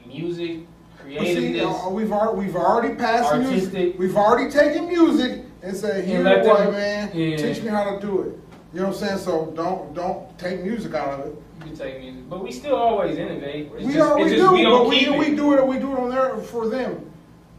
music, 0.06 0.60
But 1.04 1.26
see, 1.26 1.60
uh, 1.60 1.88
we've 1.90 2.12
already 2.12 2.38
we've 2.46 2.56
already 2.56 2.94
passed 2.94 3.36
music. 3.36 3.98
We've 3.98 4.16
already 4.16 4.50
taken 4.50 4.86
music 4.88 5.44
and 5.62 5.76
said, 5.76 6.04
"Here, 6.04 6.22
white 6.24 6.70
man, 6.72 7.10
yeah. 7.16 7.36
teach 7.36 7.62
me 7.62 7.68
how 7.68 7.96
to 7.96 8.00
do 8.00 8.22
it." 8.22 8.38
You 8.72 8.80
know 8.80 8.88
what 8.88 8.94
I'm 8.94 9.00
saying? 9.00 9.18
So 9.18 9.52
don't 9.56 9.94
don't 9.94 10.38
take 10.38 10.62
music 10.62 10.94
out 10.94 11.20
of 11.20 11.26
it. 11.26 11.42
You 11.58 11.64
can 11.64 11.76
take 11.76 12.00
music, 12.00 12.28
but 12.28 12.42
we 12.42 12.52
still 12.52 12.76
always 12.76 13.16
innovate. 13.16 13.70
It's 13.74 13.86
we 13.86 13.94
just, 13.94 14.10
always 14.10 14.32
it's 14.32 14.40
just 14.40 14.50
do, 14.50 14.56
we 14.56 14.64
but 14.64 14.86
we, 14.86 14.96
it. 15.06 15.18
we 15.18 15.34
do 15.34 15.54
it. 15.54 15.66
We 15.66 15.78
do 15.78 15.92
it 15.92 15.98
on 15.98 16.10
there 16.10 16.36
for 16.36 16.68
them. 16.68 17.10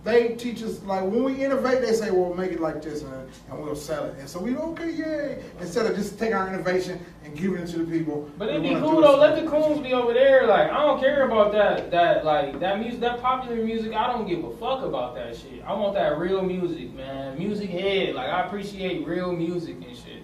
They 0.04 0.30
teach 0.36 0.64
us 0.64 0.82
like 0.84 1.02
when 1.02 1.24
we 1.24 1.44
innovate, 1.44 1.82
they 1.82 1.94
say, 1.94 2.10
"Well, 2.10 2.34
make 2.34 2.52
it 2.52 2.62
like 2.62 2.82
this," 2.82 3.02
and, 3.02 3.30
and 3.50 3.62
we'll 3.62 3.76
sell 3.76 4.06
it. 4.06 4.16
And 4.18 4.30
so 4.30 4.40
we 4.40 4.56
okay, 4.56 4.92
yay! 4.92 5.44
Instead 5.60 5.88
of 5.88 5.96
just 5.96 6.18
taking 6.18 6.36
our 6.36 6.48
innovation 6.48 7.04
and 7.26 7.36
giving 7.36 7.58
it 7.60 7.68
to 7.68 7.80
the 7.80 7.98
people. 8.00 8.30
But 8.38 8.50
it'd 8.50 8.64
be 8.64 8.76
cool 8.76 9.02
though. 9.02 9.18
Let 9.18 9.44
the 9.44 9.50
coons 9.50 9.82
be 9.82 9.94
over 9.94 10.14
there. 10.14 10.48
Like 10.48 10.72
I 10.72 10.78
don't 10.86 11.02
care 11.02 11.28
about 11.28 11.52
that. 11.52 11.92
That 11.92 12.24
like 12.24 12.60
that 12.62 12.80
music, 12.80 13.02
that 13.02 13.22
popular 13.22 13.58
music. 13.58 13.94
I 13.94 14.08
don't 14.08 14.26
give 14.26 14.44
a 14.46 14.52
fuck 14.56 14.84
about 14.84 15.16
that 15.16 15.36
shit. 15.36 15.64
I 15.66 15.74
want 15.74 15.96
that 15.96 16.18
real 16.18 16.44
music, 16.44 16.94
man. 16.94 17.38
Music 17.38 17.70
head. 17.70 18.16
Like 18.16 18.30
I 18.30 18.46
appreciate 18.46 19.06
real 19.06 19.34
music 19.34 19.76
and 19.76 19.98
shit. 19.98 20.19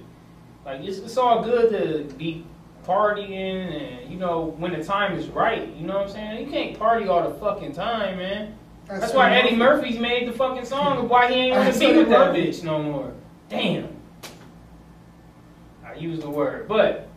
Like 0.65 0.81
it's, 0.81 0.97
it's 0.97 1.17
all 1.17 1.43
good 1.43 1.69
to 2.09 2.15
be 2.15 2.43
partying 2.85 3.31
and 3.31 4.11
you 4.11 4.17
know 4.17 4.53
when 4.57 4.71
the 4.77 4.83
time 4.83 5.17
is 5.17 5.27
right. 5.27 5.67
You 5.75 5.85
know 5.87 5.95
what 5.97 6.07
I'm 6.07 6.11
saying? 6.13 6.45
You 6.45 6.51
can't 6.51 6.77
party 6.77 7.07
all 7.07 7.27
the 7.29 7.35
fucking 7.39 7.73
time, 7.73 8.17
man. 8.17 8.57
That's 8.87 9.13
why 9.13 9.31
Eddie 9.35 9.55
Murphy's 9.55 9.99
made 9.99 10.27
the 10.27 10.31
fucking 10.31 10.65
song 10.65 10.97
of 10.99 11.09
why 11.09 11.27
he 11.31 11.35
ain't 11.35 11.55
gonna 11.55 11.71
be 11.79 11.85
Eddie 11.85 11.97
with 11.99 12.09
that 12.09 12.27
Murphy. 12.33 12.47
bitch 12.47 12.63
no 12.63 12.81
more. 12.81 13.11
Damn. 13.49 13.89
I 15.85 15.93
used 15.95 16.21
the 16.21 16.29
word, 16.29 16.67
but 16.67 17.07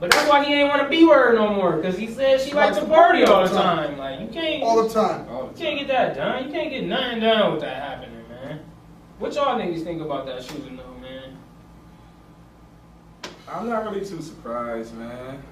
but 0.00 0.10
that's 0.12 0.28
why 0.28 0.44
he 0.44 0.54
ain't 0.54 0.68
want 0.68 0.82
to 0.82 0.88
be 0.88 1.04
with 1.04 1.14
her 1.16 1.34
no 1.34 1.52
more 1.52 1.76
because 1.76 1.98
he 1.98 2.06
said 2.06 2.40
she 2.40 2.54
likes 2.54 2.78
to 2.78 2.84
party 2.86 3.24
all 3.24 3.42
the 3.46 3.48
time. 3.54 3.98
Like 3.98 4.20
you 4.20 4.28
can't 4.28 4.62
all 4.62 4.82
the 4.86 4.88
time. 4.92 5.28
All 5.28 5.46
you 5.48 5.52
can't 5.56 5.78
get 5.80 5.88
that 5.88 6.14
done. 6.14 6.44
You 6.46 6.52
can't 6.52 6.70
get 6.70 6.84
nothing 6.84 7.20
done 7.20 7.52
with 7.52 7.60
that 7.62 7.82
happening, 7.82 8.22
man. 8.28 8.60
What 9.18 9.34
y'all 9.34 9.58
niggas 9.58 9.82
think 9.82 10.00
about 10.00 10.24
that 10.26 10.42
shooting 10.44 10.76
though, 10.76 10.77
man? 10.77 10.77
I'm 13.52 13.68
not 13.68 13.84
really 13.84 14.04
too 14.04 14.20
surprised, 14.22 14.94
man. 14.94 15.42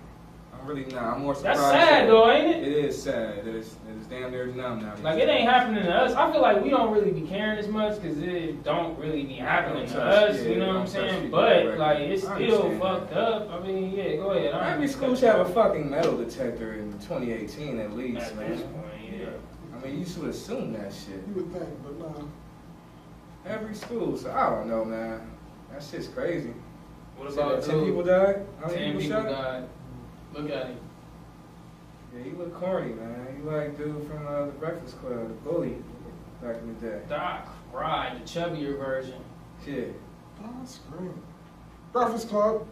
I'm 0.59 0.67
really 0.67 0.85
not. 0.87 1.15
I'm 1.17 1.23
more 1.23 1.35
surprised. 1.35 1.61
That's 1.61 1.73
sad 1.73 2.03
that- 2.03 2.07
though, 2.09 2.31
ain't 2.31 2.57
it? 2.57 2.63
It 2.69 2.85
is 2.87 3.03
sad 3.03 3.47
it's, 3.47 3.77
it's 3.91 4.07
damn 4.09 4.31
near 4.31 4.47
numb 4.47 4.81
now. 4.83 4.95
Like 5.03 5.19
it 5.19 5.29
ain't 5.29 5.49
happening 5.49 5.85
to 5.85 5.95
us. 5.95 6.13
I 6.15 6.31
feel 6.33 6.41
like 6.43 6.63
we 6.63 6.71
don't 6.71 6.93
really 6.93 7.11
be 7.13 7.27
caring 7.27 7.59
as 7.59 7.69
much 7.69 8.01
because 8.01 8.19
it 8.19 8.63
don't 8.65 8.99
really 8.99 9.25
be 9.25 9.35
happening 9.35 9.87
to 9.89 10.03
us. 10.03 10.37
touch- 10.37 10.47
You 10.47 10.57
know 10.57 10.67
what 10.69 10.77
I'm 10.77 10.87
saying? 10.87 11.31
But 11.31 11.49
directly. 11.63 11.79
like 11.79 11.99
it's 12.01 12.23
still 12.23 12.79
fucked 12.79 13.11
that. 13.11 13.19
up. 13.19 13.51
I 13.51 13.61
mean, 13.67 13.93
yeah, 13.93 14.17
go 14.17 14.31
ahead. 14.31 14.55
I 14.55 14.73
Every 14.73 14.85
ain't 14.85 14.93
school 14.93 15.15
should 15.15 15.29
have 15.29 15.47
a 15.47 15.53
fucking 15.53 15.89
metal 15.91 16.17
detector 16.17 16.75
in 16.75 16.93
2018 17.01 17.79
at 17.81 17.93
least, 17.95 18.27
At 18.27 18.37
man. 18.37 18.51
this 18.51 18.63
point, 18.63 19.21
yeah. 19.21 19.27
I 19.75 19.85
mean, 19.87 19.99
you 19.99 20.05
should 20.07 20.25
assume 20.25 20.73
that 20.73 20.93
shit. 20.93 21.23
You 21.29 21.35
would 21.35 21.53
think, 21.53 21.69
but 21.85 21.99
no. 21.99 22.29
Every 23.47 23.75
school, 23.75 24.17
so 24.17 24.33
I 24.33 24.51
don't 24.51 24.69
know, 24.69 24.85
man. 24.85 25.31
That 25.71 25.83
shit's 25.83 26.09
crazy. 26.09 26.53
What 27.17 27.33
Said 27.33 27.39
about 27.45 27.63
that 27.63 27.71
ten 27.71 27.85
people 27.85 28.03
died? 28.03 28.47
How 28.61 28.67
many 28.67 28.79
Ten 28.79 28.87
people 28.99 29.01
people 29.03 29.23
shot? 29.23 29.43
died. 29.45 29.69
Look 30.35 30.51
at 30.51 30.67
him. 30.67 30.79
Yeah, 32.15 32.25
you 32.25 32.37
look 32.39 32.55
corny, 32.55 32.93
man. 32.95 33.27
You 33.43 33.51
like 33.51 33.77
dude 33.77 34.07
from 34.09 34.27
uh, 34.27 34.47
the 34.47 34.53
Breakfast 34.53 34.99
Club, 35.01 35.29
the 35.29 35.35
bully, 35.51 35.77
back 36.43 36.57
in 36.57 36.75
the 36.79 36.87
day. 36.87 37.01
Doc 37.09 37.49
cried, 37.73 38.17
the 38.17 38.25
chubbier 38.25 38.79
version. 38.79 39.21
Yeah. 39.67 39.85
That's 40.59 40.81
great. 40.91 41.11
Breakfast 41.93 42.29
Club. 42.29 42.67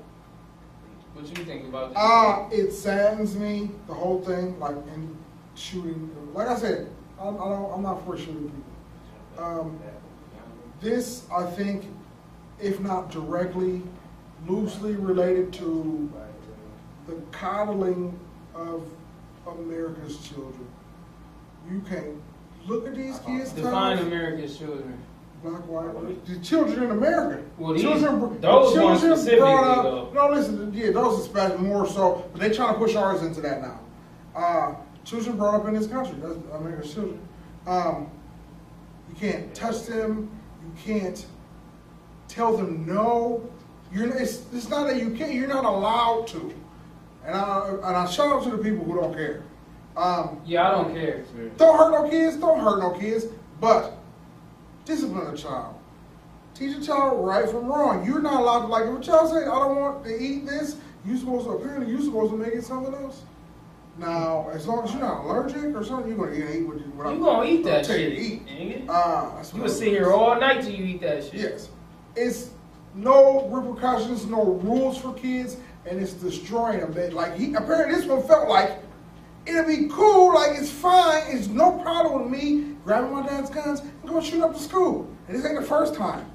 What 1.14 1.26
you 1.38 1.44
think 1.44 1.66
about 1.66 1.90
this? 1.90 1.98
Uh, 1.98 2.48
it 2.52 2.72
saddens 2.72 3.36
me, 3.36 3.70
the 3.86 3.94
whole 3.94 4.20
thing, 4.20 4.58
like, 4.58 4.74
and 4.92 5.16
shooting. 5.54 6.10
Like 6.34 6.48
I 6.48 6.56
said, 6.56 6.88
I, 7.20 7.28
I 7.28 7.30
don't, 7.30 7.72
I'm 7.72 7.82
not 7.82 8.04
for 8.04 8.16
shooting 8.18 8.50
people. 8.50 9.44
Um, 9.44 9.78
this, 10.80 11.24
I 11.34 11.44
think, 11.46 11.84
if 12.60 12.80
not 12.80 13.10
directly, 13.10 13.82
loosely 14.46 14.94
related 14.96 15.52
to 15.54 16.10
the 17.06 17.14
coddling 17.32 18.18
of 18.54 18.82
America's 19.46 20.18
children. 20.18 20.66
You 21.70 21.80
can't 21.88 22.20
look 22.66 22.86
at 22.86 22.94
these 22.94 23.18
kids. 23.20 23.52
Define 23.52 23.98
Tom, 23.98 24.06
America's 24.06 24.58
children. 24.58 24.98
Black, 25.42 25.60
white, 25.68 26.24
the 26.24 26.38
children 26.40 26.84
in 26.84 26.90
America. 26.90 27.42
Well, 27.58 27.74
these- 27.74 27.82
children, 27.82 28.40
those 28.40 28.76
ones 28.78 29.00
children 29.00 29.18
specifically, 29.18 29.38
brought 29.40 29.82
though. 29.82 30.10
No, 30.14 30.30
listen, 30.34 30.72
yeah, 30.72 30.90
those 30.90 31.20
are 31.20 31.22
special 31.24 31.58
more 31.58 31.86
so, 31.86 32.24
but 32.32 32.40
they 32.40 32.50
trying 32.50 32.72
to 32.72 32.78
push 32.78 32.94
ours 32.96 33.22
into 33.22 33.42
that 33.42 33.60
now. 33.60 33.78
Uh, 34.34 34.74
children 35.04 35.36
brought 35.36 35.54
up 35.60 35.68
in 35.68 35.74
this 35.74 35.86
country, 35.86 36.14
that's 36.18 36.38
America's 36.54 36.94
children. 36.94 37.18
Um, 37.66 38.08
you 39.10 39.14
can't 39.16 39.54
touch 39.54 39.84
them. 39.84 40.30
You 40.64 40.72
can't 40.82 41.26
tell 42.26 42.56
them 42.56 42.86
no. 42.86 43.42
You're 43.94 44.12
it's, 44.16 44.42
it's 44.52 44.68
not 44.68 44.86
that 44.88 44.96
you 45.00 45.10
can't. 45.10 45.32
You're 45.32 45.48
not 45.48 45.64
allowed 45.64 46.26
to. 46.28 46.52
And 47.24 47.34
I 47.36 47.68
and 47.70 47.84
I 47.96 48.06
shout 48.06 48.26
out 48.32 48.42
to 48.44 48.50
the 48.50 48.58
people 48.58 48.84
who 48.84 48.96
don't 49.00 49.14
care. 49.14 49.44
Um, 49.96 50.40
Yeah, 50.44 50.68
I 50.68 50.72
don't 50.72 50.92
care. 50.94 51.24
don't 51.56 51.78
hurt 51.78 51.92
no 51.92 52.10
kids. 52.10 52.36
Don't 52.36 52.58
hurt 52.60 52.80
no 52.80 52.90
kids. 52.98 53.26
But 53.60 53.96
discipline 54.84 55.32
a 55.32 55.36
child. 55.36 55.76
Teach 56.54 56.76
a 56.76 56.84
child 56.84 57.24
right 57.24 57.48
from 57.48 57.66
wrong. 57.66 58.04
You're 58.04 58.20
not 58.20 58.40
allowed 58.40 58.62
to 58.62 58.66
like 58.66 58.84
if 58.86 58.98
a 58.98 59.02
child 59.02 59.30
say, 59.30 59.38
"I 59.42 59.44
don't 59.44 59.76
want 59.76 60.04
to 60.04 60.22
eat 60.22 60.46
this," 60.46 60.76
you 61.04 61.16
supposed 61.16 61.46
to 61.46 61.52
apparently 61.52 61.90
you 61.90 62.02
supposed 62.02 62.32
to 62.32 62.36
make 62.36 62.54
it 62.54 62.64
something 62.64 62.94
else. 62.94 63.22
Now, 63.96 64.48
as 64.52 64.66
long 64.66 64.84
as 64.84 64.92
you're 64.92 65.02
not 65.02 65.24
allergic 65.24 65.74
or 65.76 65.84
something, 65.84 66.08
you're 66.16 66.26
gonna 66.26 66.36
eat 66.36 66.66
what 66.66 66.78
you. 66.78 66.86
What 66.96 67.12
You 67.14 67.20
gonna 67.20 67.48
eat 67.48 67.64
that 67.64 67.88
I'll 67.88 67.96
you 67.96 68.10
shit, 68.10 68.46
to 68.46 68.52
eat. 68.52 68.90
Uh, 68.90 69.30
You 69.54 69.62
I'm 69.62 69.68
sit 69.68 69.88
here 69.88 70.12
all 70.12 70.38
night 70.38 70.62
till 70.62 70.72
you 70.72 70.84
eat 70.84 71.00
that 71.02 71.22
shit. 71.24 71.34
Yes. 71.34 71.68
It's 72.16 72.50
no 72.94 73.48
repercussions, 73.48 74.26
no 74.26 74.44
rules 74.44 74.98
for 74.98 75.12
kids, 75.14 75.56
and 75.86 76.00
it's 76.00 76.12
destroying 76.12 76.80
them. 76.80 76.92
They, 76.92 77.10
like 77.10 77.36
he 77.36 77.54
apparently 77.54 77.96
this 77.96 78.06
one 78.06 78.22
felt 78.22 78.48
like 78.48 78.80
it'll 79.46 79.66
be 79.66 79.88
cool, 79.88 80.34
like 80.34 80.58
it's 80.58 80.70
fine, 80.70 81.22
it's 81.28 81.48
no 81.48 81.72
problem 81.72 82.30
with 82.30 82.40
me 82.40 82.76
grabbing 82.84 83.12
my 83.12 83.26
dad's 83.26 83.50
guns 83.50 83.80
and 83.80 84.08
going 84.08 84.22
shoot 84.22 84.42
up 84.42 84.54
the 84.54 84.60
school. 84.60 85.08
And 85.26 85.36
this 85.36 85.44
ain't 85.44 85.58
the 85.58 85.66
first 85.66 85.94
time. 85.94 86.30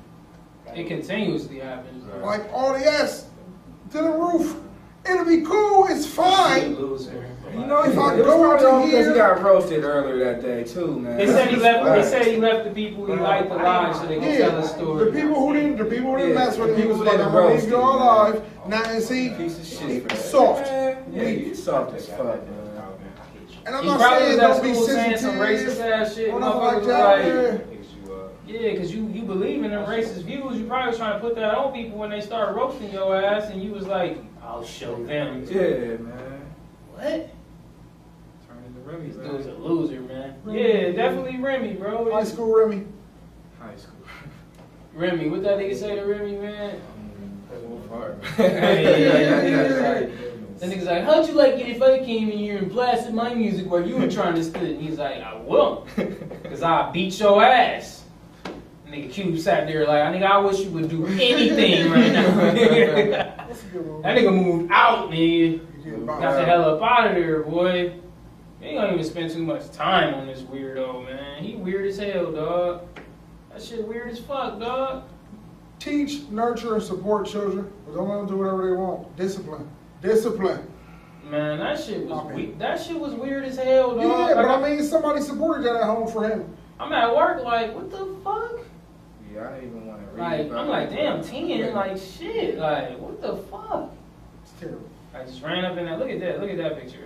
It 0.76 0.88
continuously 0.88 1.60
happens. 1.60 2.06
Like 2.22 2.52
all 2.54 2.74
the 2.74 2.86
ass 2.86 3.28
to 3.92 3.98
the 3.98 4.12
roof. 4.12 4.58
It'll 5.10 5.26
be 5.26 5.42
cool, 5.42 5.88
it's 5.90 6.06
fine. 6.06 6.76
Loser. 6.76 7.36
You 7.54 7.66
know, 7.66 7.84
If 7.84 7.94
he, 7.94 8.00
I 8.00 8.16
go 8.18 8.24
probably 8.40 8.60
to 8.60 8.70
all 8.72 8.86
because 8.86 9.08
he 9.08 9.14
got 9.14 9.42
roasted 9.42 9.84
earlier 9.84 10.34
that 10.34 10.42
day 10.42 10.64
too, 10.64 11.00
man. 11.00 11.18
They 11.18 11.26
said 11.28 11.50
he 11.50 11.56
left. 11.56 11.86
They 11.86 12.04
said 12.04 12.26
he 12.28 12.38
left 12.38 12.66
the 12.66 12.72
people 12.72 13.06
he 13.06 13.14
liked 13.14 13.50
alive 13.52 13.96
so 13.96 14.06
they 14.06 14.20
could 14.20 14.38
tell 14.38 14.58
a 14.58 14.68
story. 14.68 15.06
the 15.06 15.12
people 15.12 15.36
who 15.40 15.54
didn't, 15.54 15.78
the 15.78 15.86
people 15.86 16.12
who 16.12 16.18
didn't 16.18 16.34
Yeah, 16.34 16.46
mess 16.46 16.58
with 16.58 16.70
him, 16.72 16.82
he 16.82 16.88
was 16.88 17.00
like, 17.00 17.20
I'm 17.20 17.32
gonna 17.32 17.54
leave 17.56 17.68
you 17.68 17.78
all 17.78 17.98
alive. 17.98 18.44
Now, 18.68 18.84
and 18.84 19.04
see, 19.04 19.30
piece 19.32 19.58
of 19.60 19.66
shit. 19.66 20.12
It's 20.12 20.26
soft. 20.30 20.66
Yeah, 20.68 21.00
Weak. 21.08 21.56
soft 21.56 21.96
as 21.96 22.08
fuck, 22.08 22.20
man. 22.48 22.66
And 23.66 23.76
I'm 23.76 23.84
he 23.84 23.90
not 23.90 24.00
probably 24.00 24.28
was 24.28 24.38
saying 24.38 24.40
at 24.40 24.48
don't 24.48 24.64
be 24.64 24.74
school 24.74 24.88
saying 24.88 25.18
some 25.18 25.36
racist 25.36 25.80
ass 25.80 26.16
shit. 26.16 26.34
or 26.34 26.40
nothing 26.40 26.62
like 26.62 26.78
was 26.78 26.88
that. 26.88 27.54
like, 27.56 27.66
yeah, 28.48 28.72
because 28.72 28.92
you, 28.94 29.08
you 29.10 29.22
believe 29.24 29.64
in 29.64 29.70
them 29.72 29.86
racist 29.86 30.24
views. 30.24 30.58
You 30.58 30.66
probably 30.66 30.90
was 30.90 30.98
trying 30.98 31.14
to 31.14 31.20
put 31.20 31.36
that 31.36 31.56
on 31.56 31.72
people 31.74 31.98
when 32.00 32.10
they 32.10 32.22
started 32.22 32.54
roasting 32.54 32.92
your 32.92 33.16
ass, 33.16 33.50
and 33.52 33.62
you 33.62 33.72
was 33.72 33.86
like, 33.86 34.18
I'll 34.42 34.64
show 34.66 34.96
them. 35.04 35.46
Yeah, 35.52 35.98
man. 35.98 36.42
What? 36.96 37.30
Turn 38.90 39.02
into 39.02 39.20
Remy, 39.20 39.38
This 39.38 39.46
dude's 39.46 39.48
a 39.48 39.62
loser, 39.62 40.02
man. 40.02 40.36
Remy. 40.44 40.62
Yeah, 40.62 40.92
definitely 40.92 41.38
Remy, 41.38 41.74
bro. 41.74 42.12
High 42.12 42.24
school 42.24 42.56
Remy. 42.56 42.86
High 43.60 43.76
school. 43.76 43.96
Remy, 44.94 45.30
what 45.30 45.44
that 45.44 45.58
nigga 45.58 45.76
say 45.76 45.96
to 45.96 46.02
Remy, 46.06 46.38
man? 46.38 46.82
Um, 47.52 48.14
yeah, 48.38 48.50
That 50.00 50.62
nigga's 50.62 50.86
like, 50.86 51.04
how'd 51.04 51.28
you 51.28 51.34
like 51.34 51.56
it 51.56 51.68
if 51.70 51.82
I 51.82 52.00
came 52.00 52.30
in 52.30 52.38
here 52.38 52.58
and 52.58 52.70
blasted 52.70 53.14
my 53.14 53.34
music 53.34 53.70
while 53.70 53.86
you 53.86 53.96
were 53.96 54.10
trying 54.10 54.36
to 54.36 54.44
spit? 54.44 54.64
And 54.64 54.82
he's 54.82 54.98
like, 54.98 55.22
I 55.22 55.36
won't, 55.36 55.86
Because 55.96 56.64
I 56.64 56.92
beat 56.92 57.20
your 57.20 57.44
ass. 57.44 58.04
And 58.46 58.94
Nigga 58.94 59.12
Cube 59.12 59.38
sat 59.40 59.68
there 59.68 59.86
like, 59.86 60.02
I 60.02 60.12
think 60.12 60.24
I 60.24 60.38
wish 60.40 60.60
you 60.60 60.72
would 60.72 60.90
do 60.90 61.06
anything 61.06 61.92
right 61.92 62.12
now. 62.12 62.36
that 62.36 63.48
That's 63.48 63.64
a 63.64 63.66
good 63.68 63.86
one. 63.86 64.04
nigga 64.04 64.34
moved 64.34 64.72
out, 64.72 65.10
nigga. 65.10 65.20
You 65.20 65.62
getting. 65.84 66.06
Got 66.06 66.34
the 66.34 66.46
hell 66.46 66.76
up 66.76 66.82
out 66.82 67.08
of 67.08 67.16
there, 67.16 67.44
boy. 67.44 67.94
You 68.62 68.68
ain't 68.68 68.78
gonna 68.78 68.94
even 68.94 69.06
spend 69.06 69.32
too 69.32 69.44
much 69.44 69.72
time 69.72 70.14
on 70.14 70.28
this 70.28 70.42
weirdo, 70.42 71.06
man. 71.06 71.44
He 71.44 71.56
weird 71.56 71.86
as 71.88 71.98
hell, 71.98 72.32
dog. 72.32 72.82
That 73.52 73.62
shit 73.62 73.88
weird 73.88 74.10
as 74.10 74.20
fuck, 74.20 74.60
dog. 74.60 75.04
Teach, 75.80 76.24
nurture, 76.30 76.74
and 76.76 76.84
support 76.84 77.26
children, 77.26 77.72
but 77.86 77.96
don't 77.96 78.10
let 78.10 78.18
them 78.18 78.28
do 78.28 78.38
whatever 78.38 78.68
they 78.70 78.76
want. 78.76 79.16
Discipline. 79.16 79.70
Discipline. 80.02 80.70
Man, 81.30 81.60
that 81.60 81.80
shit 81.80 82.06
was 82.06 82.20
Okay. 82.26 82.36
weird. 82.36 82.60
That 82.60 82.82
shit 82.82 83.00
was 83.00 83.14
weird 83.14 83.46
as 83.46 83.56
hell, 83.58 83.96
dog. 83.96 84.04
Yeah, 84.04 84.36
but 84.36 84.46
Like, 84.46 84.58
I 84.64 84.70
mean, 84.76 84.84
somebody 84.84 85.22
supported 85.22 85.64
that 85.64 85.76
at 85.78 85.84
home 85.84 86.08
for 86.08 86.28
him. 86.28 86.54
I'm 86.80 86.92
at 86.92 87.16
work, 87.16 87.44
like, 87.44 87.74
what 87.74 87.90
the 87.92 88.06
fuck? 88.24 88.60
Yeah, 89.34 89.48
I 89.50 89.54
didn't 89.56 89.70
even 89.70 89.88
want 89.88 90.02
to 90.02 90.12
read. 90.12 90.22
Like, 90.22 90.48
about 90.48 90.58
I'm 90.60 90.68
like, 90.70 90.90
damn, 90.90 91.24
10, 91.24 91.74
like, 91.74 91.98
shit, 91.98 92.58
like, 92.58 92.98
what 93.00 93.22
the 93.22 93.38
fuck? 93.38 93.92
It's 94.44 94.52
terrible. 94.60 94.82
I 95.14 95.24
just 95.24 95.42
ran 95.44 95.64
up 95.66 95.78
in 95.78 95.86
that, 95.86 96.00
look 96.00 96.10
at 96.10 96.20
that, 96.20 96.42
look 96.42 96.50
at 96.50 96.58
that 96.58 96.80
picture. 96.82 97.06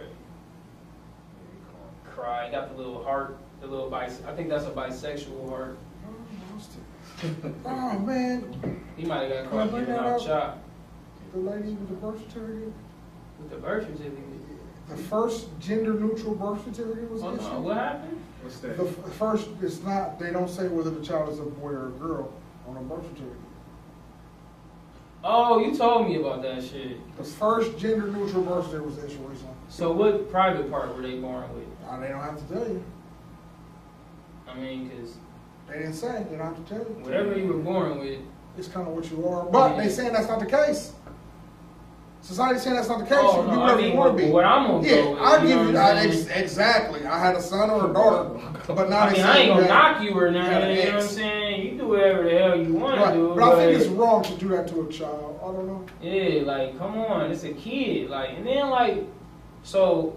Cry. 2.15 2.45
He 2.45 2.51
got 2.51 2.69
the 2.69 2.77
little 2.77 3.03
heart, 3.03 3.37
the 3.61 3.67
little 3.67 3.89
bis. 3.89 4.21
I 4.27 4.33
think 4.35 4.49
that's 4.49 4.65
a 4.65 4.71
bisexual 4.71 5.49
heart. 5.49 5.77
Oh 7.65 7.99
man, 7.99 8.81
He 8.97 9.05
might 9.05 9.29
have 9.29 9.29
got 9.29 9.41
Can 9.43 9.49
caught 9.51 9.71
bring 9.71 9.85
giving 9.85 9.95
out 9.99 10.05
up? 10.19 10.25
chop 10.25 10.63
the 11.33 11.39
lady 11.39 11.69
with 11.69 11.87
the 11.89 11.95
birth 11.95 12.19
certificate, 12.19 12.73
with 13.39 13.49
the 13.49 13.55
birth 13.57 13.85
certificate. 13.85 14.23
the 14.89 14.97
first 14.97 15.47
gender 15.59 15.93
neutral 15.93 16.35
birth 16.35 16.63
certificate 16.65 17.09
was 17.09 17.21
Hold 17.21 17.39
on, 17.39 17.63
what 17.63 17.71
issued. 17.77 17.83
happened? 17.83 18.21
What's 18.41 18.59
that? 18.59 18.77
The 18.77 18.83
f- 18.87 19.13
first, 19.13 19.47
it's 19.61 19.81
not, 19.83 20.19
they 20.19 20.31
don't 20.31 20.49
say 20.49 20.67
whether 20.67 20.89
the 20.89 21.03
child 21.05 21.29
is 21.29 21.39
a 21.39 21.43
boy 21.43 21.69
or 21.69 21.87
a 21.87 21.91
girl 21.91 22.33
on 22.67 22.75
a 22.77 22.81
birth 22.81 23.03
certificate. 23.03 23.37
Oh, 25.23 25.59
you 25.59 25.75
told 25.75 26.07
me 26.09 26.17
about 26.17 26.41
that 26.41 26.61
shit. 26.63 26.97
The 27.17 27.23
first 27.23 27.77
gender 27.77 28.07
neutral 28.07 28.43
birth 28.43 28.65
certificate 28.65 28.85
was 28.85 28.97
issued 29.03 29.21
recently. 29.29 29.53
So 29.69 29.91
what 29.93 30.29
private 30.29 30.69
part 30.69 30.93
were 30.93 31.01
they 31.01 31.17
born 31.19 31.43
with? 31.55 31.63
They 32.01 32.07
don't 32.09 32.21
have 32.21 32.37
to 32.47 32.53
tell 32.53 32.67
you. 32.67 32.83
I 34.49 34.55
mean, 34.55 34.89
cause 34.89 35.15
They 35.69 35.79
didn't 35.79 35.93
say, 35.93 36.25
they 36.29 36.37
don't 36.37 36.45
have 36.47 36.65
to 36.65 36.73
tell 36.73 36.79
you. 36.79 36.95
whatever 37.03 37.37
you 37.37 37.47
were 37.47 37.59
born 37.59 37.99
with, 37.99 38.19
It's 38.57 38.67
kind 38.67 38.87
of 38.87 38.93
what 38.93 39.09
you 39.09 39.27
are, 39.27 39.45
but 39.45 39.77
they 39.77 39.89
saying 39.89 40.13
that's 40.13 40.27
not 40.27 40.39
the 40.39 40.45
case. 40.45 40.93
Society's 42.21 42.61
saying 42.63 42.75
that's 42.77 42.87
not 42.87 42.99
the 42.99 43.05
case. 43.05 43.17
Oh, 43.19 43.41
you 43.41 43.47
no, 43.51 43.63
I 43.63 43.75
mean, 43.75 43.91
you 43.91 43.97
want 43.97 44.15
to 44.17 44.23
be. 44.23 44.29
what 44.29 44.45
I'm 44.45 44.67
gonna 44.67 44.87
yeah, 44.87 45.01
go 45.01 45.41
you 45.41 45.47
give 45.47 45.57
know 45.57 45.67
you 45.71 45.75
saying? 45.75 46.09
Ex- 46.11 46.27
exactly. 46.27 47.05
I 47.05 47.19
had 47.19 47.35
a 47.35 47.41
son 47.41 47.69
or 47.69 47.89
a 47.89 47.93
daughter, 47.93 48.39
but 48.67 48.89
now 48.89 48.99
I 48.99 49.11
mean, 49.11 49.21
I 49.23 49.37
ain't 49.39 49.53
gonna 49.55 49.67
knock 49.67 50.01
you 50.01 50.11
or 50.17 50.31
nothing. 50.31 50.53
an 50.53 50.69
You 50.77 50.83
know 50.85 50.91
what 50.95 51.03
I'm 51.03 51.09
saying? 51.09 51.61
You 51.73 51.77
do 51.79 51.87
whatever 51.89 52.23
the 52.23 52.29
hell 52.37 52.57
you 52.57 52.73
want 52.75 52.97
Right, 52.97 53.13
to 53.13 53.19
do. 53.19 53.35
but 53.35 53.43
I 53.43 53.55
think 53.65 53.81
it's 53.81 53.89
wrong 53.89 54.23
to 54.23 54.35
do 54.37 54.47
that 54.49 54.67
to 54.69 54.81
a 54.87 54.91
child. 54.91 55.37
I 55.41 55.45
don't 55.47 55.67
know. 55.67 55.85
Yeah, 56.01 56.43
like, 56.43 56.77
come 56.77 56.97
on, 56.97 57.29
it's 57.29 57.43
a 57.43 57.51
kid. 57.53 58.09
Like, 58.09 58.29
and 58.37 58.47
then 58.47 58.69
like, 58.69 59.03
so 59.63 60.15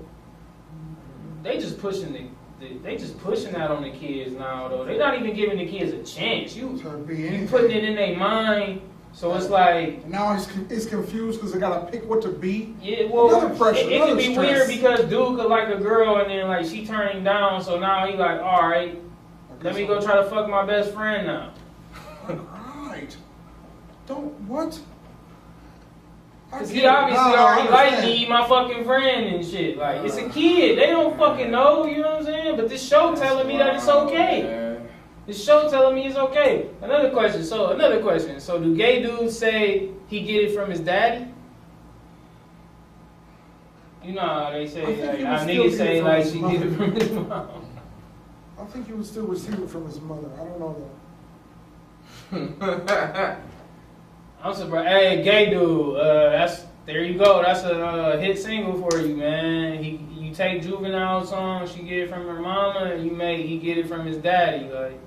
they 1.46 1.58
just 1.58 1.78
pushing 1.78 2.12
the, 2.12 2.24
the 2.60 2.78
they 2.78 2.96
just 2.96 3.18
pushing 3.20 3.52
that 3.52 3.70
on 3.70 3.82
the 3.82 3.90
kids 3.90 4.32
now. 4.32 4.68
Though 4.68 4.84
they're 4.84 4.98
not 4.98 5.18
even 5.18 5.34
giving 5.34 5.58
the 5.58 5.66
kids 5.66 5.92
a 5.92 6.02
chance. 6.02 6.56
You 6.56 6.72
you 7.08 7.46
putting 7.48 7.70
it 7.70 7.84
in 7.84 7.94
their 7.94 8.16
mind. 8.16 8.80
So 9.12 9.34
it's 9.34 9.48
like, 9.48 10.02
And 10.02 10.10
now 10.10 10.34
it's, 10.34 10.46
it's 10.68 10.84
confused 10.84 11.38
because 11.40 11.54
they 11.54 11.58
gotta 11.58 11.90
pick 11.90 12.06
what 12.06 12.20
to 12.22 12.28
be. 12.28 12.74
yeah, 12.82 13.04
well, 13.04 13.34
Another 13.34 13.54
pressure, 13.54 13.88
it, 13.88 13.92
it 13.92 14.16
be 14.18 14.34
stress. 14.34 14.36
weird 14.36 14.68
because 14.68 15.00
dude 15.08 15.38
could 15.38 15.46
like 15.48 15.68
a 15.68 15.78
girl 15.78 16.18
and 16.18 16.30
then 16.30 16.46
like 16.48 16.66
she 16.66 16.84
turned 16.84 17.24
down. 17.24 17.62
So 17.64 17.78
now 17.78 18.06
he 18.06 18.14
like, 18.14 18.42
all 18.42 18.68
right, 18.68 19.00
let 19.62 19.74
me 19.74 19.86
go 19.86 20.02
try 20.02 20.16
to 20.16 20.24
fuck 20.24 20.50
my 20.50 20.66
best 20.66 20.92
friend 20.92 21.26
now. 21.26 21.54
all 22.28 22.88
right, 22.88 23.16
Don't 24.06 24.32
what? 24.42 24.78
I 26.56 26.58
Cause 26.60 26.70
he 26.70 26.86
obviously 26.86 27.22
No, 27.32 27.36
already 27.36 27.68
like 27.68 27.86
understand. 27.92 28.20
me, 28.20 28.28
my 28.28 28.48
fucking 28.48 28.84
friend 28.84 29.26
and 29.34 29.44
shit. 29.44 29.76
Like 29.76 30.04
it's 30.04 30.16
a 30.16 30.26
kid, 30.28 30.78
they 30.78 30.86
don't 30.86 31.16
fucking 31.18 31.50
know, 31.50 31.84
you 31.86 31.98
know 32.00 32.12
what 32.12 32.18
I'm 32.20 32.24
saying? 32.24 32.56
But 32.56 32.68
this 32.70 32.86
show 32.86 33.14
telling 33.14 33.46
me 33.46 33.58
that 33.58 33.74
it's 33.76 33.88
okay. 33.88 34.42
Man. 34.42 34.88
This 35.26 35.44
show 35.44 35.68
telling 35.68 35.94
me 35.96 36.06
it's 36.06 36.16
okay. 36.16 36.68
Another 36.80 37.10
question. 37.10 37.44
So 37.44 37.72
another 37.72 38.00
question. 38.00 38.40
So 38.40 38.58
do 38.58 38.74
gay 38.74 39.02
dudes 39.02 39.38
say 39.38 39.90
he 40.08 40.22
get 40.22 40.44
it 40.44 40.54
from 40.54 40.70
his 40.70 40.80
daddy? 40.80 41.26
You 44.02 44.14
know 44.14 44.20
how 44.22 44.50
they 44.52 44.66
say 44.66 44.84
think 44.86 45.04
like 45.06 45.18
he 45.18 45.24
how 45.24 45.38
niggas 45.38 45.46
get 45.70 45.72
say 45.76 45.98
it 45.98 46.02
from 46.02 46.08
like 46.08 46.22
his 46.22 46.32
she 46.32 46.40
get 46.40 46.62
it 46.62 46.76
from 46.76 46.92
his 46.92 47.10
mom. 47.10 47.48
I 48.58 48.64
think 48.64 48.86
he 48.86 48.92
would 48.94 49.04
still 49.04 49.26
receive 49.26 49.58
it 49.58 49.68
from 49.68 49.84
his 49.84 50.00
mother. 50.00 50.30
I 50.34 50.44
don't 50.44 50.58
know 50.58 50.90
I'm 54.46 54.54
surprised. 54.54 54.88
Hey, 54.88 55.22
gay 55.24 55.50
dude. 55.50 55.96
Uh, 55.96 56.30
that's 56.30 56.64
there 56.86 57.02
you 57.02 57.18
go. 57.18 57.42
That's 57.42 57.64
a 57.64 57.84
uh, 57.84 58.18
hit 58.18 58.38
single 58.38 58.80
for 58.88 59.00
you, 59.00 59.16
man. 59.16 59.82
He 59.82 60.00
you 60.16 60.32
take 60.32 60.62
juvenile 60.62 61.24
songs, 61.26 61.72
she 61.72 61.82
get 61.82 61.98
it 61.98 62.08
from 62.10 62.26
her 62.26 62.40
mama, 62.40 62.90
and 62.92 63.04
you 63.04 63.10
make 63.10 63.44
he 63.44 63.58
get 63.58 63.76
it 63.78 63.88
from 63.88 64.06
his 64.06 64.18
daddy. 64.18 64.68
Like 64.68 65.00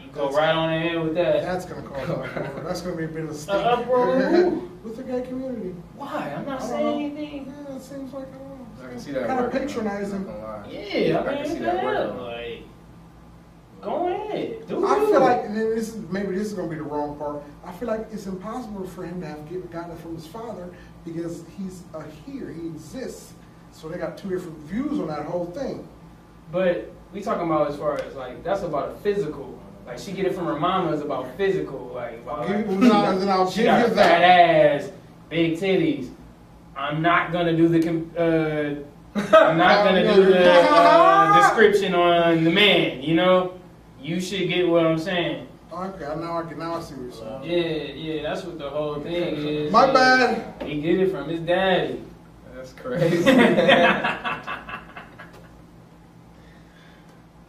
you 0.00 0.08
go 0.12 0.30
right 0.30 0.54
on 0.54 0.72
ahead 0.72 1.00
with 1.02 1.14
that. 1.14 1.42
That's 1.42 1.64
gonna 1.66 1.82
cause 1.82 2.08
an 2.08 2.16
uproar. 2.16 2.64
That's 2.64 2.80
gonna 2.80 2.96
be 2.96 3.04
a 3.04 3.08
bit 3.08 3.24
of 3.24 3.30
a 3.30 3.34
stink. 3.34 3.56
Uh, 3.56 3.60
uproar 3.68 4.16
with 4.82 4.96
the 4.96 5.04
gay 5.04 5.22
community. 5.22 5.74
Why? 5.96 6.34
I'm 6.36 6.44
not 6.46 6.60
saying 6.62 6.84
know. 6.84 6.98
anything. 7.20 7.46
Yeah, 7.68 7.76
it 7.76 7.80
seems 7.82 8.12
like 8.12 8.26
I 8.26 8.38
don't 8.38 8.48
know. 8.58 8.66
I 8.84 8.88
can 8.88 8.98
see 8.98 9.12
that 9.12 9.26
Kind 9.28 9.38
of 9.38 9.52
working. 9.52 9.68
patronizing. 9.68 10.14
I'm 10.16 10.26
not 10.26 10.32
gonna 10.40 10.66
lie. 10.66 10.68
Yeah, 10.70 11.18
I 11.18 11.22
I 11.22 11.34
mean, 11.34 11.44
can 11.44 11.52
see 11.52 11.58
that 11.60 11.78
hell? 11.80 12.06
working. 12.08 12.29
Go 13.82 14.08
ahead. 14.08 14.66
Do 14.68 14.86
I 14.86 14.98
feel 15.06 15.20
like 15.20 15.44
and 15.44 15.56
then 15.56 15.70
this 15.74 15.88
is 15.94 15.96
maybe 16.10 16.34
this 16.34 16.48
is 16.48 16.52
gonna 16.54 16.68
be 16.68 16.76
the 16.76 16.82
wrong 16.82 17.16
part. 17.16 17.42
I 17.64 17.72
feel 17.72 17.88
like 17.88 18.06
it's 18.12 18.26
impossible 18.26 18.86
for 18.86 19.04
him 19.04 19.20
to 19.22 19.26
have 19.26 19.48
get, 19.48 19.70
gotten 19.72 19.92
it 19.92 19.98
from 20.00 20.14
his 20.16 20.26
father 20.26 20.70
because 21.04 21.44
he's 21.56 21.82
a 21.94 22.02
here, 22.26 22.50
he 22.50 22.66
exists. 22.66 23.32
So 23.72 23.88
they 23.88 23.96
got 23.98 24.18
two 24.18 24.28
different 24.28 24.58
views 24.58 24.98
on 25.00 25.06
that 25.08 25.24
whole 25.24 25.46
thing. 25.46 25.88
But 26.52 26.90
we 27.12 27.22
talking 27.22 27.46
about 27.46 27.70
as 27.70 27.76
far 27.76 27.94
as 28.00 28.14
like 28.14 28.44
that's 28.44 28.62
about 28.62 28.90
a 28.90 28.94
physical. 28.96 29.58
Like 29.86 29.98
she 29.98 30.12
get 30.12 30.26
it 30.26 30.34
from 30.34 30.44
her 30.46 30.58
mama 30.58 30.92
is 30.92 31.00
about 31.00 31.34
physical. 31.36 31.90
Like, 31.94 32.18
about, 32.20 32.48
like, 32.48 32.66
you- 32.68 32.80
then 32.80 33.28
I'll- 33.28 33.50
she 33.50 33.64
got 33.64 33.86
a 33.86 33.90
fat 33.90 34.22
ass, 34.22 34.90
big 35.30 35.54
titties. 35.58 36.10
I'm 36.76 37.00
not 37.02 37.32
gonna 37.32 37.56
do 37.56 37.68
the. 37.68 38.84
Uh, 39.16 39.20
I'm 39.36 39.58
not 39.58 39.84
gonna 39.84 40.14
do 40.14 40.24
the 40.26 40.52
uh, 40.52 41.40
description 41.48 41.94
on 41.94 42.44
the 42.44 42.50
man. 42.50 43.02
You 43.02 43.14
know, 43.16 43.59
you 44.10 44.20
should 44.20 44.48
get 44.48 44.68
what 44.68 44.84
I'm 44.84 44.98
saying. 44.98 45.46
Okay, 45.72 46.04
now 46.20 46.38
I 46.38 46.42
can 46.48 46.58
now 46.58 46.74
I 46.74 46.80
see 46.80 46.94
what 46.94 47.02
you're 47.04 47.12
saying. 47.12 47.44
Yeah, 47.44 47.92
yeah, 48.14 48.22
that's 48.22 48.44
what 48.44 48.58
the 48.58 48.68
whole 48.68 48.96
thing 49.00 49.36
is. 49.36 49.72
My 49.72 49.86
Yeah. 49.86 49.92
bad. 49.92 50.62
He 50.68 50.80
get 50.80 50.98
it 50.98 51.12
from 51.12 51.28
his 51.28 51.38
daddy. 51.40 52.02
That's 52.52 52.72
crazy. 52.72 53.18
oh, 53.30 53.32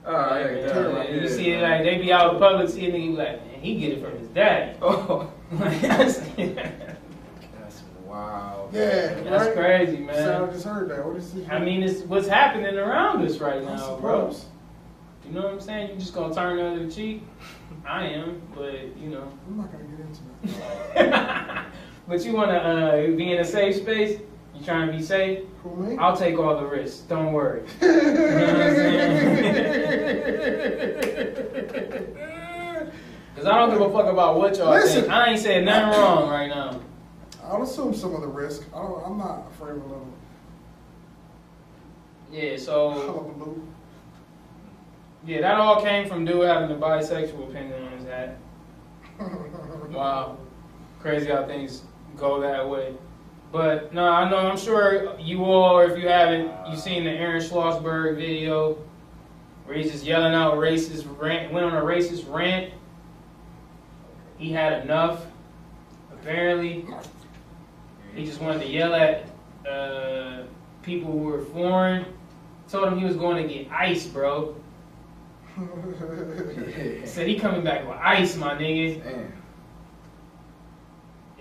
yeah, 0.05 0.51
Yeah, 0.51 1.03
yeah, 1.03 1.09
you 1.09 1.27
see 1.27 1.49
it 1.49 1.61
like 1.63 1.83
they 1.83 1.97
be 1.97 2.13
out 2.13 2.35
in 2.35 2.39
public, 2.39 2.69
see 2.69 2.85
a 2.85 2.91
nigga 2.91 2.93
be 2.93 3.09
like, 3.09 3.45
man, 3.47 3.59
he 3.59 3.79
get 3.79 3.93
it 3.93 4.03
from 4.03 4.17
his 4.19 4.27
daddy. 4.29 4.77
Oh, 4.83 5.31
Like, 5.59 5.81
that's 5.81 6.19
that's 6.37 7.81
wild. 8.05 8.71
Yeah, 8.73 9.15
that's 9.23 9.47
right? 9.47 9.55
crazy, 9.55 9.97
So 9.97 10.11
I 10.11 10.39
man. 10.45 10.53
just 10.53 10.65
heard 10.65 10.89
that. 10.91 11.05
What 11.05 11.15
is 11.17 11.33
this? 11.33 11.49
I 11.49 11.57
mean, 11.59 11.81
it's 11.81 12.01
what's 12.03 12.27
happening 12.27 12.77
around 12.77 13.25
us 13.25 13.39
right 13.39 13.63
now, 13.63 13.97
bro. 13.99 14.33
You 15.25 15.31
know 15.31 15.43
what 15.43 15.53
I'm 15.53 15.61
saying? 15.61 15.89
You 15.91 15.95
just 15.95 16.13
gonna 16.13 16.33
turn 16.33 16.57
the 16.57 16.65
other 16.65 16.89
cheek. 16.89 17.23
I 17.85 18.05
am, 18.07 18.41
but 18.53 18.95
you 18.97 19.09
know. 19.09 19.31
I'm 19.47 19.57
not 19.57 19.71
gonna 19.71 19.83
get 19.85 19.99
into 19.99 20.21
that. 20.95 21.65
but 22.07 22.25
you 22.25 22.33
wanna 22.33 22.57
uh, 22.57 23.07
be 23.15 23.31
in 23.31 23.39
a 23.39 23.45
safe 23.45 23.77
space. 23.77 24.19
You 24.55 24.65
trying 24.65 24.91
to 24.91 24.97
be 24.97 25.01
safe. 25.01 25.45
Who? 25.63 25.97
I'll 25.99 26.17
take 26.17 26.37
all 26.37 26.57
the 26.57 26.65
risks. 26.65 26.99
Don't 27.01 27.33
worry. 27.33 27.63
Cause 33.35 33.45
I 33.45 33.57
don't 33.57 33.71
give 33.71 33.81
a 33.81 33.91
fuck 33.91 34.05
about 34.05 34.37
what 34.37 34.55
y'all 34.57 34.69
Listen. 34.69 35.01
think. 35.01 35.13
I 35.13 35.31
ain't 35.31 35.39
saying 35.39 35.65
nothing 35.65 35.99
wrong 35.99 36.29
right 36.29 36.47
now. 36.47 36.79
I'll 37.43 37.63
assume 37.63 37.93
some 37.93 38.13
of 38.13 38.21
the 38.21 38.27
risk. 38.27 38.65
I 38.71 38.77
don't, 38.77 39.03
I'm 39.03 39.17
not 39.17 39.47
afraid 39.49 39.71
of 39.71 39.83
a 39.83 39.87
little 39.87 40.07
Yeah, 42.31 42.57
so. 42.57 43.57
Yeah, 45.25 45.41
that 45.41 45.55
all 45.55 45.81
came 45.81 46.07
from 46.07 46.25
dude 46.25 46.45
having 46.45 46.75
a 46.75 46.79
bisexual 46.79 47.49
opinion 47.49 47.83
on 47.83 47.97
his 47.97 48.05
hat. 48.05 48.37
Wow, 49.91 50.37
crazy 51.01 51.29
how 51.29 51.45
things 51.45 51.81
go 52.15 52.39
that 52.39 52.67
way. 52.69 52.95
But 53.51 53.93
no, 53.93 54.07
I 54.07 54.29
know 54.29 54.37
I'm 54.37 54.57
sure 54.57 55.19
you 55.19 55.43
all, 55.43 55.77
or 55.77 55.83
if 55.83 55.99
you 55.99 56.07
haven't, 56.07 56.49
you've 56.69 56.79
seen 56.79 57.03
the 57.03 57.09
Aaron 57.09 57.41
Schlossberg 57.41 58.15
video 58.15 58.77
where 59.65 59.77
he's 59.77 59.91
just 59.91 60.05
yelling 60.05 60.33
out 60.33 60.53
racist 60.55 61.05
rant, 61.19 61.51
went 61.51 61.65
on 61.65 61.73
a 61.73 61.81
racist 61.81 62.31
rant. 62.33 62.73
He 64.37 64.51
had 64.51 64.83
enough. 64.83 65.25
Apparently, 66.13 66.85
he 68.15 68.25
just 68.25 68.39
wanted 68.41 68.61
to 68.61 68.69
yell 68.69 68.93
at 68.95 69.25
uh, 69.67 70.43
people 70.83 71.11
who 71.11 71.17
were 71.19 71.41
foreign. 71.45 72.05
Told 72.69 72.87
him 72.87 72.99
he 72.99 73.05
was 73.05 73.17
going 73.17 73.45
to 73.45 73.53
get 73.53 73.69
ice, 73.71 74.05
bro. 74.07 74.55
Said 77.05 77.27
he 77.27 77.37
coming 77.37 77.63
back 77.63 77.87
with 77.87 77.97
ice, 77.97 78.35
my 78.35 78.55
nigga. 78.55 79.03
Damn. 79.03 79.33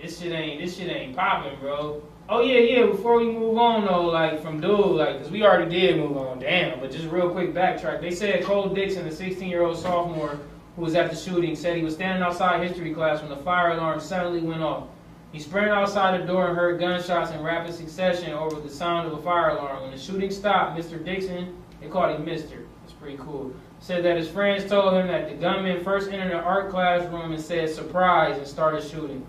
This 0.01 0.19
shit 0.19 0.33
ain't 0.33 0.61
this 0.63 0.77
shit 0.77 0.89
ain't 0.89 1.15
popping, 1.15 1.59
bro. 1.61 2.03
Oh 2.29 2.41
yeah, 2.41 2.61
yeah. 2.61 2.87
Before 2.87 3.19
we 3.19 3.27
move 3.27 3.59
on 3.59 3.85
though, 3.85 4.07
like 4.07 4.41
from 4.43 4.61
dude, 4.61 4.97
like, 4.97 5.19
cause 5.19 5.31
we 5.31 5.43
already 5.43 5.71
did 5.71 5.97
move 5.97 6.17
on. 6.17 6.39
Damn, 6.39 6.81
but 6.81 6.91
just 6.91 7.09
real 7.09 7.31
quick 7.31 7.53
backtrack. 7.53 8.01
They 8.01 8.11
said 8.11 8.45
Cole 8.45 8.69
Dixon, 8.69 9.07
a 9.07 9.11
16-year-old 9.11 9.77
sophomore 9.77 10.39
who 10.77 10.83
was 10.83 10.95
at 10.95 11.11
the 11.11 11.17
shooting, 11.17 11.55
said 11.55 11.77
he 11.77 11.83
was 11.83 11.95
standing 11.95 12.23
outside 12.23 12.67
history 12.67 12.95
class 12.95 13.21
when 13.21 13.31
the 13.31 13.37
fire 13.37 13.73
alarm 13.73 14.01
suddenly 14.01 14.41
went 14.41 14.63
off. 14.63 14.89
He 15.33 15.39
sprinted 15.39 15.73
outside 15.73 16.21
the 16.21 16.27
door 16.27 16.49
and 16.49 16.57
heard 16.57 16.81
gunshots 16.81 17.31
in 17.31 17.43
rapid 17.43 17.75
succession 17.75 18.33
over 18.33 18.61
the 18.61 18.71
sound 18.71 19.07
of 19.07 19.19
a 19.19 19.23
fire 19.23 19.51
alarm. 19.51 19.83
When 19.83 19.91
the 19.91 19.99
shooting 19.99 20.31
stopped, 20.31 20.79
Mr. 20.79 21.05
Dixon, 21.05 21.57
they 21.81 21.89
called 21.89 22.17
him 22.17 22.25
Mister. 22.25 22.67
It's 22.85 22.93
pretty 22.93 23.19
cool. 23.19 23.53
Said 23.81 24.05
that 24.05 24.17
his 24.17 24.29
friends 24.29 24.69
told 24.69 24.93
him 24.95 25.07
that 25.09 25.29
the 25.29 25.35
gunman 25.35 25.83
first 25.83 26.11
entered 26.11 26.33
the 26.33 26.37
art 26.37 26.71
classroom 26.71 27.33
and 27.33 27.43
said 27.43 27.69
surprise 27.71 28.37
and 28.37 28.47
started 28.47 28.83
shooting. 28.83 29.27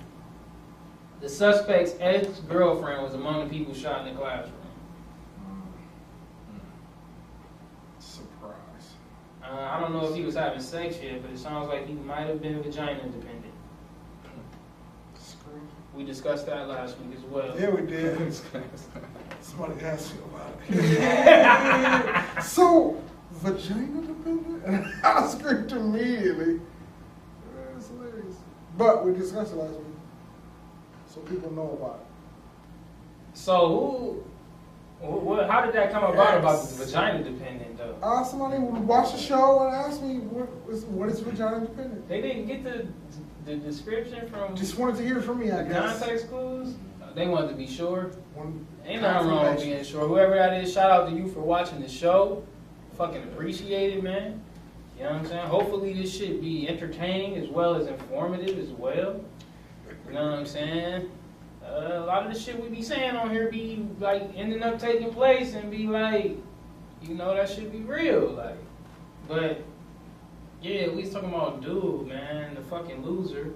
The 1.22 1.30
suspect's 1.30 1.96
ex-girlfriend 2.00 3.02
was 3.02 3.14
among 3.14 3.48
the 3.48 3.50
people 3.50 3.74
shot 3.74 4.06
in 4.06 4.14
the 4.14 4.20
classroom. 4.20 4.54
Surprise. 8.00 8.94
Uh, 9.42 9.70
I 9.72 9.80
don't 9.80 9.94
know 9.94 10.10
if 10.10 10.16
he 10.16 10.24
was 10.24 10.36
having 10.36 10.60
sex 10.60 10.98
yet, 11.02 11.22
but 11.22 11.32
it 11.32 11.40
sounds 11.40 11.70
like 11.70 11.88
he 11.88 11.94
might 11.94 12.28
have 12.28 12.42
been 12.42 12.62
vagina 12.62 13.04
dependent. 13.04 13.54
We 15.94 16.06
discussed 16.06 16.46
that 16.46 16.68
last 16.68 16.98
week 17.00 17.18
as 17.18 17.24
well. 17.26 17.60
Yeah, 17.60 17.70
we 17.70 17.86
did. 17.86 18.34
Somebody 19.42 19.82
asked 19.82 20.14
you 20.14 20.24
about 20.24 20.56
it. 20.70 22.44
so, 22.44 23.02
vagina 23.34 24.02
dependent? 24.02 24.64
And 24.66 24.86
I 25.04 25.28
screamed 25.28 25.72
immediately. 25.72 26.60
That's 27.74 27.88
hilarious. 27.88 28.36
But 28.78 29.06
we 29.06 29.14
discussed 29.14 29.54
it 29.54 29.58
last 29.58 29.74
week. 29.74 29.86
So 31.08 31.20
people 31.22 31.52
know 31.52 31.78
about 31.80 32.00
it. 32.02 33.38
So 33.38 33.68
who? 33.68 34.24
What, 35.08 35.50
how 35.50 35.62
did 35.66 35.74
that 35.74 35.92
come 35.92 36.04
about 36.04 36.38
about 36.38 36.60
Yes. 36.60 36.78
the 36.78 36.86
vagina 36.86 37.24
dependent 37.24 37.78
though? 37.78 37.96
Uh, 38.04 38.24
somebody 38.24 38.60
would 38.60 38.88
watch 38.88 39.12
the 39.14 39.18
show 39.18 39.66
and 39.66 39.76
ask 39.76 40.00
me, 40.02 40.18
what 40.20 40.48
is, 40.72 40.86
what 40.86 41.10
is 41.10 41.20
vagina 41.22 41.62
dependent? 41.62 42.08
They 42.08 42.22
didn't 42.22 42.46
get 42.46 42.64
the 42.64 42.88
the 43.46 43.56
description 43.56 44.30
from 44.30 44.56
Just 44.56 44.78
wanted 44.78 44.98
to 44.98 45.04
hear 45.04 45.20
from 45.20 45.40
me, 45.40 45.50
I 45.50 45.64
guess. 45.64 45.98
context 46.00 46.30
clues. 46.30 46.76
They 47.16 47.26
wanted 47.28 47.48
to 47.50 47.56
be 47.56 47.66
sure. 47.66 48.12
One 48.36 48.66
Ain't 48.86 49.02
nothing 49.02 49.30
wrong 49.30 49.56
with 49.56 49.64
being 49.64 49.84
sure. 49.84 50.08
Whoever 50.08 50.36
that 50.36 50.54
is, 50.64 50.72
shout 50.72 50.92
out 50.92 51.10
to 51.10 51.16
you 51.16 51.28
for 51.28 51.40
watching 51.42 51.82
the 51.82 51.90
show. 51.90 52.44
Fucking 52.98 53.24
appreciate 53.24 53.98
it, 53.98 54.04
man. 54.04 54.42
You 54.98 55.04
know 55.06 55.12
what 55.12 55.20
I'm 55.22 55.26
saying? 55.28 55.48
Hopefully 55.48 55.94
this 55.94 56.16
shit 56.16 56.42
be 56.42 56.68
entertaining 56.68 57.36
as 57.42 57.50
well 57.50 57.76
as 57.76 57.88
informative 57.88 58.60
as 58.60 58.70
well. 58.70 59.22
You 60.08 60.14
know 60.14 60.30
what 60.30 60.40
I'm 60.40 60.46
saying? 60.46 61.10
Uh, 61.66 62.02
a 62.04 62.06
lot 62.06 62.26
of 62.28 62.34
the 62.34 62.40
shit 62.40 62.62
we 62.62 62.68
be 62.70 62.82
saying 62.82 63.16
on 63.16 63.32
here 63.32 63.50
be 63.50 63.86
like 64.00 64.24
ending 64.36 64.62
up 64.62 64.80
taking 64.80 65.12
place 65.14 65.54
and 65.54 65.72
be 65.72 65.88
like, 65.88 66.38
you 67.02 67.16
know, 67.16 67.34
that 67.36 67.50
should 67.50 67.72
be 67.72 67.80
real. 67.80 68.32
Like, 68.32 68.58
but 69.28 69.62
yeah, 70.62 70.90
we 70.90 71.02
was 71.02 71.12
talking 71.12 71.30
about 71.30 71.62
dude, 71.64 72.08
man, 72.08 72.54
the 72.56 72.62
fucking 72.62 73.04
loser 73.04 73.54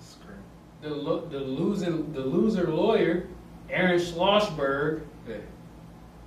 Scream. 0.00 0.36
the 0.82 0.90
lo- 0.90 1.26
the 1.26 1.38
loser 1.38 1.90
the 1.92 2.20
loser 2.20 2.68
lawyer, 2.70 3.28
Aaron 3.70 3.98
Schlossberg, 3.98 5.02
Yeah. 5.26 5.36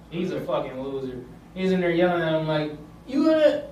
he's 0.10 0.32
a 0.32 0.42
fucking 0.42 0.82
loser. 0.82 1.24
He's 1.54 1.72
in 1.72 1.82
there 1.82 1.92
yelling 1.92 2.22
at 2.22 2.34
him 2.34 2.48
like, 2.48 2.72
"You 3.08 3.26
gonna? 3.26 3.64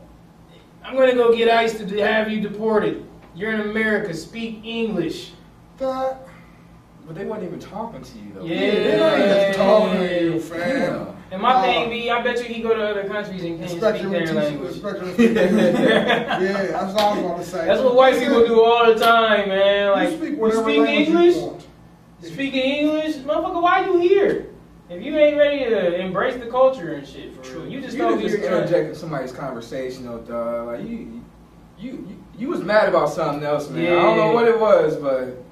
I'm 0.84 0.96
gonna 0.96 1.14
go 1.16 1.36
get 1.36 1.50
ICE 1.50 1.78
to 1.80 1.98
have 2.02 2.30
you 2.30 2.42
deported. 2.42 3.06
You're 3.36 3.52
in 3.54 3.62
America. 3.62 4.14
Speak 4.14 4.62
English." 4.66 5.32
That, 5.78 6.28
But 7.08 7.16
they 7.16 7.26
weren't 7.26 7.44
even 7.44 7.60
talking 7.60 8.02
to 8.02 8.18
you 8.20 8.34
though. 8.36 8.44
Yeah. 8.44 8.60
they're 8.72 9.00
not 9.00 9.20
even 9.20 9.54
talking 9.56 10.00
to 10.02 10.24
you, 10.24 10.40
fam. 10.42 10.60
Yeah. 10.60 11.06
And 11.32 11.42
my 11.42 11.54
Uh, 11.54 11.62
thing 11.62 11.90
be, 11.90 12.10
I 12.12 12.22
bet 12.22 12.38
you 12.40 12.54
he 12.54 12.62
go 12.62 12.76
to 12.76 12.84
other 12.90 13.04
countries 13.06 13.44
and 13.44 13.58
can't 13.60 13.70
speak 13.70 13.82
their 14.12 14.34
language. 14.34 14.72
expect 14.72 15.00
him 15.00 15.08
to 15.08 15.14
speak 15.14 15.36
Yeah, 15.36 16.38
that's 16.72 16.94
what 16.94 17.02
I 17.02 17.14
was 17.14 17.22
gonna 17.22 17.44
say. 17.44 17.66
That's 17.66 17.82
what 17.82 17.96
white 17.96 18.20
people 18.20 18.46
do 18.46 18.62
all 18.62 18.94
the 18.94 19.00
time, 19.00 19.50
man. 19.50 19.92
Like, 19.92 20.10
you 20.12 20.18
speak 20.18 20.38
you 20.38 20.52
speak 20.52 20.90
English. 21.08 21.36
you. 21.36 21.58
Speaking 22.22 22.62
English, 22.62 23.16
motherfucker, 23.18 23.62
why 23.62 23.86
you 23.86 23.98
here? 24.00 24.48
If 24.90 25.04
you 25.04 25.16
ain't 25.18 25.38
ready 25.38 25.66
to 25.66 26.00
embrace 26.00 26.36
the 26.38 26.48
culture 26.48 26.94
and 26.94 27.08
shit, 27.08 27.34
for 27.46 27.60
real, 27.60 27.68
you 27.68 27.80
just 27.82 27.96
you 27.96 28.04
over 28.04 28.20
just 28.22 28.36
here 28.38 28.48
trying. 28.50 28.64
interjecting 28.64 28.96
somebody's 28.96 29.32
conversation, 29.32 30.06
though, 30.06 30.18
dog. 30.20 30.68
Like 30.68 30.82
you, 30.82 31.22
you, 31.78 31.92
you, 31.92 32.24
you 32.38 32.48
was 32.50 32.62
mad 32.62 32.90
about 32.90 33.10
something 33.10 33.44
else, 33.44 33.70
man. 33.70 33.86
I 33.92 34.02
don't 34.02 34.18
know 34.18 34.32
what 34.32 34.48
it 34.48 34.60
was, 34.60 34.96
but 34.96 35.44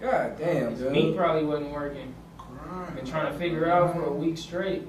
god 0.00 0.38
damn, 0.38 0.70
His 0.70 0.80
dude. 0.80 0.92
meat 0.92 1.14
probably 1.16 1.44
wasn't 1.44 1.70
working. 1.72 2.14
Grind. 2.38 2.94
Been 2.96 3.04
trying 3.06 3.30
to 3.30 3.38
figure 3.38 3.70
out 3.70 3.92
for 3.92 4.04
a 4.04 4.12
week 4.12 4.38
straight. 4.38 4.88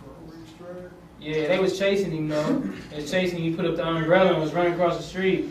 For 0.00 0.10
a 0.10 0.24
week 0.30 0.46
straight. 0.54 0.90
Yeah, 1.20 1.48
they 1.48 1.58
was 1.58 1.78
chasing 1.78 2.12
him 2.12 2.28
though. 2.28 2.62
They 2.90 2.96
was 3.02 3.10
chasing 3.10 3.36
him. 3.38 3.50
He 3.50 3.54
put 3.54 3.66
up 3.66 3.76
the 3.76 3.86
umbrella 3.86 4.32
and 4.32 4.40
was 4.40 4.54
running 4.54 4.72
across 4.72 4.96
the 4.96 5.02
street. 5.02 5.50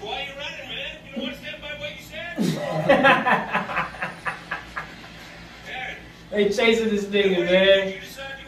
Why 0.00 0.08
are 0.08 0.20
you 0.22 0.34
running, 0.38 0.68
man? 0.68 0.98
You 1.04 1.12
don't 1.16 1.22
want 1.24 1.34
to 1.34 1.40
stand 1.40 1.62
by 1.62 1.78
what 1.80 1.90
you 1.96 2.02
said? 2.04 3.58
Aaron, 6.32 6.48
They 6.48 6.54
chasing 6.54 6.88
this 6.88 7.04
nigga, 7.04 7.44
man. 7.44 8.00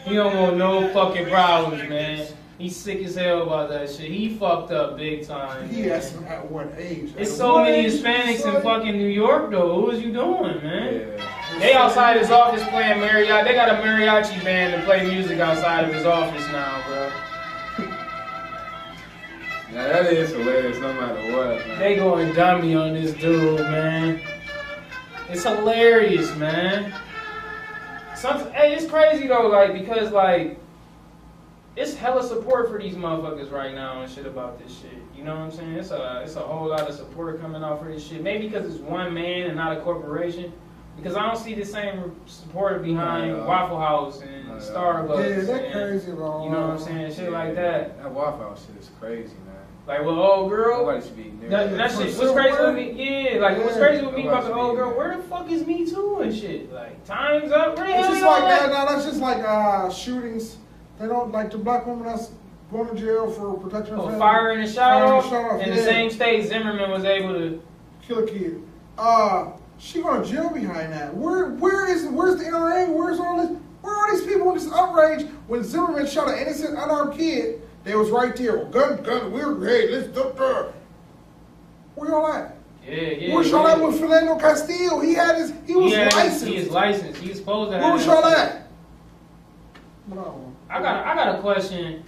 He 0.03 0.13
don't 0.13 0.35
want 0.37 0.57
no 0.57 0.91
fucking 0.93 1.27
problems, 1.29 1.87
man. 1.89 2.27
He's 2.57 2.75
sick 2.75 3.03
as 3.03 3.15
hell 3.15 3.43
about 3.43 3.69
that 3.69 3.89
shit. 3.89 4.09
He 4.11 4.37
fucked 4.37 4.71
up 4.71 4.97
big 4.97 5.27
time. 5.27 5.67
He 5.67 5.81
man. 5.81 5.91
asked 5.91 6.13
him 6.13 6.23
at 6.25 6.49
what 6.49 6.73
age. 6.77 7.13
It's 7.17 7.35
so 7.35 7.61
many 7.61 7.89
Hispanics 7.89 8.45
in 8.45 8.61
fucking 8.61 8.97
New 8.97 9.07
York 9.07 9.51
though. 9.51 9.75
What 9.75 9.87
was 9.87 10.01
you 10.01 10.13
doing, 10.13 10.63
man? 10.63 10.93
Yeah. 11.17 11.59
They 11.59 11.73
outside 11.73 12.17
his 12.17 12.31
office 12.31 12.63
playing 12.69 12.99
mariachi. 12.99 13.43
They 13.43 13.53
got 13.55 13.69
a 13.69 13.81
mariachi 13.85 14.41
band 14.43 14.79
to 14.79 14.85
play 14.85 15.05
music 15.05 15.39
outside 15.39 15.83
of 15.83 15.93
his 15.93 16.05
office 16.05 16.45
now, 16.47 16.81
bro. 16.87 17.11
Now 19.73 19.87
that 19.89 20.13
is 20.13 20.29
hilarious, 20.29 20.77
no 20.79 20.93
matter 20.93 21.35
what. 21.35 21.67
Man. 21.67 21.79
They 21.79 21.95
going 21.97 22.33
dummy 22.33 22.75
on 22.75 22.93
this 22.93 23.13
dude, 23.15 23.59
man. 23.59 24.21
It's 25.29 25.43
hilarious, 25.43 26.33
man. 26.37 26.93
Some, 28.25 28.51
hey, 28.53 28.73
it's 28.75 28.85
crazy 28.89 29.27
though, 29.27 29.47
like 29.47 29.73
because 29.73 30.11
like 30.11 30.59
it's 31.75 31.93
hella 31.95 32.23
support 32.23 32.69
for 32.69 32.79
these 32.79 32.95
motherfuckers 32.95 33.51
right 33.51 33.75
now 33.75 34.01
and 34.01 34.11
shit 34.11 34.25
about 34.25 34.57
this 34.59 34.75
shit. 34.79 34.97
You 35.15 35.23
know 35.23 35.35
what 35.35 35.41
I'm 35.41 35.51
saying? 35.51 35.73
It's 35.73 35.91
a 35.91 36.21
it's 36.23 36.35
a 36.35 36.39
whole 36.41 36.69
lot 36.69 36.81
of 36.89 36.95
support 36.95 37.41
coming 37.41 37.63
out 37.63 37.79
for 37.81 37.91
this 37.91 38.05
shit. 38.07 38.21
Maybe 38.21 38.47
because 38.47 38.65
it's 38.73 38.81
one 38.81 39.13
man 39.13 39.47
and 39.47 39.55
not 39.55 39.77
a 39.77 39.81
corporation. 39.81 40.51
Because 40.95 41.15
I 41.17 41.27
don't 41.27 41.37
see 41.37 41.53
the 41.53 41.65
same 41.65 42.15
support 42.25 42.81
behind 42.81 43.31
No, 43.33 43.39
no. 43.41 43.45
Waffle 43.45 43.79
House 43.79 44.21
and 44.21 44.47
No, 44.47 44.53
no. 44.53 44.59
Starbucks. 44.61 45.17
Yeah, 45.37 45.43
that 45.53 45.63
and- 45.65 45.73
crazy, 45.73 46.11
bro. 46.13 46.45
You 46.45 46.51
know 46.51 46.61
what 46.69 46.69
I'm 46.69 46.79
saying? 46.79 47.13
Shit 47.13 47.31
like 47.33 47.53
that. 47.55 47.97
That 48.01 48.11
Waffle 48.11 48.39
House 48.47 48.65
shit 48.65 48.81
is 48.81 48.89
crazy, 48.97 49.35
man. 49.45 49.54
Like, 49.87 49.99
well, 50.03 50.19
old 50.19 50.49
girl. 50.49 50.79
Nobody 50.79 51.05
should 51.05 51.15
be 51.15 51.23
near 51.39 51.49
That, 51.49 51.69
that. 51.71 51.77
that 51.77 51.91
shit, 51.91 52.17
what's 52.17 52.31
crazy 52.31 52.57
with 52.63 52.75
me, 52.75 53.31
yeah, 53.33 53.39
like, 53.39 53.57
what's 53.59 53.75
Yeah. 53.77 53.85
crazy 53.87 54.05
with 54.05 54.15
me 54.15 54.27
about 54.27 54.45
the 54.45 54.53
old 54.53 54.75
girl, 54.75 54.97
where 54.97 55.15
the 55.15 55.21
fuck 55.23 55.49
is 55.51 55.65
me 55.65 55.85
too 55.87 56.19
and 56.23 56.35
shit? 56.35 56.73
Like, 56.73 57.03
time's 57.05 57.51
up, 57.51 57.77
where 57.77 57.85
It's 57.87 58.07
just 58.07 58.23
like 58.23 58.43
that. 58.45 58.63
at? 58.63 58.69
Now 58.71 58.85
that's 58.85 59.05
just 59.05 59.19
like 59.21 59.43
uh, 59.47 59.89
shootings. 59.91 60.57
They 60.99 61.07
don't 61.07 61.31
like 61.31 61.51
the 61.51 61.59
black 61.59 61.85
woman 61.85 62.05
that's 62.07 62.31
going 62.71 62.89
to 62.89 62.95
jail 62.99 63.29
for 63.29 63.53
protection 63.59 63.93
of 63.93 63.99
Oh, 63.99 64.03
family. 64.05 64.19
fire 64.19 64.51
in 64.53 64.61
the 64.65 64.67
Fire 64.67 65.05
in 65.05 65.11
the 65.21 65.29
shot 65.29 65.61
in 65.61 65.69
the 65.75 65.83
same 65.83 66.09
state 66.09 66.47
Zimmerman 66.47 66.89
was 66.89 67.03
able 67.05 67.33
to, 67.33 67.61
kill 68.07 68.19
a 68.19 68.27
kid. 68.27 68.61
Uh, 68.97 69.51
she 69.77 70.01
going 70.01 70.23
to 70.23 70.27
jail 70.29 70.49
behind 70.49 70.93
that. 70.93 71.15
Where, 71.15 71.49
where 71.55 71.87
is, 71.91 72.05
where's 72.07 72.37
the 72.37 72.45
NRA? 72.45 72.87
Where's 72.89 73.19
all 73.19 73.37
this? 73.37 73.57
Where 73.81 73.93
are 73.95 74.11
these 74.15 74.25
people 74.25 74.47
in 74.49 74.55
this 74.55 74.71
outrage 74.71 75.25
when 75.47 75.63
Zimmerman 75.63 76.07
shot 76.07 76.27
an 76.29 76.39
innocent 76.39 76.71
unarmed 76.77 77.17
kid? 77.17 77.61
They 77.85 77.95
was 77.95 78.09
right 78.09 78.35
there. 78.35 78.65
Gun, 78.65 79.01
gun. 79.03 79.31
We're 79.31 79.63
hey, 79.65 79.89
let's 79.91 80.07
dump 80.07 80.37
her. 80.39 80.73
Where 81.93 82.09
y'all 82.09 82.27
at? 82.27 82.57
yeah, 82.85 82.93
yeah. 82.93 83.33
Where's 83.35 83.49
y'all 83.49 83.63
yeah. 83.67 83.75
at 83.75 83.81
with 83.81 84.01
Philando 84.01 84.39
Castile? 84.41 84.99
He 84.99 85.13
had 85.13 85.37
his, 85.37 85.53
he 85.65 85.75
was 85.75 85.93
licensed. 85.93 86.45
He 86.45 86.55
is 86.57 86.69
licensed. 86.71 87.21
He's 87.21 87.37
supposed 87.37 87.71
to 87.71 87.77
have 87.77 87.83
Where 87.85 87.93
was 87.93 88.05
y'all 88.05 88.25
at? 88.25 88.67
No. 90.07 90.51
I 90.69 90.81
got, 90.81 91.05
I 91.05 91.15
got 91.15 91.35
a 91.35 91.41
question. 91.41 92.03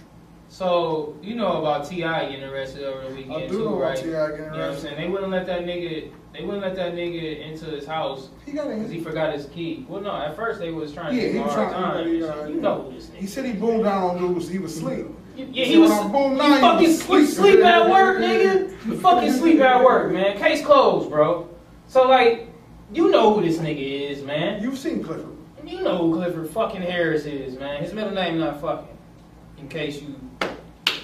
So, 0.50 1.16
you 1.22 1.36
know 1.36 1.58
about 1.58 1.88
T.I. 1.88 2.30
getting 2.30 2.44
arrested 2.44 2.82
over 2.84 3.08
the 3.08 3.14
weekend 3.14 3.32
I 3.34 3.40
do 3.46 3.48
too, 3.48 3.58
know 3.64 3.76
about 3.76 3.80
right? 3.90 3.96
T.I. 3.98 4.10
getting 4.10 4.16
arrested. 4.18 4.42
You 4.42 4.50
know 4.50 4.68
what 4.68 4.74
I'm 4.74 4.80
saying? 4.80 4.96
They 4.96 5.08
wouldn't 5.08 5.30
let 5.30 5.46
that 5.46 5.62
nigga, 5.64 6.10
they 6.32 6.44
wouldn't 6.44 6.62
let 6.62 6.74
that 6.76 6.94
nigga 6.94 7.40
into 7.46 7.66
his 7.66 7.86
house 7.86 8.30
He 8.46 8.52
got 8.52 8.68
Because 8.68 8.90
he 8.90 9.00
forgot 9.00 9.34
his 9.34 9.46
key. 9.46 9.84
Well, 9.88 10.00
no, 10.00 10.10
at 10.16 10.34
first 10.34 10.58
they 10.58 10.70
was 10.72 10.92
trying 10.92 11.14
to 11.14 11.16
Yeah, 11.16 11.22
give 11.24 11.32
he 11.32 11.38
him 11.38 11.44
a 11.44 11.46
was 11.46 11.54
hard 11.54 11.70
trying- 11.70 11.82
time. 11.92 12.06
he- 12.08 12.22
and 12.22 12.34
shit. 12.34 12.48
You 12.54 12.60
know 12.60 12.90
this 12.90 13.10
He 13.14 13.26
said 13.26 13.44
he 13.44 13.52
boomed 13.52 13.84
down 13.84 14.02
on 14.02 14.18
dudes. 14.18 14.48
He 14.48 14.58
was 14.58 14.76
asleep. 14.76 15.06
Yeah, 15.38 15.64
he 15.64 15.78
was. 15.78 15.90
You 15.90 16.60
fucking 16.60 16.92
sleep, 16.92 17.28
sleep 17.28 17.60
at 17.60 17.88
work, 17.88 18.18
nigga. 18.18 18.86
You 18.86 18.98
fucking 18.98 19.32
sleep 19.32 19.60
at 19.60 19.84
work, 19.84 20.12
man. 20.12 20.36
Case 20.36 20.64
closed, 20.64 21.10
bro. 21.10 21.48
So 21.86 22.08
like, 22.08 22.48
you 22.92 23.10
know 23.10 23.34
who 23.34 23.42
this 23.42 23.58
nigga 23.58 24.10
is, 24.10 24.22
man. 24.22 24.60
You've 24.62 24.78
seen 24.78 25.02
Clifford. 25.02 25.36
You 25.64 25.82
know 25.82 25.98
who 25.98 26.14
Clifford 26.14 26.50
fucking 26.50 26.82
Harris 26.82 27.24
is, 27.24 27.58
man. 27.58 27.82
His 27.82 27.92
middle 27.92 28.12
name 28.12 28.38
not 28.38 28.60
fucking. 28.60 28.96
In 29.58 29.68
case 29.68 30.00
you 30.02 30.14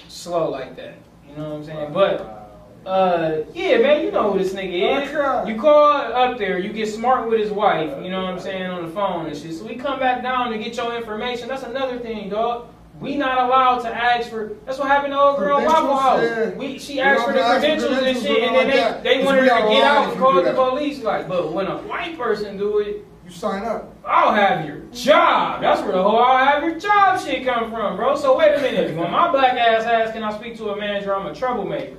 slow 0.07 0.49
like 0.49 0.75
that, 0.75 0.97
you 1.29 1.35
know 1.35 1.49
what 1.51 1.57
I'm 1.57 1.63
saying? 1.63 1.93
But. 1.93 2.41
Uh, 2.85 3.43
yeah, 3.55 3.79
man, 3.79 4.05
you 4.05 4.11
know 4.11 4.31
who 4.31 4.37
this 4.37 4.53
nigga 4.53 5.01
is. 5.01 5.49
You 5.49 5.59
call 5.59 5.91
up 5.91 6.37
there, 6.37 6.59
you 6.59 6.71
get 6.71 6.87
smart 6.87 7.27
with 7.27 7.39
his 7.39 7.49
wife, 7.49 7.89
you 8.03 8.11
know 8.11 8.21
what 8.21 8.33
I'm 8.33 8.39
saying, 8.39 8.61
on 8.69 8.85
the 8.85 8.91
phone 8.91 9.25
and 9.25 9.35
shit. 9.35 9.55
So 9.55 9.65
we 9.65 9.73
come 9.75 9.97
back 9.97 10.21
down 10.21 10.51
to 10.51 10.59
get 10.59 10.75
your 10.77 10.95
information. 10.95 11.47
That's 11.47 11.63
another 11.63 11.97
thing, 11.97 12.29
dog. 12.29 12.67
We 12.99 13.15
not 13.17 13.37
allowed 13.49 13.79
to 13.79 13.89
ask 13.93 14.29
for. 14.29 14.53
That's 14.65 14.79
what 14.79 14.87
happened 14.87 15.13
to 15.13 15.19
old 15.19 15.37
girl 15.37 15.59
at 15.59 15.65
Waffle 15.67 15.97
House. 15.97 16.21
Yeah. 16.21 16.49
We 16.51 16.79
she 16.79 17.01
asked 17.01 17.25
for 17.25 17.33
the 17.33 17.41
ask 17.41 17.59
credentials 17.59 17.91
and 17.91 17.99
credentials 17.99 18.23
shit, 18.25 18.43
and 18.43 18.55
and 18.55 18.71
all 18.71 18.77
then 18.77 19.03
they, 19.03 19.09
they 19.09 19.15
It's 19.17 19.25
wanted 19.25 19.39
her 19.41 19.61
to 19.61 19.67
get 19.69 19.83
out 19.83 20.09
and 20.11 20.19
call 20.19 20.33
the 20.33 20.41
that. 20.43 20.55
police. 20.55 21.03
Like, 21.03 21.27
but 21.27 21.51
when 21.51 21.67
a 21.67 21.77
white 21.79 22.17
person 22.17 22.57
do 22.57 22.79
it, 22.79 23.05
You 23.25 23.31
sign 23.31 23.63
up. 23.65 23.93
I'll 24.05 24.33
have 24.33 24.65
your 24.65 24.79
job. 24.93 25.61
That's 25.61 25.81
where 25.81 25.91
the 25.91 26.01
whole 26.03 26.19
I'll 26.19 26.45
have 26.45 26.63
your 26.63 26.79
job 26.79 27.19
shit 27.19 27.45
come 27.45 27.69
from, 27.69 27.97
bro. 27.97 28.15
So 28.15 28.37
wait 28.37 28.53
a 28.55 28.61
minute. 28.61 28.95
When 28.95 29.11
my 29.11 29.29
black 29.31 29.55
ass 29.57 29.83
asks, 29.83 30.13
can 30.13 30.23
I 30.23 30.35
speak 30.37 30.55
to 30.57 30.69
a 30.69 30.77
manager? 30.79 31.13
I'm 31.13 31.25
a 31.25 31.33
troublemaker. 31.35 31.97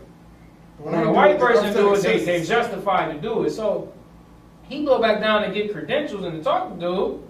When 0.78 0.94
a 0.94 1.12
white 1.12 1.38
person 1.38 1.72
do 1.74 1.94
it, 1.94 2.02
they, 2.02 2.24
they 2.24 2.42
justified 2.44 3.12
to 3.12 3.20
do 3.20 3.42
it. 3.44 3.50
So 3.50 3.92
he 4.62 4.84
go 4.84 4.98
back 5.00 5.20
down 5.20 5.44
and 5.44 5.52
get 5.52 5.72
credentials 5.72 6.24
and 6.24 6.38
to 6.38 6.42
talk 6.44 6.72
to 6.72 6.80
dude. 6.80 7.22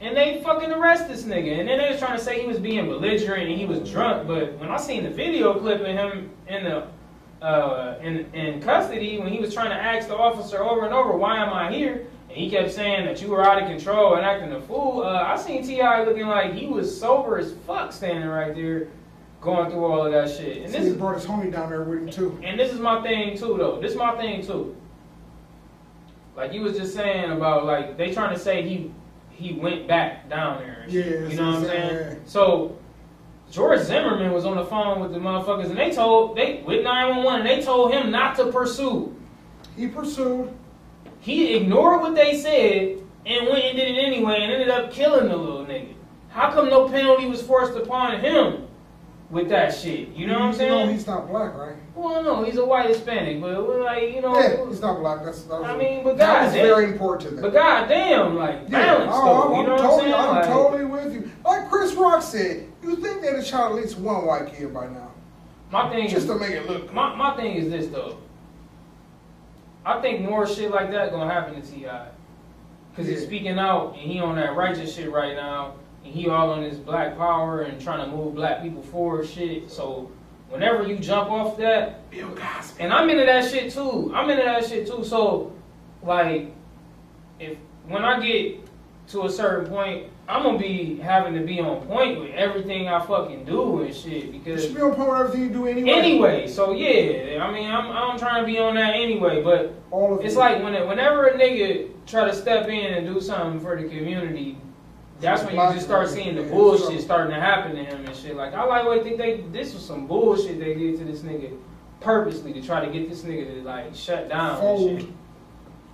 And 0.00 0.16
they 0.16 0.40
fucking 0.44 0.70
arrest 0.70 1.08
this 1.08 1.24
nigga. 1.24 1.58
And 1.58 1.68
then 1.68 1.78
they 1.78 1.90
was 1.90 1.98
trying 1.98 2.16
to 2.16 2.22
say 2.22 2.40
he 2.40 2.46
was 2.46 2.58
being 2.58 2.86
belligerent 2.86 3.48
and 3.48 3.58
he 3.58 3.66
was 3.66 3.88
drunk. 3.90 4.28
But 4.28 4.56
when 4.58 4.70
I 4.70 4.76
seen 4.76 5.02
the 5.02 5.10
video 5.10 5.58
clip 5.58 5.80
of 5.80 5.86
him 5.86 6.30
in 6.46 6.64
the 6.64 6.86
uh, 7.44 7.98
in 8.02 8.32
in 8.32 8.60
custody 8.60 9.18
when 9.18 9.32
he 9.32 9.38
was 9.38 9.54
trying 9.54 9.70
to 9.70 9.76
ask 9.76 10.08
the 10.08 10.16
officer 10.16 10.62
over 10.62 10.84
and 10.84 10.94
over, 10.94 11.16
"Why 11.16 11.38
am 11.38 11.52
I 11.52 11.72
here?" 11.72 12.06
and 12.28 12.36
he 12.36 12.50
kept 12.50 12.72
saying 12.72 13.06
that 13.06 13.22
you 13.22 13.28
were 13.28 13.42
out 13.42 13.62
of 13.62 13.68
control 13.68 14.16
and 14.16 14.24
acting 14.24 14.52
a 14.52 14.60
fool. 14.60 15.02
Uh, 15.02 15.22
I 15.22 15.36
seen 15.36 15.66
T.I. 15.66 16.04
looking 16.04 16.26
like 16.26 16.52
he 16.52 16.66
was 16.66 16.98
sober 16.98 17.38
as 17.38 17.54
fuck, 17.66 17.92
standing 17.92 18.28
right 18.28 18.54
there, 18.54 18.88
going 19.40 19.70
through 19.70 19.84
all 19.84 20.04
of 20.04 20.12
that 20.12 20.28
shit. 20.36 20.58
And 20.64 20.74
this 20.74 20.82
he 20.82 20.88
is 20.88 20.96
brought 20.96 21.14
his 21.14 21.24
homie 21.24 21.50
down 21.50 21.70
there 21.70 21.82
with 21.82 22.00
him 22.00 22.10
too. 22.10 22.38
and 22.42 22.60
this 22.60 22.72
is 22.72 22.80
my 22.80 23.02
thing 23.02 23.36
too, 23.36 23.56
though. 23.56 23.80
This 23.80 23.92
is 23.92 23.96
my 23.96 24.16
thing 24.16 24.44
too. 24.44 24.76
Like 26.36 26.52
you 26.52 26.60
was 26.60 26.76
just 26.76 26.94
saying 26.94 27.32
about 27.32 27.64
like 27.64 27.96
they 27.96 28.12
trying 28.12 28.34
to 28.34 28.40
say 28.40 28.62
he 28.62 28.92
he 29.38 29.52
went 29.52 29.86
back 29.86 30.28
down 30.28 30.58
there. 30.58 30.84
Yeah, 30.88 31.28
you 31.28 31.36
know 31.36 31.46
what 31.46 31.56
I'm 31.56 31.64
saying? 31.64 31.98
saying. 31.98 32.20
So 32.26 32.76
George 33.50 33.80
Zimmerman 33.80 34.32
was 34.32 34.44
on 34.44 34.56
the 34.56 34.64
phone 34.64 35.00
with 35.00 35.12
the 35.12 35.18
motherfuckers, 35.18 35.66
and 35.66 35.78
they 35.78 35.92
told 35.92 36.36
they 36.36 36.62
with 36.66 36.82
911, 36.82 37.40
and 37.40 37.48
they 37.48 37.64
told 37.64 37.92
him 37.92 38.10
not 38.10 38.36
to 38.36 38.50
pursue. 38.50 39.14
He 39.76 39.86
pursued. 39.86 40.52
He 41.20 41.54
ignored 41.54 42.00
what 42.00 42.14
they 42.14 42.36
said 42.36 42.98
and 43.26 43.46
went 43.48 43.64
and 43.64 43.76
did 43.76 43.96
it 43.96 43.98
anyway, 43.98 44.40
and 44.40 44.52
ended 44.52 44.70
up 44.70 44.92
killing 44.92 45.28
the 45.28 45.36
little 45.36 45.64
nigga. 45.64 45.94
How 46.30 46.50
come 46.50 46.68
no 46.68 46.88
penalty 46.88 47.26
was 47.26 47.40
forced 47.40 47.76
upon 47.76 48.20
him 48.20 48.67
with 49.30 49.48
that 49.50 49.74
shit? 49.74 50.08
You 50.10 50.26
know 50.26 50.34
what 50.34 50.42
I'm 50.42 50.54
saying? 50.54 50.70
know 50.70 50.92
he's 50.92 51.06
not 51.06 51.28
black, 51.28 51.54
right? 51.54 51.76
well, 51.94 52.22
no, 52.22 52.44
he's 52.44 52.56
a 52.56 52.64
white 52.64 52.88
Hispanic, 52.88 53.40
but 53.40 53.66
we're 53.66 53.82
like 53.82 54.14
you 54.14 54.20
know. 54.20 54.38
Yeah, 54.38 54.66
he's 54.68 54.80
not 54.80 54.98
black. 55.00 55.24
That's 55.24 55.42
that 55.42 55.60
was, 55.60 55.68
I 55.68 55.76
mean, 55.76 56.04
but 56.04 56.16
that 56.18 56.44
was 56.44 56.52
goddamn- 56.52 56.66
very 56.66 56.84
important 56.92 57.28
to 57.28 57.34
them. 57.34 57.42
But 57.42 57.52
goddamn, 57.52 58.36
like 58.36 58.60
Yeah, 58.68 58.96
balance 58.96 59.12
oh, 59.14 59.24
though. 59.24 59.54
I'm, 59.54 59.60
You 59.60 59.66
know 59.66 59.72
what 59.74 59.80
I'm 59.80 59.86
totally, 59.86 60.02
saying? 60.02 60.14
I'm 60.14 60.36
Like, 60.36 60.46
totally 60.46 60.84
with 60.84 61.12
you. 61.14 61.30
Like 61.44 61.68
Chris 61.70 61.94
Rock 61.94 62.22
said, 62.22 62.66
you 62.82 62.96
think 62.96 63.22
they'd 63.22 63.34
have 63.34 63.44
shot 63.46 63.70
at 63.72 63.76
least 63.76 63.98
one 63.98 64.24
white 64.26 64.54
kid 64.54 64.72
by 64.72 64.86
now, 64.88 65.10
my 65.70 65.90
thing 65.90 66.04
just 66.08 66.22
is 66.22 66.26
to 66.26 66.34
make 66.38 66.50
it 66.52 66.66
look. 66.68 66.92
my, 66.94 67.14
my 67.14 67.36
thing 67.36 67.56
is 67.56 67.70
this 67.70 67.88
though. 67.88 68.18
I 69.84 70.00
think 70.00 70.22
more 70.28 70.46
shit 70.46 70.70
like 70.70 70.90
that 70.90 71.10
gonna 71.10 71.32
happen 71.32 71.60
to 71.60 71.66
T.I., 71.66 72.08
cause 72.94 73.06
he's 73.06 73.22
speaking 73.22 73.58
out 73.58 73.92
and 73.92 74.10
he 74.10 74.20
on 74.20 74.36
that 74.36 74.54
righteous 74.56 74.94
shit 74.94 75.10
right 75.10 75.34
now, 75.34 75.74
and 76.08 76.16
he 76.16 76.28
all 76.28 76.50
on 76.50 76.62
his 76.62 76.78
black 76.78 77.16
power 77.16 77.62
and 77.62 77.80
trying 77.80 78.08
to 78.08 78.16
move 78.16 78.34
black 78.34 78.62
people 78.62 78.82
forward 78.82 79.26
shit. 79.26 79.70
So 79.70 80.10
whenever 80.48 80.82
you 80.86 80.98
jump 80.98 81.30
off 81.30 81.56
that, 81.58 82.10
Bill 82.10 82.30
Cosby. 82.30 82.82
and 82.82 82.92
I'm 82.92 83.08
into 83.10 83.24
that 83.26 83.50
shit 83.50 83.72
too. 83.72 84.10
I'm 84.14 84.28
into 84.30 84.42
that 84.44 84.64
shit 84.66 84.86
too. 84.86 85.04
So, 85.04 85.52
like, 86.02 86.52
if 87.40 87.56
when 87.86 88.04
I 88.04 88.20
get 88.20 88.60
to 89.08 89.24
a 89.24 89.30
certain 89.30 89.66
point, 89.70 90.06
I'm 90.28 90.42
gonna 90.42 90.58
be 90.58 90.96
having 90.98 91.32
to 91.34 91.40
be 91.40 91.60
on 91.60 91.86
point 91.86 92.20
with 92.20 92.30
everything 92.34 92.88
I 92.88 93.00
fucking 93.04 93.44
do 93.46 93.80
and 93.82 93.94
shit 93.94 94.30
because 94.32 94.62
You 94.62 94.68
should 94.68 94.76
be 94.76 94.82
on 94.82 94.94
point 94.94 95.08
with 95.10 95.18
everything 95.20 95.42
you 95.44 95.48
do 95.50 95.66
anyway. 95.66 95.90
anyway. 95.92 96.46
So 96.48 96.72
yeah, 96.72 97.42
I 97.42 97.50
mean, 97.52 97.70
I'm 97.70 97.90
I'm 97.90 98.18
trying 98.18 98.42
to 98.42 98.46
be 98.46 98.58
on 98.58 98.74
that 98.74 98.94
anyway. 98.94 99.42
But 99.42 99.72
all 99.90 100.18
of 100.18 100.24
it's 100.24 100.34
you. 100.34 100.40
like 100.40 100.62
when 100.62 100.74
it, 100.74 100.86
whenever 100.86 101.26
a 101.28 101.38
nigga 101.38 101.90
try 102.06 102.24
to 102.26 102.34
step 102.34 102.68
in 102.68 102.94
and 102.94 103.06
do 103.06 103.20
something 103.20 103.60
for 103.60 103.76
the 103.80 103.88
community. 103.88 104.58
That's 105.20 105.42
when 105.42 105.54
you 105.54 105.74
just 105.74 105.86
start 105.86 106.08
seeing 106.08 106.36
the 106.36 106.42
bullshit 106.42 107.00
starting 107.00 107.34
to 107.34 107.40
happen 107.40 107.74
to 107.74 107.84
him 107.84 108.04
and 108.04 108.16
shit. 108.16 108.36
Like 108.36 108.54
I 108.54 108.64
like 108.64 108.84
what 108.84 109.02
think 109.02 109.18
they 109.18 109.40
this 109.52 109.74
was 109.74 109.84
some 109.84 110.06
bullshit 110.06 110.60
they 110.60 110.74
did 110.74 110.98
to 110.98 111.04
this 111.04 111.20
nigga 111.20 111.58
purposely 112.00 112.52
to 112.52 112.62
try 112.62 112.84
to 112.84 112.92
get 112.92 113.08
this 113.08 113.22
nigga 113.22 113.54
to 113.54 113.62
like 113.62 113.94
shut 113.94 114.28
down 114.28 114.64
and 114.64 115.00
shit. 115.00 115.10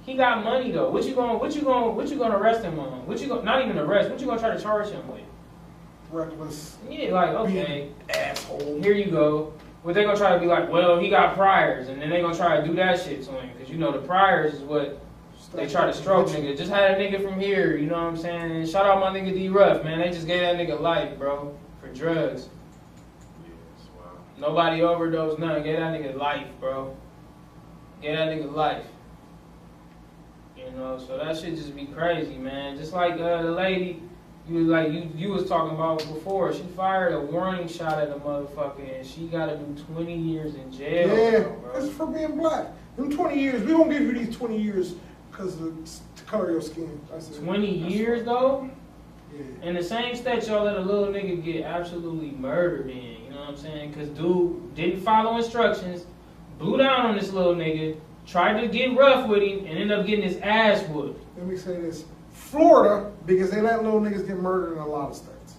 He 0.04 0.14
got 0.14 0.44
money 0.44 0.70
though. 0.70 0.90
What 0.90 1.04
you 1.04 1.14
going 1.14 1.38
what 1.38 1.54
you 1.54 1.62
going 1.62 1.96
what 1.96 2.08
you 2.08 2.18
gonna 2.18 2.36
arrest 2.36 2.62
him 2.62 2.78
on? 2.78 3.06
What 3.06 3.20
you 3.20 3.28
going 3.28 3.44
not 3.44 3.64
even 3.64 3.78
arrest, 3.78 4.10
what 4.10 4.20
you 4.20 4.26
gonna 4.26 4.38
try 4.38 4.54
to 4.54 4.62
charge 4.62 4.90
him 4.90 5.06
with? 5.08 5.22
reckless 6.10 6.76
Yeah, 6.88 7.12
like 7.12 7.30
okay, 7.30 7.90
asshole. 8.10 8.80
here 8.82 8.94
you 8.94 9.10
go. 9.10 9.52
But 9.84 9.94
they 9.94 10.04
gonna 10.04 10.16
try 10.16 10.32
to 10.32 10.40
be 10.40 10.46
like, 10.46 10.70
well, 10.70 10.98
he 10.98 11.10
got 11.10 11.34
priors, 11.34 11.88
and 11.88 12.00
then 12.00 12.08
they 12.08 12.22
gonna 12.22 12.36
try 12.36 12.60
to 12.60 12.66
do 12.66 12.74
that 12.74 13.00
shit 13.00 13.22
to 13.24 13.32
him 13.32 13.50
because 13.52 13.70
you 13.70 13.78
know 13.78 13.92
the 13.92 14.06
priors 14.06 14.54
is 14.54 14.60
what 14.60 15.03
they 15.54 15.68
try 15.68 15.86
to 15.86 15.92
stroke 15.92 16.28
nigga. 16.28 16.56
Just 16.56 16.70
had 16.70 16.90
a 16.90 16.94
nigga 16.96 17.22
from 17.22 17.38
here, 17.38 17.76
you 17.76 17.86
know 17.86 17.94
what 17.94 18.08
I'm 18.08 18.16
saying? 18.16 18.66
Shout 18.66 18.86
out 18.86 19.00
my 19.00 19.18
nigga 19.18 19.32
D 19.32 19.48
Ruff, 19.48 19.84
man. 19.84 20.00
They 20.00 20.10
just 20.10 20.26
gave 20.26 20.40
that 20.40 20.56
nigga 20.56 20.80
life, 20.80 21.18
bro, 21.18 21.56
for 21.80 21.88
drugs. 21.88 22.48
Yes, 23.44 23.88
wow. 23.98 24.12
Nobody 24.38 24.82
overdosed, 24.82 25.38
nothing. 25.38 25.64
Gave 25.64 25.78
that 25.78 25.92
nigga 25.92 26.16
life, 26.16 26.48
bro. 26.60 26.96
Gave 28.02 28.16
that 28.16 28.28
nigga 28.28 28.52
life. 28.52 28.84
You 30.56 30.70
know, 30.72 30.98
so 30.98 31.18
that 31.18 31.36
shit 31.36 31.56
just 31.56 31.74
be 31.76 31.86
crazy, 31.86 32.36
man. 32.36 32.76
Just 32.76 32.92
like 32.92 33.14
uh, 33.14 33.42
the 33.42 33.50
lady 33.50 34.02
you 34.48 34.56
was 34.56 34.66
like 34.66 34.92
you 34.92 35.10
you 35.16 35.30
was 35.30 35.48
talking 35.48 35.74
about 35.74 35.98
before. 35.98 36.52
She 36.52 36.62
fired 36.76 37.14
a 37.14 37.20
warning 37.20 37.66
shot 37.66 37.98
at 37.98 38.10
a 38.10 38.14
motherfucker, 38.14 38.98
and 38.98 39.06
she 39.06 39.26
got 39.26 39.46
to 39.46 39.56
do 39.56 39.82
20 39.94 40.16
years 40.16 40.54
in 40.54 40.70
jail. 40.70 41.08
Yeah, 41.08 41.40
bro. 41.48 41.72
it's 41.76 41.94
for 41.94 42.06
being 42.06 42.36
black. 42.36 42.66
Them 42.96 43.10
20 43.10 43.40
years, 43.40 43.62
we 43.62 43.74
won't 43.74 43.90
give 43.90 44.02
you 44.02 44.12
these 44.12 44.36
20 44.36 44.60
years 44.60 44.94
because 45.34 45.60
of 45.60 45.60
the 46.16 46.22
color 46.26 46.46
of 46.46 46.52
your 46.52 46.60
skin. 46.60 47.00
It. 47.12 47.44
20 47.44 47.66
years 47.66 48.24
though. 48.24 48.70
Yeah. 49.32 49.68
In 49.68 49.74
the 49.74 49.82
same 49.82 50.14
state, 50.14 50.46
y'all 50.46 50.64
let 50.64 50.76
a 50.76 50.80
little 50.80 51.08
nigga 51.08 51.42
get 51.44 51.64
absolutely 51.64 52.30
murdered 52.32 52.88
in. 52.88 53.24
You 53.24 53.30
know 53.30 53.40
what 53.40 53.48
I'm 53.48 53.56
saying? 53.56 53.90
Because 53.90 54.08
dude 54.10 54.74
didn't 54.74 55.00
follow 55.00 55.36
instructions, 55.36 56.06
blew 56.58 56.78
down 56.78 57.06
on 57.06 57.16
this 57.16 57.32
little 57.32 57.54
nigga, 57.54 57.98
tried 58.26 58.60
to 58.60 58.68
get 58.68 58.96
rough 58.96 59.28
with 59.28 59.42
him, 59.42 59.60
and 59.60 59.76
ended 59.78 59.98
up 59.98 60.06
getting 60.06 60.24
his 60.24 60.36
ass 60.38 60.82
whooped. 60.88 61.20
Let 61.36 61.46
me 61.46 61.56
say 61.56 61.80
this. 61.80 62.04
Florida, 62.32 63.10
because 63.26 63.50
they 63.50 63.60
let 63.60 63.82
little 63.82 64.00
niggas 64.00 64.26
get 64.26 64.38
murdered 64.38 64.74
in 64.74 64.78
a 64.78 64.86
lot 64.86 65.10
of 65.10 65.16
states. 65.16 65.54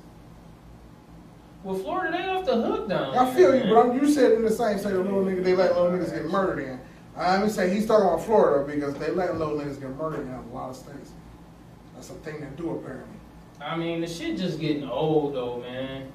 Well, 1.63 1.77
Florida, 1.77 2.17
they 2.17 2.23
off 2.29 2.45
the 2.45 2.61
hook 2.61 2.87
down. 2.87 3.17
I 3.17 3.33
feel 3.33 3.51
there, 3.51 3.57
you, 3.57 3.63
man. 3.65 3.73
but 3.73 3.89
I'm, 3.89 3.99
you 3.99 4.09
said 4.09 4.33
in 4.33 4.43
the 4.43 4.51
same 4.51 4.77
state, 4.77 4.93
a 4.93 4.99
little 4.99 5.23
nigga, 5.23 5.43
they 5.43 5.55
let 5.55 5.75
little 5.75 5.91
niggas 5.91 6.13
get 6.13 6.25
murdered 6.25 6.59
in. 6.59 6.79
I'm 7.17 7.41
gonna 7.41 7.51
say 7.51 7.73
he's 7.73 7.85
talking 7.85 8.07
about 8.07 8.25
Florida 8.25 8.69
because 8.69 8.93
they 8.95 9.09
let 9.11 9.31
niggas 9.31 9.79
get 9.79 9.95
murdered 9.95 10.27
in 10.27 10.33
a 10.33 10.53
lot 10.53 10.69
of 10.69 10.75
states. 10.75 11.11
That's 11.93 12.09
a 12.09 12.13
thing 12.13 12.41
they 12.41 12.47
do 12.57 12.71
apparently. 12.71 13.17
I 13.61 13.77
mean, 13.77 14.01
the 14.01 14.07
shit 14.07 14.37
just 14.37 14.59
getting 14.59 14.89
old 14.89 15.33
though, 15.33 15.59
man. 15.59 16.11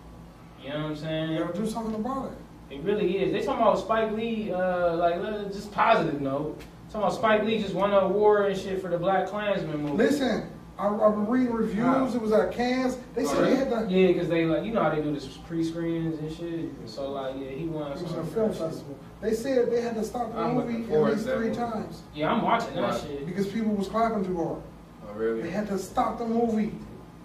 You 0.62 0.68
know 0.68 0.82
what 0.82 0.84
I'm 0.86 0.96
saying? 0.96 1.32
You 1.32 1.38
gotta 1.38 1.58
do 1.58 1.66
something 1.66 1.94
about 1.94 2.32
it. 2.32 2.74
It 2.74 2.82
really 2.82 3.18
is. 3.18 3.32
They 3.32 3.42
talking 3.44 3.62
about 3.62 3.78
Spike 3.78 4.12
Lee, 4.12 4.52
uh, 4.52 4.96
like 4.96 5.20
just 5.52 5.72
positive 5.72 6.20
note. 6.20 6.60
Talking 6.90 7.00
about 7.02 7.14
Spike 7.14 7.44
Lee 7.44 7.58
just 7.58 7.74
won 7.74 7.92
an 7.92 8.04
award 8.04 8.52
and 8.52 8.60
shit 8.60 8.80
for 8.82 8.88
the 8.88 8.98
Black 8.98 9.26
Klansman 9.26 9.82
movie. 9.82 9.96
Listen, 9.96 10.50
I, 10.80 10.88
I've 10.88 11.14
been 11.14 11.26
reading 11.26 11.52
reviews. 11.52 12.14
It 12.14 12.22
was 12.22 12.32
at 12.32 12.52
Cannes. 12.52 12.96
They 13.14 13.24
said 13.24 13.44
they 13.44 13.54
had 13.56 13.68
to. 13.70 13.86
Yeah, 13.88 14.08
because 14.08 14.28
they 14.28 14.46
like 14.46 14.64
you 14.64 14.72
know 14.72 14.82
how 14.82 14.88
they 14.94 15.02
do 15.02 15.12
this 15.12 15.26
pre-screenings 15.26 16.18
and 16.18 16.32
shit. 16.34 16.70
So 16.88 17.10
like 17.10 17.34
yeah, 17.38 17.50
he 17.50 17.66
won. 17.66 17.92
It 17.92 18.00
was 18.00 18.10
some 18.10 18.20
a 18.20 18.24
film 18.24 18.52
festival. 18.52 18.98
They 19.20 19.34
said 19.34 19.70
they 19.70 19.82
had 19.82 19.94
to 19.96 20.04
stop 20.04 20.32
the 20.32 20.38
I'm 20.40 20.54
movie 20.54 20.90
at 20.92 21.02
least 21.02 21.24
three 21.26 21.48
movie. 21.48 21.54
times 21.56 22.00
Yeah, 22.14 22.32
I'm 22.32 22.40
watching 22.42 22.74
that 22.76 22.82
Right. 22.82 23.00
shit. 23.02 23.26
because 23.26 23.46
people 23.48 23.72
was 23.72 23.88
clapping 23.88 24.24
too 24.24 24.36
hard. 24.36 24.62
Oh, 25.06 25.12
really? 25.14 25.42
They 25.42 25.50
had 25.50 25.66
to 25.68 25.78
stop 25.78 26.16
the 26.18 26.24
movie, 26.26 26.72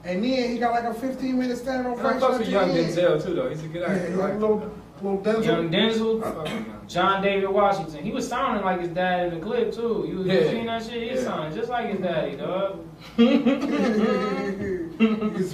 and 0.04 0.22
then 0.24 0.50
he 0.52 0.58
got 0.58 0.72
like 0.74 0.84
a 0.84 0.94
15 0.94 1.40
minute 1.40 1.58
standing 1.58 1.94
And 1.94 2.02
I 2.02 2.18
ovation. 2.18 2.20
fuck 2.20 2.32
at 2.34 2.40
with 2.40 2.50
young. 2.50 2.70
Denzel 2.72 3.24
too, 3.24 3.34
though. 3.36 3.48
He's 3.50 3.64
a 3.64 3.68
good 3.70 3.84
actor. 3.84 3.96
he 3.96 4.02
I 4.02 4.10
had 4.10 4.14
a 4.14 4.22
like 4.22 4.34
little, 4.42 4.60
him. 4.60 4.82
Little 5.02 5.20
Denzel. 5.20 5.46
Young 5.46 5.70
Denzel, 5.70 6.24
I 6.24 6.32
fuck 6.32 6.44
with 6.44 6.52
him. 6.52 6.66
John 6.88 7.22
David 7.22 7.50
Washington. 7.50 8.04
He 8.04 8.12
was 8.12 8.28
sounding 8.28 8.64
like 8.64 8.80
his 8.82 8.90
dad 8.90 9.34
in 9.34 9.40
the 9.40 9.46
clip 9.46 9.74
too. 9.74 10.06
You 10.08 10.24
Yeah. 10.24 10.50
seeing 10.50 10.66
that 10.68 10.84
shit? 10.84 11.04
He 11.04 11.10
Yeah. 11.16 11.22
sounded 11.24 11.54
just 11.56 11.70
like 11.70 11.90
his 11.90 12.00
daddy, 12.00 12.36
dog. 12.38 12.80
He's 13.18 13.44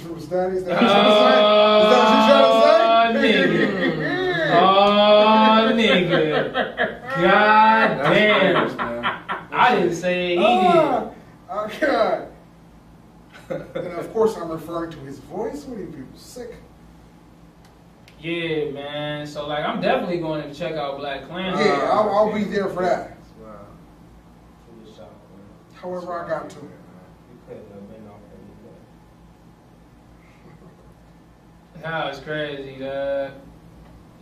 from 0.00 0.20
Status. 0.20 0.58
Is 0.58 0.64
that 0.66 0.82
Oh, 0.82 1.88
what 1.88 2.12
you 2.12 2.18
trying 2.28 3.14
to 3.14 3.20
say? 3.20 3.32
nigga. 3.42 4.52
Oh, 4.54 5.70
nigga. 5.72 6.52
God 7.14 7.90
That's 7.98 8.74
damn. 8.74 9.04
I 9.50 9.74
didn't 9.76 9.94
say 9.94 10.34
it, 10.34 10.38
he 10.38 10.44
Ah, 10.44 11.08
oh 11.50 11.66
God. 11.80 12.28
and 13.48 13.76
of 13.98 14.12
course, 14.12 14.36
I'm 14.36 14.50
referring 14.50 14.90
to 14.92 14.98
his 15.00 15.18
voice. 15.20 15.64
What 15.64 15.78
are 15.78 15.80
you 15.80 15.86
people 15.86 16.18
sick? 16.18 16.54
Yeah, 18.22 18.70
man. 18.70 19.26
So 19.26 19.48
like, 19.48 19.64
I'm 19.64 19.80
definitely 19.80 20.18
going 20.18 20.48
to 20.48 20.54
check 20.54 20.74
out 20.74 20.98
Black 20.98 21.26
Klansman. 21.26 21.66
Yeah, 21.66 21.90
I'll, 21.92 22.08
I'll 22.10 22.32
be 22.32 22.44
there 22.44 22.68
for 22.68 22.82
that. 22.82 23.18
Wow. 23.40 23.66
However, 25.74 26.24
I 26.24 26.28
got 26.28 26.50
to. 26.50 26.56
That 31.82 32.06
was 32.06 32.20
crazy, 32.20 32.76
dog. 32.78 33.32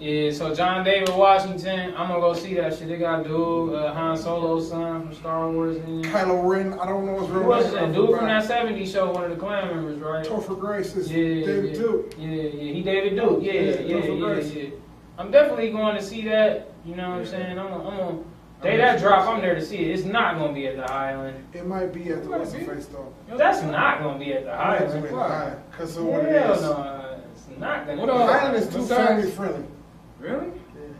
Yeah, 0.01 0.33
so 0.33 0.55
John 0.55 0.83
David 0.83 1.11
Washington, 1.15 1.93
I'm 1.95 2.09
gonna 2.09 2.21
go 2.21 2.33
see 2.33 2.55
that 2.55 2.75
shit. 2.77 2.89
They 2.89 2.97
got 2.97 3.23
dude, 3.23 3.75
uh, 3.75 3.93
Han 3.93 4.17
Solo's 4.17 4.71
son 4.71 5.03
from 5.03 5.15
Star 5.15 5.51
Wars. 5.51 5.77
In 5.77 6.01
there. 6.01 6.11
Kylo 6.11 6.43
Ren, 6.49 6.73
I 6.81 6.87
don't 6.87 7.05
know 7.05 7.21
his 7.21 7.29
real 7.29 7.43
Who 7.43 7.49
was 7.51 7.65
name. 7.67 7.75
that 7.75 7.93
dude 7.95 8.17
from 8.17 8.27
that 8.27 8.45
'70s 8.49 8.91
show? 8.91 9.13
One 9.13 9.25
of 9.25 9.31
the 9.31 9.37
clan 9.37 9.69
members, 9.69 9.99
right? 10.01 10.25
Topher 10.25 10.59
Grace 10.59 10.97
is 10.97 11.13
Yeah, 11.13 11.45
David 11.47 11.65
yeah. 11.77 11.83
Duke. 11.83 12.15
Yeah, 12.17 12.27
yeah, 12.29 12.73
he 12.73 12.83
David 12.83 13.17
Duke. 13.17 13.41
Yeah, 13.43 13.53
Yeah, 13.53 13.61
yeah, 13.61 13.81
yeah, 13.99 14.05
yeah, 14.11 14.21
Grace. 14.25 14.53
yeah. 14.55 14.65
I'm 15.19 15.31
definitely 15.31 15.71
going 15.71 15.97
to 15.97 16.03
see 16.03 16.23
that. 16.29 16.73
You 16.87 16.97
know 16.97 17.11
what 17.11 17.19
I'm 17.19 17.27
saying? 17.27 17.59
I'm 17.59 17.69
gonna, 17.69 17.89
I'm 17.91 17.97
gonna, 17.99 18.19
Day 18.63 18.77
that 18.79 19.01
drop, 19.01 19.27
I'm 19.29 19.43
there 19.43 19.55
to 19.55 19.65
see 19.65 19.77
it. 19.79 19.99
It's 19.99 20.05
not 20.07 20.39
gonna 20.39 20.53
be 20.55 20.67
at 20.67 20.77
the 20.77 20.91
island. 20.91 21.47
It 21.53 21.67
might 21.67 21.93
be 21.93 22.09
at 22.11 22.23
the 22.23 22.29
Might 22.31 22.41
what's 22.41 22.55
face 22.55 22.87
though. 22.87 23.13
That's 23.37 23.63
not 23.63 24.01
gonna 24.03 24.19
be 24.19 24.33
at 24.33 24.45
the 24.45 24.51
island. 24.53 25.11
Why? 25.11 25.55
Because 25.71 25.97
of 25.99 26.05
what 26.05 26.25
it 26.25 26.33
is. 26.37 26.63
no, 26.63 27.21
it's 27.35 27.59
not 27.59 27.87
gonna. 27.87 28.01
What 28.01 28.07
be. 28.07 28.13
else? 28.13 28.31
The 28.31 28.37
island 28.39 28.57
is 28.57 28.69
too 28.75 28.83
family 28.95 29.31
friendly. 29.31 29.65
Really? 30.21 30.53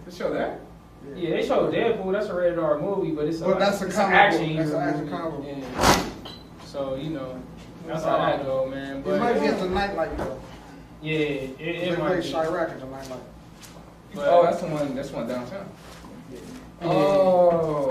They 0.07 0.13
show 0.17 0.33
that? 0.33 0.61
Yeah, 1.15 1.31
they 1.31 1.47
showed 1.47 1.73
Deadpool. 1.73 2.13
That's 2.13 2.27
a 2.29 2.35
rated 2.35 2.59
R 2.59 2.79
movie, 2.79 3.13
but 3.13 3.27
it's 3.27 3.41
a, 3.41 3.45
But 3.45 3.59
that's 3.59 3.81
a 3.83 3.87
it's 3.87 3.95
comic 3.97 4.15
an 4.15 4.21
action. 4.21 4.47
book. 4.49 4.57
That's 4.57 4.71
an 4.71 4.81
action 4.81 5.01
movie. 5.01 5.11
comic 5.11 5.33
book. 5.37 5.47
Yeah. 6.25 6.33
So 6.67 6.95
you 6.97 7.11
know, 7.11 7.43
that's 7.87 8.05
how 8.05 8.19
that 8.19 8.45
go, 8.45 8.67
man. 8.67 8.99
It 8.99 9.05
But 9.05 9.19
might 9.21 9.41
be 9.41 9.47
at 9.47 9.59
the 9.59 9.69
nightlight 9.69 10.17
though. 10.19 10.41
yeah, 11.03 11.19
it, 11.19 11.59
They 11.59 11.65
it 11.65 11.99
play 11.99 12.09
might 12.09 12.23
be. 12.23 12.29
Chirac 12.29 12.71
at 12.71 12.81
the 12.81 12.87
nightlight. 12.87 13.21
Oh, 13.21 13.81
but- 14.15 14.29
oh, 14.29 14.43
that's 14.45 14.61
the 14.61 14.67
one. 14.69 14.95
That's 14.95 15.11
the 15.11 15.17
one 15.17 15.29
downtown. 15.29 15.69
Oh. 16.83 17.89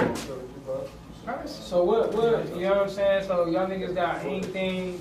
Nice. 1.26 1.52
So 1.52 1.84
what? 1.84 2.14
What? 2.14 2.56
You 2.56 2.62
know 2.64 2.70
what 2.70 2.78
I'm 2.84 2.90
saying? 2.90 3.24
So 3.28 3.46
y'all 3.48 3.68
niggas 3.68 3.94
got 3.94 4.18
anything 4.26 5.00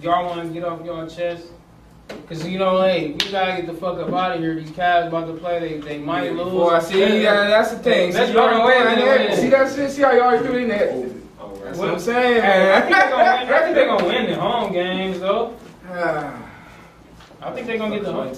y'all 0.00 0.26
want 0.26 0.46
to 0.46 0.48
get 0.52 0.64
off 0.64 0.84
your 0.84 1.06
chest? 1.08 1.48
Cause 2.28 2.46
you 2.46 2.58
know, 2.58 2.82
hey, 2.82 3.12
we 3.12 3.30
gotta 3.30 3.62
get 3.62 3.66
the 3.66 3.74
fuck 3.74 3.98
up 3.98 4.12
out 4.12 4.32
of 4.32 4.40
here. 4.40 4.54
These 4.54 4.70
Cavs 4.70 5.08
about 5.08 5.26
to 5.26 5.34
play. 5.34 5.58
They 5.58 5.78
they 5.80 5.98
might 5.98 6.32
lose. 6.32 6.52
Boy, 6.52 6.68
I 6.68 6.78
see, 6.80 7.22
yeah, 7.22 7.48
that's 7.48 7.72
the 7.72 7.78
thing. 7.78 8.12
Let's 8.12 8.26
see, 8.28 8.32
you 8.32 8.38
already 8.38 8.58
go 8.58 8.64
threw 8.64 8.72
it 8.72 8.86
ahead 8.86 8.98
in 8.98 9.04
and 9.04 9.20
there. 9.20 9.28
win. 9.28 9.40
See 9.40 9.48
that 9.50 9.74
shit? 9.74 9.90
See 9.90 10.02
how 10.02 10.12
you 10.12 10.20
already 10.20 10.44
threw 10.44 10.56
it 10.56 10.62
in 10.62 10.68
there? 10.68 11.08
That's 11.64 11.78
what 11.78 11.90
I'm 11.90 11.98
saying, 11.98 12.42
Hey, 12.42 12.72
I 12.72 12.80
man. 12.80 12.86
think 12.86 12.94
they're 12.94 13.08
gonna 13.10 13.24
win. 13.24 13.52
I 13.52 13.62
think 13.62 13.74
they're 13.74 13.86
gonna 13.86 14.06
win 14.06 14.26
the 14.30 14.40
home 14.40 14.72
games 14.72 15.20
though. 15.20 15.56
I 17.42 17.52
think 17.52 17.66
they're 17.66 17.78
gonna 17.78 17.96
get 17.96 18.04
the 18.04 18.12
home. 18.12 18.28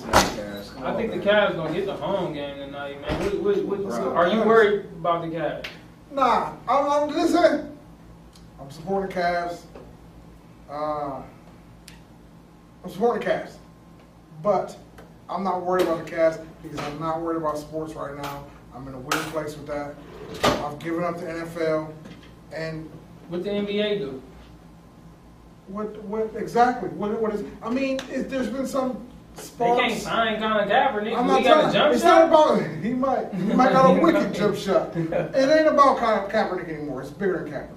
I 0.84 0.94
think 0.94 1.12
the 1.12 1.18
Cavs 1.18 1.54
gonna 1.56 1.72
get 1.72 1.86
the 1.86 1.94
home 1.94 2.34
game 2.34 2.56
tonight, 2.58 3.00
man. 3.00 3.44
What, 3.44 3.64
what, 3.64 3.78
what, 3.84 3.92
are 4.00 4.28
you 4.28 4.42
worried 4.42 4.86
about 4.98 5.22
the 5.22 5.36
Cavs? 5.36 5.66
Nah, 6.10 6.52
I'm, 6.68 6.90
I'm 6.90 7.08
listen. 7.14 7.76
I'm 8.60 8.70
supporting 8.70 9.16
Cavs. 9.16 9.60
Uh, 10.70 11.22
I'm 12.86 12.92
supporting 12.92 13.26
the 13.26 13.34
Cavs, 13.34 13.54
but 14.44 14.76
I'm 15.28 15.42
not 15.42 15.62
worried 15.66 15.88
about 15.88 16.06
the 16.06 16.12
Cavs 16.12 16.40
because 16.62 16.78
I'm 16.78 17.00
not 17.00 17.20
worried 17.20 17.38
about 17.38 17.58
sports 17.58 17.94
right 17.94 18.16
now. 18.16 18.44
I'm 18.72 18.86
in 18.86 18.94
a 18.94 19.00
weird 19.00 19.24
place 19.32 19.56
with 19.56 19.66
that. 19.66 19.96
I've 20.44 20.78
given 20.78 21.02
up 21.02 21.16
the 21.18 21.26
NFL, 21.26 21.92
and 22.52 22.88
What 23.28 23.42
the 23.42 23.50
NBA 23.50 23.98
do? 23.98 24.22
what 25.66 26.00
what 26.04 26.30
exactly 26.36 26.88
what 26.90 27.20
what 27.20 27.34
is? 27.34 27.42
I 27.60 27.70
mean, 27.70 27.98
is, 28.08 28.28
there's 28.28 28.46
been 28.50 28.68
some 28.68 29.04
They 29.58 29.64
can't 29.66 30.00
sign 30.00 30.38
Colin 30.38 30.68
Kaepernick. 30.68 31.18
I'm 31.18 31.26
not 31.26 31.42
got 31.42 31.44
telling. 31.44 31.70
a 31.70 31.72
jump 31.72 31.92
it's 31.92 32.02
shot. 32.04 32.30
not 32.30 32.56
about. 32.60 32.84
He 32.84 32.92
might. 32.94 33.34
He 33.34 33.42
might 33.52 33.72
got 33.72 33.96
a 33.96 34.00
wicked 34.04 34.32
jump 34.32 34.54
shot. 34.56 34.96
It 34.96 35.12
ain't 35.58 35.66
about 35.66 35.98
Ka- 35.98 36.28
Kaepernick 36.28 36.68
anymore. 36.68 37.02
It's 37.02 37.10
bigger 37.10 37.42
than 37.42 37.52
Kaepernick. 37.52 37.70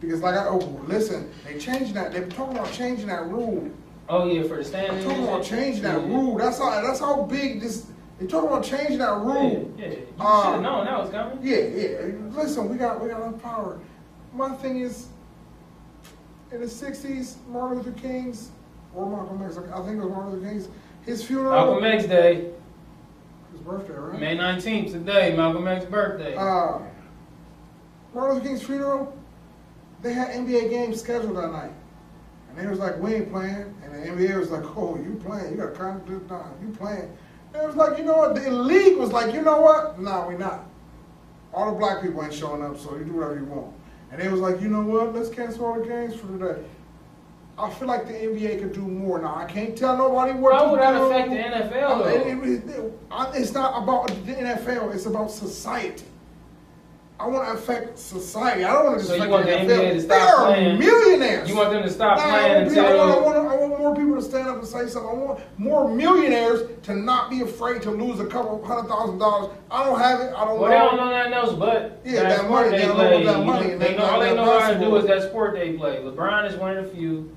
Because 0.00 0.22
like 0.22 0.36
I 0.36 0.46
oh 0.48 0.56
listen, 0.86 1.30
they 1.44 1.58
changed 1.58 1.92
that. 1.92 2.12
They're 2.14 2.26
talking 2.28 2.56
about 2.56 2.72
changing 2.72 3.08
that 3.08 3.26
rule. 3.26 3.70
Oh 4.08 4.26
yeah, 4.30 4.42
for 4.42 4.48
the 4.48 4.54
I'm 4.56 4.64
standing. 4.64 5.04
talking 5.04 5.24
about 5.24 5.42
changing 5.44 5.82
that 5.84 6.00
Yeah. 6.00 6.06
rule. 6.14 6.36
That's 6.36 6.58
how. 6.58 6.80
That's 6.82 7.00
how 7.00 7.22
big 7.22 7.60
this. 7.60 7.86
They're 8.18 8.28
talking 8.28 8.48
about 8.48 8.62
changing 8.64 8.98
that 8.98 9.18
rule. 9.20 9.70
yeah. 9.78 9.86
You 9.88 9.98
Uh, 10.20 10.42
should 10.44 10.52
have 10.52 10.62
known 10.62 10.84
that 10.84 11.00
was 11.00 11.10
coming. 11.10 11.38
Yeah, 11.42 11.56
yeah. 11.58 11.98
Listen, 12.30 12.68
we 12.68 12.76
got 12.76 13.00
we 13.02 13.08
got 13.08 13.22
enough 13.22 13.42
power. 13.42 13.78
My 14.34 14.50
thing 14.50 14.80
is, 14.80 15.08
in 16.52 16.60
the 16.60 16.66
'60s, 16.68 17.36
Martin 17.48 17.78
Luther 17.78 17.92
King's 17.92 18.50
or 18.94 19.08
Malcolm 19.10 19.42
X. 19.42 19.56
I 19.56 19.80
think 19.82 19.96
it 19.96 20.04
was 20.04 20.10
Martin 20.10 20.32
Luther 20.32 20.48
King's. 20.48 20.68
His 21.06 21.22
funeral. 21.24 21.52
Malcolm 21.52 21.84
X 21.84 22.04
Day, 22.06 22.50
His 23.52 23.60
birthday, 23.60 23.92
right? 23.94 24.18
May 24.20 24.36
19th 24.36 24.92
today. 24.92 25.34
Malcolm 25.36 25.66
X's 25.68 25.88
birthday. 25.90 26.34
uh, 26.36 26.78
Martin 28.14 28.36
Luther 28.36 28.46
King's 28.48 28.62
funeral, 28.62 29.12
they 30.02 30.12
had 30.12 30.28
NBA 30.30 30.70
games 30.70 31.00
scheduled 31.00 31.36
that 31.36 31.50
night. 31.52 31.72
And 32.56 32.64
they 32.66 32.70
was 32.70 32.78
like, 32.78 32.98
we 32.98 33.14
ain't 33.14 33.30
playing. 33.30 33.74
And 33.82 33.92
the 33.92 34.24
NBA 34.26 34.38
was 34.38 34.50
like, 34.50 34.64
oh, 34.76 34.96
you 34.96 35.20
playing. 35.24 35.50
You 35.52 35.56
got 35.56 35.74
count 35.74 36.06
this 36.06 36.20
down. 36.22 36.54
You 36.62 36.68
playing. 36.74 37.10
And 37.52 37.62
it 37.62 37.66
was 37.66 37.76
like, 37.76 37.98
you 37.98 38.04
know 38.04 38.16
what? 38.16 38.34
The 38.34 38.50
league 38.50 38.96
was 38.96 39.12
like, 39.12 39.34
you 39.34 39.42
know 39.42 39.60
what? 39.60 39.98
No, 39.98 40.26
we 40.28 40.36
not. 40.36 40.66
All 41.52 41.72
the 41.72 41.78
black 41.78 42.02
people 42.02 42.22
ain't 42.24 42.32
showing 42.34 42.62
up, 42.62 42.78
so 42.78 42.96
you 42.96 43.04
do 43.04 43.12
whatever 43.12 43.36
you 43.36 43.44
want. 43.44 43.72
And 44.10 44.20
they 44.20 44.28
was 44.28 44.40
like, 44.40 44.60
you 44.60 44.68
know 44.68 44.82
what? 44.82 45.14
Let's 45.14 45.28
cancel 45.28 45.66
all 45.66 45.80
the 45.80 45.86
games 45.86 46.14
for 46.16 46.26
today. 46.28 46.62
I 47.56 47.70
feel 47.70 47.86
like 47.86 48.06
the 48.06 48.12
NBA 48.12 48.58
could 48.60 48.72
do 48.72 48.80
more. 48.80 49.20
Now, 49.20 49.36
I 49.36 49.44
can't 49.44 49.76
tell 49.78 49.96
nobody 49.96 50.32
what 50.32 50.54
How 50.54 50.70
would 50.72 50.80
that 50.80 51.00
affect 51.00 51.30
the 51.30 51.36
NFL 51.36 51.98
though? 52.00 52.08
it- 52.08 52.26
it- 52.26 52.68
it- 52.70 52.92
It's 53.40 53.52
not 53.52 53.80
about 53.82 54.08
the 54.26 54.32
NFL. 54.34 54.92
It's 54.92 55.06
about 55.06 55.30
society. 55.30 56.04
I 57.24 57.26
want 57.28 57.48
to 57.48 57.54
affect 57.54 57.98
society. 57.98 58.64
I 58.64 58.72
don't 58.74 58.84
want 58.84 58.98
to 59.00 59.06
just 59.06 59.08
So 59.08 59.14
you 59.14 59.22
affect 59.22 59.32
want 59.32 59.46
the 59.46 59.52
the 59.52 59.56
NFL. 59.56 59.80
NBA 59.80 59.88
to 59.88 59.94
they 59.94 60.00
stop 60.00 60.38
are 60.40 60.46
playing? 60.46 60.78
millionaires. 60.78 61.48
You 61.48 61.56
want 61.56 61.70
them 61.70 61.82
to 61.82 61.90
stop 61.90 62.18
Nah, 62.18 62.24
I 62.24 62.28
playing 62.28 62.54
want, 62.64 62.68
people- 62.68 62.84
I, 62.84 63.18
want, 63.20 63.36
I, 63.38 63.56
want, 63.56 63.78
more 63.78 63.96
people 63.96 64.14
to 64.16 64.22
stand 64.22 64.48
up 64.48 64.56
and 64.58 64.66
say 64.66 64.88
something. 64.88 65.10
I 65.10 65.14
want 65.14 65.40
more 65.58 65.88
millionaires 65.94 66.68
to 66.82 66.94
not 66.94 67.30
be 67.30 67.40
afraid 67.40 67.80
to 67.82 67.90
lose 67.90 68.20
a 68.20 68.26
couple 68.26 68.62
hundred 68.62 68.88
thousand 68.90 69.18
dollars. 69.18 69.56
I 69.70 69.84
don't 69.86 69.98
have 69.98 70.20
it. 70.20 70.34
I 70.36 70.44
don't 70.44 70.60
Well, 70.60 70.68
know. 70.68 70.68
they 70.68 70.78
don't 70.78 70.96
know 70.98 71.10
nothing 71.16 71.32
else 71.32 71.52
but 71.54 72.00
Yeah, 72.04 72.12
that 72.24 72.28
that 72.28 72.38
sport 72.40 72.50
money. 72.50 72.70
they 72.70 72.76
They 72.76 72.86
don't 72.86 72.98
know 72.98 73.24
that 73.24 73.46
money, 73.46 73.68
they 73.70 73.76
they 73.78 73.96
know 73.96 74.04
all 74.04 74.20
they 74.20 74.28
that 74.28 74.36
know 74.36 74.58
how 74.60 74.70
to 74.74 74.78
do 74.78 74.96
is 74.96 75.06
that 75.06 75.22
sport 75.22 75.54
they 75.54 75.72
play. 75.72 75.96
LeBron 76.02 76.46
is 76.50 76.56
one 76.56 76.76
of 76.76 76.84
the 76.84 76.90
few 76.94 77.34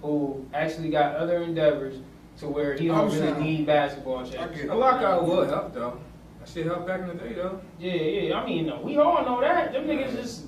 who 0.00 0.46
actually 0.54 0.88
got 0.88 1.14
other 1.16 1.42
endeavors 1.42 1.96
to 2.38 2.48
where 2.48 2.74
he 2.74 2.86
don't 2.88 2.96
really 3.06 3.18
Understand. 3.20 3.44
need 3.44 3.66
basketball 3.66 4.18
I 4.18 4.22
championships. 4.24 4.56
get 4.56 4.64
it. 4.66 4.70
A 4.70 4.74
lockout 4.74 5.26
will 5.26 5.44
help 5.46 5.74
though. 5.74 5.98
That 6.46 6.52
shit 6.52 6.66
helped 6.66 6.86
back 6.86 7.00
in 7.00 7.08
the 7.08 7.14
day 7.14 7.32
though. 7.32 7.60
Yeah, 7.78 7.92
yeah. 7.94 8.38
I 8.40 8.46
mean, 8.46 8.72
we 8.82 8.96
all 8.98 9.24
know 9.24 9.40
that. 9.40 9.72
Them 9.72 9.84
niggas 9.86 10.14
just 10.14 10.44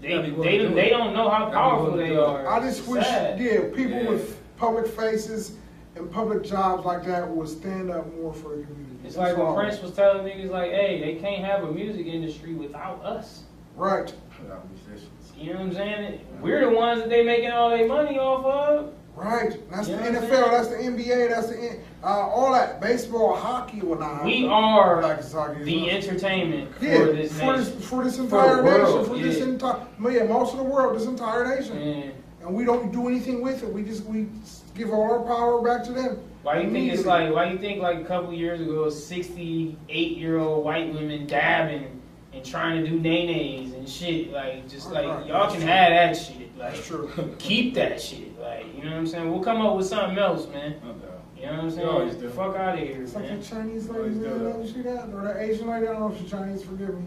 they 0.00 0.10
Gotta 0.10 0.22
be 0.28 0.30
willing 0.32 0.44
they, 0.50 0.58
to 0.58 0.68
do 0.68 0.74
they 0.74 0.86
it. 0.86 0.90
don't 0.90 1.12
know 1.14 1.28
how 1.28 1.50
powerful 1.50 1.96
they 1.96 2.16
are. 2.16 2.46
I 2.48 2.60
just 2.60 2.80
It's 2.80 2.88
wish, 2.88 3.04
sad. 3.06 3.38
yeah, 3.40 3.60
people 3.74 3.98
Yeah. 4.02 4.08
with 4.10 4.40
public 4.56 4.86
faces 4.86 5.56
and 5.96 6.10
public 6.10 6.42
jobs 6.44 6.84
like 6.86 7.04
that 7.06 7.28
would 7.28 7.48
stand 7.48 7.90
up 7.90 8.06
more 8.14 8.32
for 8.32 8.50
the 8.56 8.62
community. 8.64 8.96
It's 9.04 9.16
That's 9.16 9.30
like 9.30 9.36
when 9.36 9.46
all. 9.46 9.54
Prince 9.56 9.82
was 9.82 9.92
telling 9.92 10.24
niggas 10.24 10.50
like, 10.50 10.70
hey, 10.70 11.00
they 11.00 11.16
can't 11.20 11.44
have 11.44 11.64
a 11.64 11.72
music 11.72 12.06
industry 12.06 12.54
without 12.54 13.02
us. 13.04 13.42
Right. 13.76 14.12
Without 14.40 14.64
musicians. 14.70 15.32
You 15.36 15.52
know 15.54 15.58
what 15.60 15.68
I'm 15.68 15.74
saying? 15.74 16.20
We're 16.40 16.60
the 16.70 16.74
ones 16.76 17.00
that 17.00 17.08
they 17.10 17.24
making 17.24 17.50
all 17.50 17.70
their 17.70 17.88
money 17.88 18.18
off 18.18 18.44
of. 18.44 18.92
Right. 19.20 19.70
That's 19.70 19.88
You 19.88 19.96
the 19.96 20.02
know 20.02 20.12
what 20.12 20.22
I'm 20.24 20.30
NFL. 20.30 20.50
That's 20.50 20.68
the 20.68 20.76
NBA. 20.76 21.28
That's 21.28 21.46
the 21.48 21.56
N- 21.58 21.80
uh, 22.02 22.06
all 22.06 22.52
that 22.52 22.80
baseball, 22.80 23.36
hockey, 23.36 23.82
or 23.82 23.98
not. 23.98 24.24
We 24.24 24.46
are 24.46 25.02
Like 25.02 25.30
hockey, 25.30 25.62
the 25.64 25.80
not. 25.82 25.88
entertainment 25.90 26.70
yeah, 26.80 26.96
for 26.98 27.04
this 27.12 27.32
for 27.38 27.44
nation. 27.56 27.74
this 27.76 27.88
for 27.88 28.04
this 28.04 28.18
entire 28.18 28.62
world, 28.64 29.00
nation, 29.00 29.14
for 29.14 29.22
this 29.22 29.40
entire 29.42 29.86
yeah, 30.10 30.24
most 30.24 30.52
of 30.52 30.58
the 30.58 30.64
world, 30.64 30.96
this 30.98 31.06
entire 31.06 31.46
nation, 31.56 31.76
And 31.76 32.12
and 32.40 32.54
we 32.54 32.64
don't 32.64 32.90
do 32.90 33.08
anything 33.08 33.42
with 33.42 33.62
it. 33.62 33.70
We 33.70 33.82
just 33.82 34.06
we 34.06 34.26
give 34.74 34.90
all 34.90 35.02
our 35.12 35.20
power 35.20 35.60
back 35.62 35.84
to 35.88 35.92
them. 35.92 36.18
why 36.42 36.58
do 36.58 36.64
you 36.66 36.70
think 36.72 36.90
it's 36.90 37.04
like? 37.04 37.30
Why 37.34 37.44
do 37.46 37.52
you 37.52 37.58
think 37.58 37.82
like 37.82 37.98
a 38.00 38.04
couple 38.04 38.32
years 38.32 38.62
ago, 38.62 38.88
sixty-eight 38.88 40.16
year 40.16 40.38
old 40.38 40.64
white 40.64 40.92
women 40.94 41.26
dabbing 41.26 42.00
and 42.32 42.42
trying 42.44 42.82
to 42.82 42.90
do 42.90 42.98
nays 42.98 43.74
and 43.74 43.86
shit? 43.86 44.32
Like 44.32 44.66
just 44.66 44.90
like 44.90 45.06
Right, 45.06 45.26
y'all 45.26 45.50
can 45.52 45.60
have 45.60 45.90
that 45.90 46.16
shit. 46.16 46.39
Like 46.60 46.74
That's 46.74 46.86
true. 46.86 47.10
keep 47.38 47.74
that 47.74 48.00
shit. 48.00 48.38
Like 48.38 48.66
you 48.76 48.84
know 48.84 48.90
what 48.90 48.96
I'm 48.98 49.06
saying? 49.06 49.30
We'll 49.30 49.42
come 49.42 49.60
up 49.62 49.76
with 49.76 49.86
something 49.86 50.18
else, 50.18 50.46
man. 50.48 50.76
No. 50.84 50.94
You 51.40 51.46
know 51.46 51.64
what 51.64 51.72
I'm 51.72 51.78
You 51.78 51.84
always 51.88 52.10
saying? 52.12 52.22
do. 52.22 52.28
Fuck 52.30 52.56
out 52.56 52.74
of 52.78 52.80
here, 52.86 53.02
It's 53.02 53.14
like 53.14 53.24
man. 53.24 53.40
the 53.40 53.46
Chinese 53.46 53.88
lady, 53.88 53.98
Always 54.00 54.14
do 54.18 54.20
man, 54.28 54.44
that. 54.44 54.58
that 54.62 54.68
she 54.68 54.82
got, 54.82 55.08
or 55.14 55.22
the 55.22 55.40
Asian 55.40 55.68
lady. 55.68 55.88
I 55.88 55.92
don't 55.92 56.00
know 56.00 56.12
if 56.14 56.20
she's 56.20 56.30
Chinese. 56.30 56.62
Forgive 56.62 56.94
me. 56.94 57.04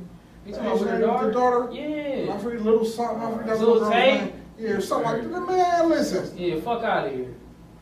You 0.47 0.51
The 0.53 0.57
talking 0.57 0.65
about 0.71 0.79
with 0.79 0.89
her 0.89 0.99
daughter? 1.01 1.27
the 1.27 1.33
daughter. 1.33 1.71
Yeah. 1.71 2.33
I 2.33 2.37
forget 2.39 2.61
little 2.63 2.83
something. 2.85 3.21
I 3.23 3.31
forget 3.31 3.45
that 3.47 3.59
Little 3.59 3.73
little 3.75 3.89
girl's 3.91 3.93
Tay? 3.93 4.33
Yeah, 4.57 4.79
something 4.79 5.11
like 5.11 5.21
that. 5.31 5.47
Man, 5.47 5.89
listen, 5.89 6.37
Yeah, 6.37 6.59
fuck 6.61 6.83
out 6.83 7.07
of 7.07 7.13
here. 7.13 7.27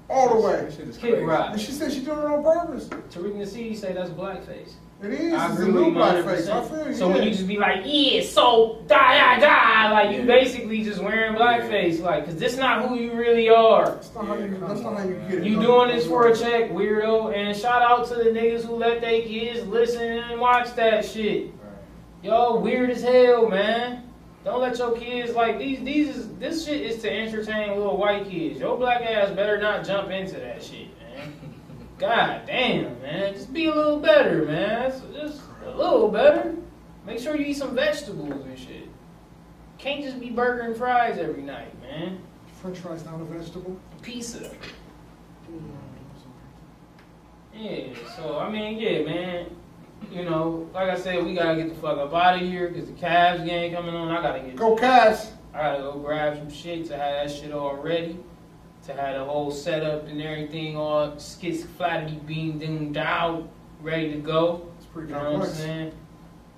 all 0.09 0.35
the 0.41 0.45
way. 0.47 0.51
That 0.63 0.73
shit 0.73 0.87
is 0.89 0.97
Kid 0.97 1.11
crazy. 1.11 1.25
Rock. 1.25 1.49
And 1.53 1.61
she 1.61 1.71
said 1.71 1.91
she 1.93 2.01
doing 2.01 2.19
it 2.19 2.25
on 2.25 2.43
purpose. 2.43 2.87
Tariq 2.89 3.33
Nasheed 3.35 3.77
say 3.77 3.93
that's 3.93 4.09
blackface. 4.09 4.73
It 5.03 5.11
is. 5.13 5.33
I 5.33 5.51
It's 5.51 5.59
a 5.59 5.63
agree 5.63 5.73
with 5.73 5.93
you 5.93 5.99
100%. 5.99 6.49
I 6.49 6.67
feel 6.67 6.87
you. 6.87 6.95
So 6.95 7.07
yeah. 7.07 7.13
when 7.15 7.23
you 7.23 7.31
just 7.31 7.47
be 7.47 7.57
like, 7.57 7.81
yeah, 7.85 8.21
so 8.21 8.83
die, 8.87 9.17
die, 9.17 9.39
die, 9.39 9.91
like 9.91 10.15
you 10.15 10.23
basically 10.27 10.83
just 10.83 11.01
wearing 11.01 11.33
blackface, 11.33 11.99
like, 12.01 12.25
cause 12.25 12.35
this 12.35 12.55
not 12.55 12.87
who 12.87 12.95
you 12.95 13.13
really 13.13 13.49
are. 13.49 13.85
That's 13.85 14.13
not 14.13 14.27
how 14.27 14.35
you. 14.35 14.57
That's 14.59 14.81
not 14.81 14.97
how 14.97 15.07
you 15.07 15.15
get 15.27 15.33
it. 15.39 15.43
You 15.43 15.59
doing 15.59 15.89
this 15.89 16.05
for 16.05 16.27
a 16.27 16.37
check, 16.37 16.69
weirdo. 16.71 17.35
And 17.35 17.57
shout 17.57 17.81
out 17.81 18.07
to 18.09 18.15
the 18.15 18.25
niggas 18.25 18.63
who 18.63 18.75
let 18.75 19.01
their 19.01 19.21
kids 19.23 19.65
listen 19.67 20.19
and 20.19 20.39
watch 20.39 20.75
that 20.75 21.03
shit. 21.03 21.47
Right. 21.47 21.53
Yo, 22.21 22.59
weird 22.59 22.91
as 22.91 23.01
hell, 23.01 23.49
man. 23.49 24.07
Don't 24.43 24.61
let 24.61 24.77
your 24.77 24.95
kids 24.95 25.33
like 25.33 25.57
these. 25.57 25.83
These 25.83 26.15
is 26.15 26.35
this 26.35 26.65
shit 26.65 26.81
is 26.81 27.01
to 27.01 27.11
entertain 27.11 27.69
little 27.69 27.97
white 27.97 28.29
kids. 28.29 28.59
Your 28.59 28.77
black 28.77 29.01
ass 29.01 29.31
better 29.35 29.59
not 29.59 29.83
jump 29.83 30.11
into 30.11 30.35
that 30.39 30.63
shit, 30.63 30.87
man. 30.99 31.33
God 32.01 32.41
damn, 32.47 32.99
man. 33.01 33.33
Just 33.33 33.53
be 33.53 33.67
a 33.67 33.75
little 33.75 33.99
better, 33.99 34.43
man. 34.45 34.91
Just- 35.13 35.41
a 35.63 35.69
little 35.69 36.09
better. 36.09 36.55
Make 37.05 37.19
sure 37.19 37.35
you 37.35 37.45
eat 37.45 37.57
some 37.57 37.75
vegetables 37.75 38.43
and 38.45 38.57
shit. 38.57 38.87
Can't 39.77 40.03
just 40.03 40.19
be 40.19 40.31
burger 40.31 40.61
and 40.61 40.75
fries 40.75 41.17
every 41.19 41.43
night, 41.43 41.79
man. 41.81 42.19
French 42.61 42.79
fries 42.79 43.05
not 43.05 43.21
a 43.21 43.23
vegetable. 43.25 43.77
Pizza. 44.01 44.49
Mm. 45.49 45.61
Yeah. 47.53 47.93
So 48.15 48.39
I 48.39 48.49
mean, 48.49 48.79
yeah, 48.79 49.03
man. 49.03 49.45
you 50.11 50.23
know, 50.25 50.67
like 50.73 50.89
I 50.89 50.97
said, 50.97 51.23
we 51.23 51.35
gotta 51.35 51.55
get 51.55 51.69
the 51.69 51.75
fuck 51.75 51.97
up 51.97 52.13
out 52.13 52.35
of 52.35 52.41
here 52.41 52.69
because 52.69 52.87
the 52.87 52.93
Cavs 52.93 53.45
game 53.45 53.73
coming 53.73 53.93
on. 53.93 54.09
I 54.09 54.21
gotta 54.21 54.39
get. 54.39 54.55
Go 54.55 54.75
Cavs. 54.75 55.29
I 55.53 55.61
gotta 55.61 55.83
go 55.83 55.99
grab 55.99 56.37
some 56.37 56.49
shit 56.49 56.85
to 56.87 56.97
have 56.97 57.29
that 57.29 57.35
shit 57.35 57.51
all 57.51 57.75
ready. 57.75 58.17
To 58.87 58.93
have 58.95 59.19
the 59.19 59.25
whole 59.25 59.51
setup 59.51 60.07
and 60.07 60.19
everything 60.21 60.75
all 60.75 61.17
skits 61.19 61.63
flatty 61.63 62.15
being 62.25 62.57
dinged 62.57 62.97
out, 62.97 63.47
ready 63.81 64.11
to 64.13 64.17
go. 64.17 64.67
It's 64.77 64.87
pretty 64.87 65.09
You 65.09 65.15
know 65.15 65.33
what 65.33 65.49
I'm 65.49 65.53
saying? 65.53 65.91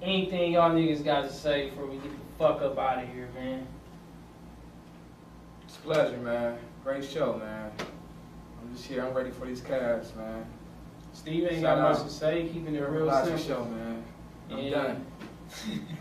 Anything 0.02 0.54
y'all 0.54 0.72
niggas 0.72 1.04
got 1.04 1.24
to 1.24 1.34
say 1.34 1.70
before 1.70 1.88
we 1.88 1.96
get 1.98 2.04
the 2.12 2.38
fuck 2.40 2.62
up 2.62 2.78
out 2.78 3.04
of 3.04 3.10
here, 3.10 3.28
man? 3.36 3.68
It's 5.66 5.76
a 5.76 5.80
pleasure, 5.82 6.18
man. 6.18 6.58
Great 6.84 7.04
show, 7.04 7.38
man. 7.38 7.72
I'm 7.80 8.74
just 8.74 8.88
here. 8.88 9.06
I'm 9.06 9.14
ready 9.14 9.32
for 9.32 9.46
these 9.46 9.62
Cavs, 9.62 10.16
man. 10.16 10.46
Steve 11.14 11.44
ain't 11.50 11.62
Shout 11.62 11.78
got 11.78 11.94
much 11.94 12.04
to 12.04 12.10
say, 12.10 12.48
keeping 12.52 12.74
it 12.76 12.80
real 12.88 13.06
Logic 13.06 13.38
simple. 13.38 13.66
show, 13.66 13.70
man. 13.70 14.04
I'm 14.50 14.58
Yeah. 14.60 14.70
done. 14.72 15.06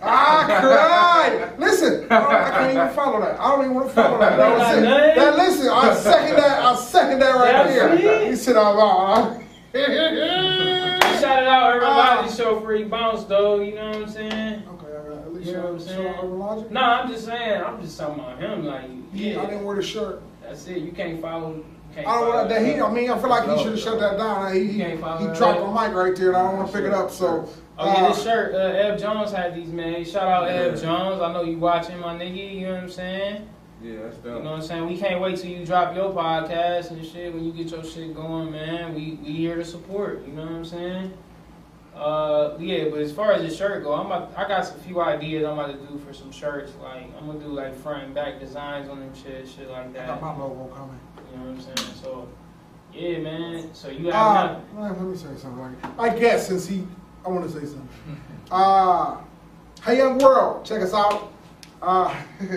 I 0.02 0.44
cried. 0.60 1.58
Listen, 1.58 2.06
I, 2.10 2.16
I 2.16 2.50
can't 2.50 2.72
even 2.76 2.88
follow 2.94 3.20
that. 3.20 3.38
I 3.38 3.50
don't 3.54 3.64
even 3.64 3.74
want 3.74 3.88
to 3.88 3.94
follow 3.94 4.18
that. 4.18 4.36
That, 4.36 4.58
was 4.58 4.78
it. 4.78 4.82
That 5.16 5.36
listen, 5.36 5.68
I 5.68 5.94
second 5.94 6.36
that. 6.36 6.62
I 6.62 6.74
second 6.76 7.18
that 7.20 7.34
right 7.36 7.52
That's 7.52 7.74
there. 8.00 8.22
it. 8.22 8.28
You 8.30 8.36
sit 8.36 8.56
out 8.56 8.76
loud. 8.76 9.42
Shout 9.72 11.42
it 11.42 11.48
out, 11.48 11.70
everybody. 11.70 11.92
Ah. 12.00 12.20
Logic 12.22 12.36
Show 12.36 12.60
free 12.60 12.84
bounce, 12.84 13.24
though. 13.24 13.60
You 13.60 13.74
know 13.76 13.86
what 13.86 13.96
I'm 13.96 14.08
saying? 14.08 14.62
Okay, 14.68 14.86
I 14.88 15.08
got 15.08 15.18
at 15.26 15.32
least 15.32 15.46
You 15.46 15.52
know 15.56 15.62
what 15.62 15.72
I'm 15.72 15.80
saying? 15.80 16.14
show 16.14 16.18
Urban 16.24 16.38
Logic. 16.38 16.70
No, 16.70 16.80
I'm 16.80 17.08
just 17.10 17.24
saying. 17.24 17.62
I'm 17.62 17.80
just 17.82 17.98
talking 17.98 18.20
about 18.22 18.38
him. 18.38 18.64
Like, 18.64 18.90
Yeah, 19.12 19.40
I 19.40 19.46
didn't 19.46 19.64
wear 19.64 19.76
the 19.76 19.82
shirt. 19.82 20.22
that's 20.42 20.66
it. 20.66 20.78
You 20.78 20.92
can't 20.92 21.20
follow. 21.22 21.64
Can't 21.94 22.06
I 22.06 22.20
don't 22.20 22.28
want 22.34 22.48
that. 22.48 22.64
He, 22.66 22.80
I 22.80 22.90
mean, 22.92 23.10
I 23.10 23.18
feel 23.20 23.28
like 23.30 23.48
he 23.48 23.62
should 23.62 23.72
have 23.72 23.80
shut 23.80 24.00
that 24.00 24.16
down. 24.18 24.52
He, 24.54 24.60
he, 24.66 24.72
You 24.78 24.84
can't 24.84 25.00
follow 25.00 25.30
he 25.32 25.36
dropped 25.38 25.60
my 25.74 25.88
mic 25.88 25.96
right 25.96 26.16
there, 26.16 26.28
and 26.28 26.36
I 26.36 26.42
don't 26.48 26.56
want 26.58 26.70
to 26.72 26.76
pick 26.76 26.86
it 26.86 26.92
up. 26.94 27.10
So, 27.10 27.48
Oh 27.78 27.86
yeah, 27.86 27.92
uh, 28.04 28.08
this 28.08 28.22
shirt, 28.22 28.54
uh, 28.54 28.58
Eb 28.58 28.98
Jones 28.98 29.32
had 29.32 29.54
these 29.54 29.68
man. 29.72 30.04
Shout 30.04 30.28
out 30.28 30.44
Yeah. 30.46 30.68
Jones. 30.74 31.22
I 31.22 31.32
know 31.32 31.42
you 31.42 31.58
watching 31.58 31.98
my 32.00 32.14
nigga. 32.14 32.54
You 32.60 32.66
know 32.66 32.74
what 32.74 32.82
I'm 32.84 32.90
saying? 32.90 33.48
Yeah, 33.82 34.02
that's 34.02 34.16
dope. 34.18 34.38
You 34.38 34.44
know 34.44 34.50
what 34.52 34.60
I'm 34.60 34.62
saying? 34.62 34.86
We 34.86 34.96
can't 34.98 35.20
wait 35.20 35.38
till 35.38 35.50
you 35.50 35.64
drop 35.66 35.94
your 35.96 36.12
podcast 36.12 36.90
and 36.90 37.04
shit. 37.04 37.32
When 37.34 37.44
you 37.44 37.52
get 37.52 37.70
your 37.70 37.82
shit 37.82 38.14
going, 38.14 38.52
man, 38.52 38.94
we 38.94 39.18
we 39.24 39.32
here 39.32 39.56
to 39.56 39.64
support. 39.64 40.24
You 40.26 40.34
know 40.34 40.42
what 40.42 40.52
I'm 40.52 40.64
saying? 40.64 41.12
Uh, 41.96 42.56
yeah. 42.58 42.88
But 42.90 43.00
as 43.00 43.12
far 43.12 43.32
as 43.32 43.42
the 43.42 43.54
shirt 43.54 43.82
go, 43.84 43.92
I'm 43.94 44.06
about, 44.06 44.32
I 44.36 44.46
got 44.48 44.62
a 44.70 44.74
few 44.80 45.00
ideas 45.00 45.44
I'm 45.44 45.58
about 45.58 45.72
to 45.78 45.86
do 45.86 45.98
for 45.98 46.12
some 46.12 46.30
shirts. 46.30 46.72
Like 46.82 47.04
I'm 47.18 47.26
gonna 47.26 47.38
do 47.40 47.46
like 47.48 47.74
front 47.76 48.04
and 48.04 48.14
back 48.14 48.38
designs 48.38 48.88
on 48.88 49.00
them 49.00 49.12
shit, 49.14 49.48
shit 49.48 49.68
like 49.70 49.86
I 49.88 49.92
that. 49.92 50.06
got 50.06 50.22
my 50.22 50.36
logo 50.36 50.70
coming. 50.74 50.98
You 51.32 51.38
know 51.38 51.44
what 51.52 51.66
I'm 51.68 51.74
saying? 51.76 51.94
So 52.02 52.28
yeah, 52.94 53.18
man. 53.18 53.74
So 53.74 53.88
you 53.88 54.10
have 54.10 54.60
Uh, 54.78 54.80
let 54.80 55.00
me 55.00 55.16
say 55.16 55.26
something. 55.36 55.58
Like, 55.58 56.14
I 56.14 56.18
guess 56.18 56.46
since 56.48 56.66
he, 56.66 56.86
I 57.24 57.28
want 57.28 57.44
to 57.44 57.50
say 57.50 57.64
something. 57.66 57.88
Uh, 58.50 59.18
hey, 59.84 59.98
young 59.98 60.18
world, 60.18 60.64
check 60.64 60.82
us 60.82 60.92
out. 60.92 61.32
Uh, 61.80 62.08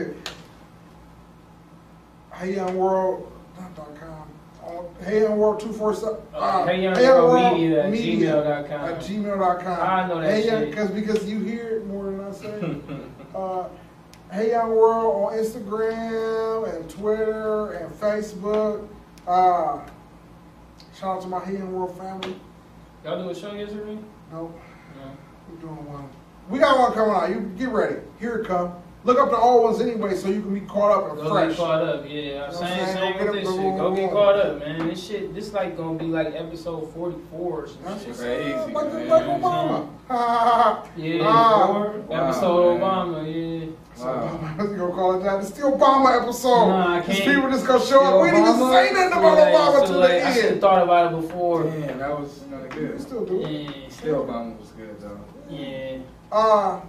hey, 2.34 2.56
young 2.56 2.76
world. 2.76 3.32
Not 3.60 3.76
dot 3.76 3.96
com. 4.00 4.28
Oh, 4.64 4.90
hey, 5.04 5.22
young 5.22 5.38
world 5.38 5.60
two 5.60 5.72
four 5.72 5.94
seven. 5.94 6.18
Uh, 6.34 6.66
Hey 6.66 6.82
Young 6.82 6.96
World 6.96 7.54
Media 7.54 7.86
at 7.86 7.94
gmail.com. 7.94 8.72
At 8.72 9.00
gmail.com. 9.00 9.80
I 9.80 10.08
know 10.08 10.20
that 10.22 10.32
hey, 10.32 10.44
shit. 10.44 10.76
Cause, 10.76 10.90
because 10.90 11.24
you 11.30 11.40
hear 11.40 11.78
it 11.78 11.86
more 11.86 12.06
than 12.06 12.22
I 12.22 12.32
say. 12.32 12.78
uh, 13.36 13.68
hey, 14.32 14.52
young 14.52 14.72
world 14.72 15.32
on 15.32 15.38
Instagram 15.38 16.76
and 16.76 16.90
Twitter 16.90 17.74
and 17.74 17.94
Facebook. 17.94 18.88
Uh, 19.28 19.80
shout 21.00 21.18
out 21.18 21.22
to 21.22 21.28
my 21.28 21.40
Hey 21.46 21.54
Young 21.54 21.72
World 21.72 21.96
family. 21.98 22.36
Y'all 23.04 23.24
do 23.24 23.30
a 23.30 23.36
show 23.36 23.54
yesterday? 23.54 24.00
Nope. 24.36 24.60
No. 24.98 25.12
We're 25.50 25.62
doing 25.62 25.86
one. 25.86 26.10
We 26.50 26.60
got 26.60 26.78
one 26.78 26.92
coming 26.92 27.16
out. 27.16 27.30
You 27.30 27.50
get 27.58 27.70
ready. 27.70 27.96
Here 28.20 28.36
it 28.40 28.46
come. 28.48 28.74
Look 29.06 29.20
up 29.20 29.30
the 29.30 29.38
old 29.38 29.64
ones 29.64 29.80
anyway, 29.82 30.16
so 30.16 30.28
you 30.30 30.42
can 30.42 30.52
be 30.54 30.62
caught 30.62 30.92
up 30.92 31.12
and 31.12 31.20
Go 31.22 31.30
fresh. 31.30 31.50
get 31.52 31.58
caught 31.58 31.84
up, 31.84 32.04
yeah. 32.08 32.46
I'm 32.48 32.52
Same, 32.54 32.68
saying? 32.68 32.88
same 32.88 33.18
Go 33.20 33.26
with 33.32 33.34
this 33.36 33.50
shit. 33.54 33.78
Go 33.78 33.96
get 33.96 34.12
caught 34.12 34.36
up, 34.36 34.60
man. 34.60 34.88
This 34.88 35.08
shit, 35.08 35.34
this 35.36 35.54
like 35.54 35.78
gonna 35.78 35.98
be 36.00 36.06
like 36.06 36.34
episode 36.36 36.92
44 36.92 37.40
or 37.40 37.68
some 37.68 37.78
That's 37.86 38.04
shit. 38.04 38.16
Crazy. 38.18 38.52
Like, 38.54 38.74
man. 38.74 39.08
like 39.08 39.24
Obama. 39.26 39.90
Ha, 40.08 40.18
ha, 40.18 40.64
ha. 40.64 40.88
Yeah, 40.98 41.20
Ah. 41.24 41.68
four, 41.68 41.90
Wow, 42.08 42.26
episode 42.28 42.80
man. 42.80 42.82
Obama, 42.82 43.20
yeah. 43.62 43.66
So, 43.94 44.06
Wow. 44.06 44.56
you 44.60 44.76
gonna 44.76 44.94
call 44.94 45.20
it 45.20 45.24
that? 45.24 45.40
It's 45.40 45.50
still 45.50 45.72
Obama 45.78 46.22
episode. 46.24 46.68
Nah, 46.68 46.96
I 46.98 47.02
can't. 47.02 47.20
people 47.36 47.50
just 47.52 47.68
gonna 47.68 47.86
show 47.86 48.00
up. 48.02 48.06
Still 48.08 48.22
We 48.22 48.32
didn't 48.32 48.42
even 48.56 48.72
say 48.72 48.92
nothing 48.92 49.20
about 49.20 49.38
Yeah, 49.38 49.52
Obama 49.54 49.80
so 49.80 49.86
till 49.86 50.00
like, 50.00 50.10
the 50.10 50.28
I 50.28 50.34
should 50.34 50.46
have 50.46 50.60
thought 50.62 50.82
about 50.84 51.14
it 51.14 51.22
before. 51.22 51.64
Damn, 51.66 52.00
that 52.00 52.20
was 52.20 52.40
kind 52.50 52.66
of 52.66 52.76
We 52.76 52.82
good. 52.88 53.02
still 53.02 53.24
do 53.26 53.42
it. 53.42 53.50
Yeah, 53.52 53.70
Still, 54.06 54.24
Obama 54.24 54.60
was 54.60 54.70
good 54.70 55.02
though. 55.02 55.20
yeah. 55.50 55.98
Uh, 56.32 56.80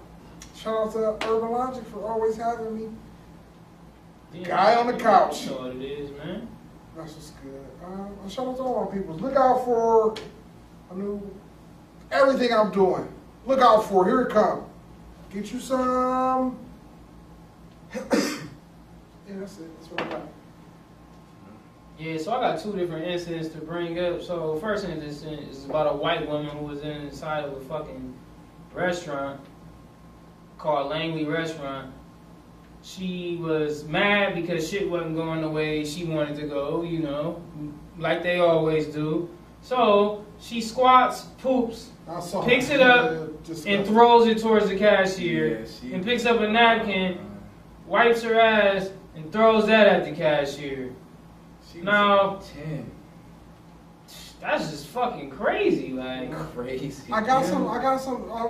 shout 0.55 0.89
out 0.89 0.93
to 0.93 1.27
Urban 1.27 1.51
Logic 1.51 1.83
for 1.87 2.07
always 2.07 2.37
having 2.37 2.77
me. 2.77 2.95
yeah. 4.35 4.49
Guy 4.49 4.75
on 4.75 4.87
the 4.87 4.93
couch. 4.93 5.45
You 5.45 5.53
know 5.53 5.57
what 5.61 5.77
it 5.77 5.83
is, 5.83 6.11
man. 6.11 6.47
That's 6.95 7.15
just 7.15 7.33
good. 7.43 7.65
Uh, 7.83 8.29
shout 8.29 8.49
out 8.49 8.57
to 8.59 8.63
all 8.63 8.81
our 8.81 8.87
people. 8.95 9.15
Look 9.15 9.35
out 9.35 9.65
for 9.65 10.15
a 10.91 10.95
new 10.95 11.35
everything 12.13 12.53
I'm 12.53 12.71
doing. 12.71 13.09
Look 13.47 13.61
out 13.61 13.87
for 13.87 14.05
here 14.05 14.21
it 14.21 14.31
come. 14.31 14.67
Get 15.33 15.51
you 15.51 15.59
some. 15.59 16.59
yeah, 17.95 18.01
that's 19.27 19.59
it. 19.59 19.81
That's 19.81 19.91
what 19.91 20.03
I 20.03 20.09
got. 20.11 20.29
Yeah, 21.99 22.19
so 22.19 22.33
I 22.35 22.41
got 22.41 22.61
two 22.61 22.77
different 22.77 23.07
incidents 23.07 23.49
to 23.51 23.59
bring 23.59 23.99
up. 23.99 24.23
So 24.23 24.57
first 24.57 24.85
incident 24.85 25.49
is 25.49 25.65
about 25.65 25.93
a 25.95 25.97
white 25.97 26.29
woman 26.29 26.55
who 26.57 26.67
was 26.67 26.81
inside 26.83 27.45
of 27.45 27.53
a 27.55 27.61
fucking 27.61 28.15
restaurant 28.75 29.41
called 30.59 30.91
Langley 30.91 31.25
Restaurant. 31.25 31.93
She 32.83 33.39
was 33.41 33.85
mad 33.85 34.35
because 34.35 34.69
shit 34.69 34.89
wasn't 34.89 35.17
going 35.17 35.41
the 35.41 35.49
way 35.49 35.85
she 35.85 36.05
wanted 36.05 36.37
to 36.37 36.47
go, 36.47 36.83
you 36.83 36.99
know, 37.01 37.43
like 37.99 38.23
they 38.23 38.39
always 38.41 38.87
do. 38.87 39.29
So 39.63 40.25
she 40.39 40.61
squats, 40.61 41.23
poops, 41.39 41.91
Picks 42.47 42.69
it 42.71 42.81
up 42.81 43.11
and 43.67 43.85
throws 43.87 44.27
it 44.29 44.39
towards 44.39 44.69
the 44.69 44.77
cashier, 44.79 45.61
Yeah, 45.61 45.67
she- 45.67 45.93
and 45.95 46.05
picks 46.05 46.25
up 46.27 46.41
a 46.41 46.47
napkin, 46.49 47.19
wipes 47.87 48.23
her 48.23 48.39
ass, 48.39 48.91
and 49.17 49.33
throws 49.33 49.67
that 49.67 49.87
at 49.89 50.05
the 50.05 50.13
cashier. 50.13 50.93
She 51.77 51.83
was 51.83 51.87
No. 51.87 52.39
like 52.41 52.55
ten. 52.55 52.91
That's 54.41 54.71
just 54.71 54.87
fucking 54.89 55.31
crazy, 55.31 55.93
like. 55.93 56.31
Crazy. 56.55 57.13
I 57.13 57.21
got 57.21 57.43
Yeah. 57.43 57.51
some. 57.51 57.69
I 57.69 57.83
got 57.83 58.01
some 58.01 58.31
uh, 58.31 58.49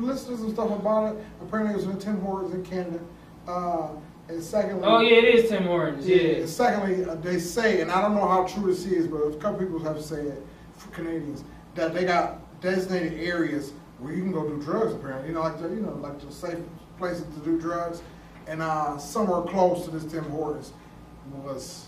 listeners 0.00 0.40
and 0.40 0.52
stuff 0.52 0.70
about 0.70 1.14
it. 1.14 1.24
Apparently, 1.42 1.74
it 1.74 1.76
was 1.76 1.86
in 1.86 1.98
Tim 1.98 2.20
Hortons 2.20 2.54
in 2.54 2.64
Canada. 2.64 2.98
Uh, 3.46 3.88
and 4.28 4.42
secondly, 4.42 4.82
Oh 4.86 5.00
yeah, 5.00 5.16
it 5.16 5.24
is 5.24 5.48
Tim 5.48 5.64
Hortons. 5.64 6.06
Yeah. 6.06 6.16
Yeah. 6.16 6.46
Secondly, 6.46 7.04
uh, 7.04 7.14
they 7.16 7.38
say, 7.38 7.80
and 7.80 7.90
I 7.90 8.02
don't 8.02 8.14
know 8.14 8.26
how 8.28 8.44
true 8.44 8.66
this 8.72 8.84
is, 8.84 9.06
but 9.06 9.18
a 9.18 9.36
couple 9.36 9.60
people 9.60 9.78
have 9.80 10.00
said 10.02 10.42
for 10.76 10.90
Canadians 10.90 11.44
that 11.74 11.94
they 11.94 12.04
got 12.04 12.60
designated 12.60 13.14
areas 13.20 13.72
where 14.00 14.12
you 14.12 14.22
can 14.22 14.32
go 14.32 14.46
do 14.48 14.60
drugs. 14.62 14.92
Apparently, 14.92 15.28
you 15.28 15.34
know, 15.34 15.40
like 15.40 15.58
the, 15.60 15.68
you 15.68 15.80
know, 15.80 15.94
like 16.02 16.20
the 16.20 16.30
safe 16.32 16.58
places 16.98 17.24
to 17.34 17.40
do 17.40 17.58
drugs. 17.58 18.02
And 18.48 18.60
uh, 18.62 18.98
somewhere 18.98 19.42
close 19.42 19.84
to 19.84 19.90
this 19.90 20.04
Tim 20.10 20.24
Hortons 20.30 20.72
was 21.44 21.86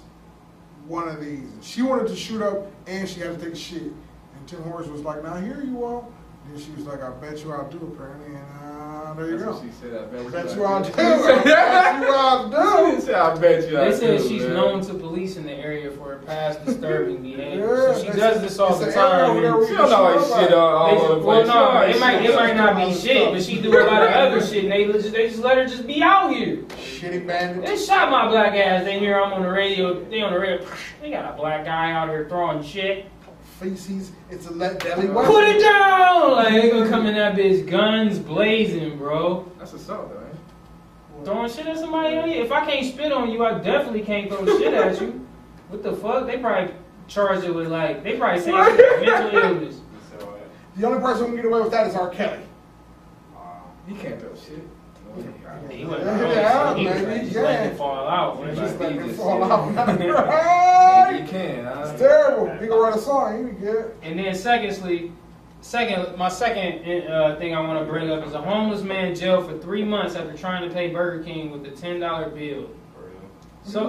one 0.90 1.08
of 1.08 1.20
these. 1.20 1.46
She 1.62 1.82
wanted 1.82 2.08
to 2.08 2.16
shoot 2.16 2.42
up, 2.42 2.66
and 2.86 3.08
she 3.08 3.20
had 3.20 3.38
to 3.38 3.44
take 3.44 3.54
a 3.54 3.56
shit. 3.56 3.82
And 3.82 4.46
Tim 4.46 4.62
Hortons 4.64 4.90
was 4.90 5.02
like, 5.02 5.22
"Now 5.22 5.36
here 5.36 5.62
you 5.64 5.84
are." 5.84 6.04
Then 6.48 6.60
she 6.60 6.70
was 6.72 6.84
like, 6.84 7.02
"I 7.02 7.10
bet 7.10 7.42
you 7.44 7.52
I'll 7.52 7.68
do." 7.70 7.78
Apparently, 7.94 8.34
and 8.34 8.72
uh, 8.72 9.14
there 9.14 9.30
you 9.30 9.38
That's 9.38 9.58
go. 9.58 9.62
she 9.64 9.70
said. 9.80 9.94
I 9.94 10.04
bet, 10.06 10.32
Bet 10.32 10.46
I 10.50 10.54
you 10.54 10.64
I'll 10.64 10.82
did. 10.82 10.94
do. 10.96 11.00
I 11.02 11.42
bet 11.44 12.02
you 12.02 12.12
I'll 12.12 12.48
do. 12.90 12.94
She 12.96 13.00
said, 13.02 13.14
I 13.14 13.38
bet 13.38 13.70
you 13.70 13.78
I 13.78 13.84
They 13.90 13.96
said 13.96 14.18
do, 14.18 14.28
she's 14.28 14.42
man. 14.42 14.54
known 14.54 14.80
to 14.82 14.94
police 14.94 15.36
in 15.36 15.44
the 15.44 15.52
area 15.52 15.90
for 15.92 16.10
her 16.14 16.18
past 16.26 16.64
disturbing 16.66 17.22
behavior. 17.22 17.66
Yeah, 17.88 17.94
so 17.94 18.02
she 18.04 18.10
they 18.10 18.16
does 18.18 18.42
this 18.42 18.58
all 18.58 18.76
the 18.78 18.90
time. 18.92 19.30
over 19.30 19.40
there 19.40 19.50
and- 19.50 19.58
where 19.60 19.68
She 19.68 19.74
don't 19.76 19.92
always 19.92 20.26
shit 20.26 20.52
on 20.52 20.74
all 20.74 20.98
over 20.98 21.14
the 21.16 21.20
place. 21.20 21.46
She 21.46 21.52
no, 21.52 21.80
it 21.82 22.00
might 22.00 22.24
it 22.24 22.34
might 22.34 22.56
not 22.56 22.76
be 22.76 22.92
stuff. 22.92 23.04
shit, 23.04 23.32
but 23.32 23.42
she 23.42 23.60
do 23.60 23.70
a 23.78 23.84
lot 23.84 24.02
of 24.02 24.10
other 24.10 24.40
shit, 24.44 24.64
and 24.64 24.72
they 24.72 24.86
just 24.90 25.12
they 25.12 25.28
just 25.28 25.40
let 25.42 25.56
her 25.58 25.66
just 25.66 25.86
be 25.86 26.02
out 26.02 26.32
here. 26.34 26.64
Shitty 27.00 27.26
bandit. 27.26 27.64
They 27.64 27.76
shot 27.78 28.10
my 28.10 28.28
black 28.28 28.52
ass. 28.54 28.84
They 28.84 28.98
hear 28.98 29.18
I'm 29.18 29.32
on 29.32 29.42
the 29.42 29.50
radio. 29.50 30.04
They 30.04 30.20
on 30.20 30.32
the 30.34 30.38
radio. 30.38 30.66
They 31.00 31.10
got 31.10 31.32
a 31.32 31.36
black 31.36 31.64
guy 31.64 31.92
out 31.92 32.08
here 32.10 32.28
throwing 32.28 32.62
shit. 32.62 33.06
feces. 33.58 34.12
It's 34.30 34.46
a 34.48 34.52
let 34.52 34.80
deadly 34.80 35.08
weapon. 35.08 35.30
Put 35.32 35.44
it 35.44 35.60
down! 35.60 36.32
Like 36.32 36.52
they 36.52 36.70
gonna 36.70 36.90
come 36.90 37.06
in 37.06 37.14
that 37.14 37.34
bitch, 37.36 37.66
guns 37.68 38.18
blazing, 38.18 38.98
bro. 38.98 39.50
That's 39.58 39.72
assault, 39.72 40.10
though, 40.10 40.20
ain't 40.26 41.24
Throwing 41.24 41.50
shit 41.50 41.66
at 41.66 41.78
somebody. 41.78 42.14
Yeah. 42.16 42.26
If 42.26 42.52
I 42.52 42.64
can't 42.70 42.86
spit 42.86 43.12
on 43.12 43.30
you, 43.30 43.44
I 43.44 43.58
definitely 43.58 44.02
can't 44.02 44.30
throw 44.30 44.44
shit 44.58 44.72
at 44.74 45.00
you. 45.00 45.26
What 45.68 45.82
the 45.82 45.92
fuck? 45.94 46.26
They 46.26 46.38
probably 46.38 46.74
charged 47.08 47.44
it 47.44 47.54
with 47.54 47.68
like 47.68 48.02
they 48.04 48.16
probably 48.18 48.40
saying 48.42 48.56
mental 48.56 49.38
illness. 49.38 49.76
it? 49.76 49.80
So, 50.20 50.34
The 50.76 50.86
only 50.86 51.00
person 51.00 51.20
who 51.22 51.26
can 51.28 51.36
get 51.36 51.44
away 51.46 51.60
with 51.62 51.70
that 51.72 51.86
is 51.86 51.94
R. 51.94 52.10
Kelly. 52.10 52.40
he 53.86 53.94
can't 53.94 54.20
throw 54.20 54.34
shit. 54.34 54.66
No, 55.62 55.68
he- 55.68 55.76
He 55.78 55.84
wasn't 55.84 56.06
Yeah. 56.06 56.74
He 56.74 56.86
was 56.86 57.02
like, 57.02 57.32
yeah. 57.32 57.40
letting 57.42 57.70
it 57.72 57.76
fall 57.76 58.08
out. 58.08 58.48
He 58.48 58.54
Just 58.54 58.80
let 58.80 58.92
it 58.96 59.14
fall 59.16 59.44
out. 59.44 59.74
Right? 59.76 61.20
he 61.22 61.28
can. 61.28 61.64
Huh? 61.64 61.82
It's 61.90 62.00
terrible. 62.00 62.56
He 62.58 62.66
gonna 62.66 62.80
write 62.80 62.96
a 62.96 62.98
song. 62.98 63.36
He 63.38 63.44
would 63.44 63.60
get. 63.60 63.96
And 64.02 64.18
then 64.18 64.34
secondly, 64.34 65.12
Second, 65.62 66.16
my 66.16 66.30
second 66.30 67.06
uh, 67.10 67.36
thing 67.36 67.54
I 67.54 67.60
want 67.60 67.78
to 67.80 67.84
bring 67.84 68.10
up 68.10 68.26
is 68.26 68.32
a 68.32 68.40
homeless 68.40 68.80
man 68.80 69.14
jailed 69.14 69.46
for 69.46 69.58
three 69.58 69.84
months 69.84 70.16
after 70.16 70.34
trying 70.34 70.66
to 70.66 70.74
pay 70.74 70.88
Burger 70.88 71.22
King 71.22 71.50
with 71.50 71.66
a 71.66 71.70
ten 71.76 72.00
dollar 72.00 72.30
bill. 72.30 72.70
For 72.94 73.02
real. 73.02 73.20
So, 73.62 73.82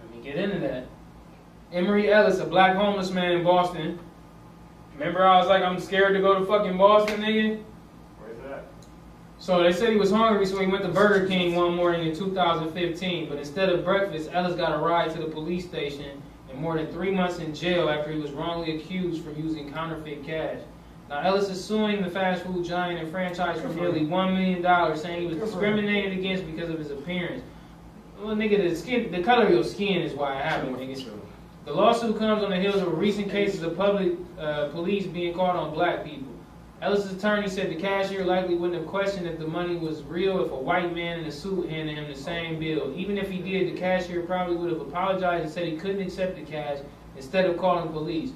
let 0.00 0.14
me 0.16 0.22
get 0.24 0.36
into 0.36 0.58
that. 0.60 0.86
Emery 1.70 2.10
Ellis, 2.10 2.38
a 2.38 2.46
black 2.46 2.76
homeless 2.76 3.10
man 3.10 3.32
in 3.32 3.44
Boston. 3.44 3.98
Remember, 4.94 5.22
I 5.26 5.36
was 5.36 5.48
like, 5.48 5.62
I'm 5.62 5.78
scared 5.78 6.14
to 6.14 6.20
go 6.22 6.38
to 6.38 6.46
fucking 6.46 6.78
Boston, 6.78 7.20
nigga. 7.20 7.62
So 9.38 9.62
they 9.62 9.72
said 9.72 9.90
he 9.90 9.96
was 9.96 10.10
hungry, 10.10 10.46
so 10.46 10.58
he 10.58 10.66
went 10.66 10.82
to 10.84 10.88
Burger 10.88 11.26
King 11.28 11.54
one 11.54 11.74
morning 11.76 12.08
in 12.08 12.16
2015. 12.16 13.28
But 13.28 13.38
instead 13.38 13.68
of 13.68 13.84
breakfast, 13.84 14.30
Ellis 14.32 14.56
got 14.56 14.74
a 14.74 14.78
ride 14.78 15.10
to 15.12 15.18
the 15.18 15.26
police 15.26 15.66
station 15.66 16.22
and 16.50 16.58
more 16.58 16.76
than 16.76 16.86
three 16.92 17.10
months 17.10 17.38
in 17.38 17.54
jail 17.54 17.88
after 17.88 18.10
he 18.10 18.18
was 18.18 18.30
wrongly 18.30 18.76
accused 18.76 19.22
for 19.22 19.30
using 19.32 19.70
counterfeit 19.72 20.24
cash. 20.24 20.58
Now 21.08 21.20
Ellis 21.20 21.48
is 21.50 21.62
suing 21.62 22.02
the 22.02 22.10
fast 22.10 22.44
food 22.44 22.64
giant 22.64 22.98
and 22.98 23.10
franchise 23.10 23.60
for 23.60 23.68
nearly 23.68 24.06
one 24.06 24.34
million 24.34 24.62
dollars, 24.62 25.02
saying 25.02 25.20
he 25.20 25.26
was 25.26 25.36
discriminated 25.36 26.18
against 26.18 26.46
because 26.46 26.70
of 26.70 26.78
his 26.78 26.90
appearance. 26.90 27.42
Well, 28.18 28.34
nigga, 28.34 28.68
the 28.68 28.74
skin, 28.74 29.12
the 29.12 29.22
color 29.22 29.44
of 29.44 29.50
your 29.52 29.62
skin 29.62 30.00
is 30.00 30.14
why 30.14 30.38
it 30.38 30.44
happened, 30.44 30.76
nigga. 30.76 31.10
The 31.66 31.72
lawsuit 31.72 32.18
comes 32.18 32.42
on 32.42 32.50
the 32.50 32.56
heels 32.56 32.76
of 32.76 32.96
recent 32.96 33.30
cases 33.30 33.62
of 33.62 33.76
public 33.76 34.14
uh, 34.38 34.68
police 34.68 35.06
being 35.06 35.34
caught 35.34 35.56
on 35.56 35.74
black 35.74 36.04
people. 36.04 36.32
Ellis' 36.86 37.12
attorney 37.12 37.48
said 37.48 37.68
the 37.68 37.74
cashier 37.74 38.24
likely 38.24 38.54
wouldn't 38.54 38.78
have 38.78 38.86
questioned 38.86 39.26
if 39.26 39.40
the 39.40 39.46
money 39.46 39.74
was 39.74 40.04
real 40.04 40.44
if 40.44 40.52
a 40.52 40.56
white 40.56 40.94
man 40.94 41.18
in 41.18 41.24
a 41.26 41.32
suit 41.32 41.68
handed 41.68 41.98
him 41.98 42.08
the 42.08 42.14
same 42.14 42.60
bill. 42.60 42.94
Even 42.96 43.18
if 43.18 43.28
he 43.28 43.38
did, 43.38 43.74
the 43.74 43.76
cashier 43.76 44.22
probably 44.22 44.54
would 44.54 44.70
have 44.70 44.80
apologized 44.80 45.42
and 45.42 45.52
said 45.52 45.66
he 45.66 45.76
couldn't 45.76 46.00
accept 46.00 46.36
the 46.36 46.42
cash 46.42 46.78
instead 47.16 47.44
of 47.44 47.58
calling 47.58 47.88
police. 47.88 48.30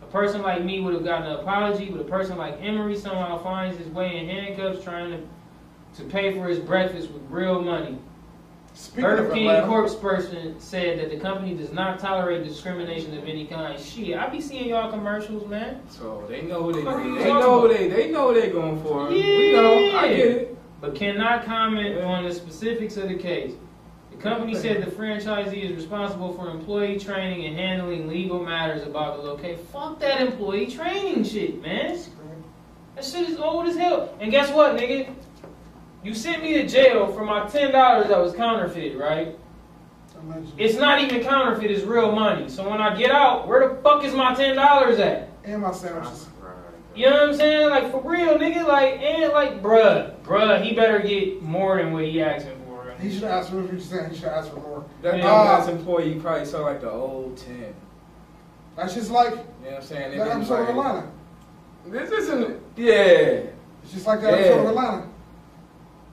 A 0.00 0.06
person 0.06 0.42
like 0.42 0.62
me 0.62 0.78
would 0.78 0.94
have 0.94 1.02
gotten 1.02 1.26
an 1.26 1.40
apology, 1.40 1.86
but 1.86 2.00
a 2.00 2.04
person 2.04 2.38
like 2.38 2.62
Emery 2.62 2.96
somehow 2.96 3.36
finds 3.42 3.76
his 3.76 3.88
way 3.88 4.16
in 4.16 4.28
handcuffs 4.28 4.84
trying 4.84 5.10
to, 5.10 6.00
to 6.00 6.08
pay 6.08 6.32
for 6.38 6.46
his 6.46 6.60
breakfast 6.60 7.10
with 7.10 7.22
real 7.28 7.60
money. 7.60 7.98
Speaking 8.78 9.02
Burger 9.02 9.26
of 9.26 9.34
King 9.34 9.48
Atlanta, 9.48 9.66
corpse 9.66 9.94
person 9.96 10.54
said 10.60 11.00
that 11.00 11.10
the 11.10 11.18
company 11.18 11.52
does 11.52 11.72
not 11.72 11.98
tolerate 11.98 12.44
discrimination 12.44 13.18
of 13.18 13.24
any 13.24 13.44
kind. 13.44 13.78
Shit, 13.78 14.16
I 14.16 14.28
be 14.28 14.40
seeing 14.40 14.68
y'all 14.68 14.88
commercials, 14.88 15.48
man. 15.48 15.80
So 15.88 16.24
they 16.28 16.42
know 16.42 16.62
who 16.62 16.72
they 16.72 16.84
What 16.84 16.98
they 16.98 17.24
know 17.24 17.60
who 17.60 17.66
about? 17.66 17.76
they 17.76 17.88
they 17.88 18.10
know 18.12 18.32
they're 18.32 18.52
going 18.52 18.80
for. 18.84 19.08
We 19.08 19.50
know. 19.50 19.98
I 19.98 20.08
get 20.14 20.26
it. 20.28 20.58
But 20.80 20.94
cannot 20.94 21.44
comment 21.44 21.98
on 22.04 22.22
the 22.22 22.32
specifics 22.32 22.96
of 22.96 23.08
the 23.08 23.16
case. 23.16 23.54
The 24.12 24.16
company 24.18 24.54
said 24.54 24.80
the 24.80 24.90
franchisee 24.92 25.68
is 25.68 25.72
responsible 25.72 26.32
for 26.34 26.48
employee 26.48 27.00
training 27.00 27.46
and 27.46 27.56
handling 27.56 28.06
legal 28.06 28.44
matters 28.44 28.86
about 28.86 29.16
the 29.16 29.24
location. 29.24 29.64
Fuck 29.72 29.98
that 29.98 30.20
employee 30.20 30.68
training 30.68 31.24
shit, 31.24 31.60
man. 31.60 31.98
That 32.94 33.04
shit 33.04 33.28
is 33.28 33.38
old 33.38 33.66
as 33.66 33.74
hell. 33.74 34.16
And 34.20 34.30
guess 34.30 34.52
what, 34.52 34.76
nigga? 34.76 35.12
You 36.02 36.14
sent 36.14 36.42
me 36.42 36.54
to 36.54 36.66
jail 36.66 37.08
for 37.12 37.24
my 37.24 37.46
ten 37.48 37.72
dollars 37.72 38.08
that 38.08 38.18
was 38.18 38.32
counterfeit, 38.34 38.96
right? 38.96 39.36
Allegedly. 40.22 40.52
It's 40.64 40.76
not 40.78 41.00
even 41.00 41.22
counterfeit, 41.22 41.70
it's 41.70 41.84
real 41.84 42.12
money. 42.12 42.48
So 42.48 42.68
when 42.68 42.80
I 42.80 42.96
get 42.96 43.10
out, 43.10 43.46
where 43.48 43.68
the 43.68 43.74
fuck 43.82 44.04
is 44.04 44.14
my 44.14 44.34
ten 44.34 44.56
dollars 44.56 44.98
at? 44.98 45.28
and 45.44 45.62
my 45.62 45.72
sandwiches. 45.72 46.26
You 46.94 47.06
know 47.08 47.12
what 47.12 47.28
I'm 47.30 47.34
saying? 47.36 47.70
Like 47.70 47.90
for 47.92 48.00
real, 48.02 48.36
nigga. 48.38 48.66
Like 48.66 48.94
and 49.00 49.32
like, 49.32 49.62
bruh, 49.62 50.18
bruh, 50.22 50.62
he 50.62 50.74
better 50.74 50.98
get 50.98 51.40
more 51.42 51.76
than 51.76 51.92
what 51.92 52.04
he 52.04 52.20
asking 52.20 52.60
for. 52.66 52.92
He 53.00 53.12
should 53.12 53.24
ask 53.24 53.50
for 53.50 53.60
what 53.62 53.70
you're 53.70 53.80
saying. 53.80 54.10
He 54.10 54.16
should 54.16 54.28
ask 54.28 54.50
for 54.50 54.56
more. 54.60 54.84
That 55.02 55.18
Yeah. 55.18 55.24
dumbass 55.24 55.68
employee 55.68 56.16
probably 56.16 56.44
saw 56.44 56.62
like 56.62 56.80
the 56.80 56.90
old 56.90 57.36
ten. 57.36 57.72
That's 58.76 58.94
just 58.94 59.10
like 59.12 59.30
You 59.30 59.36
know 59.36 59.42
what 59.62 59.74
I'm 59.76 59.82
saying? 59.82 60.18
That 60.18 60.28
been 60.28 60.36
episode 60.38 60.54
of 60.54 60.60
like- 60.60 60.86
Atlanta. 60.86 61.06
This 61.86 62.10
isn't. 62.10 62.60
Yeah. 62.76 62.92
It's 63.84 63.92
just 63.92 64.06
like 64.06 64.20
that 64.22 64.34
episode 64.34 64.54
Yeah. 64.56 64.60
of 64.62 64.68
Atlanta 64.70 65.06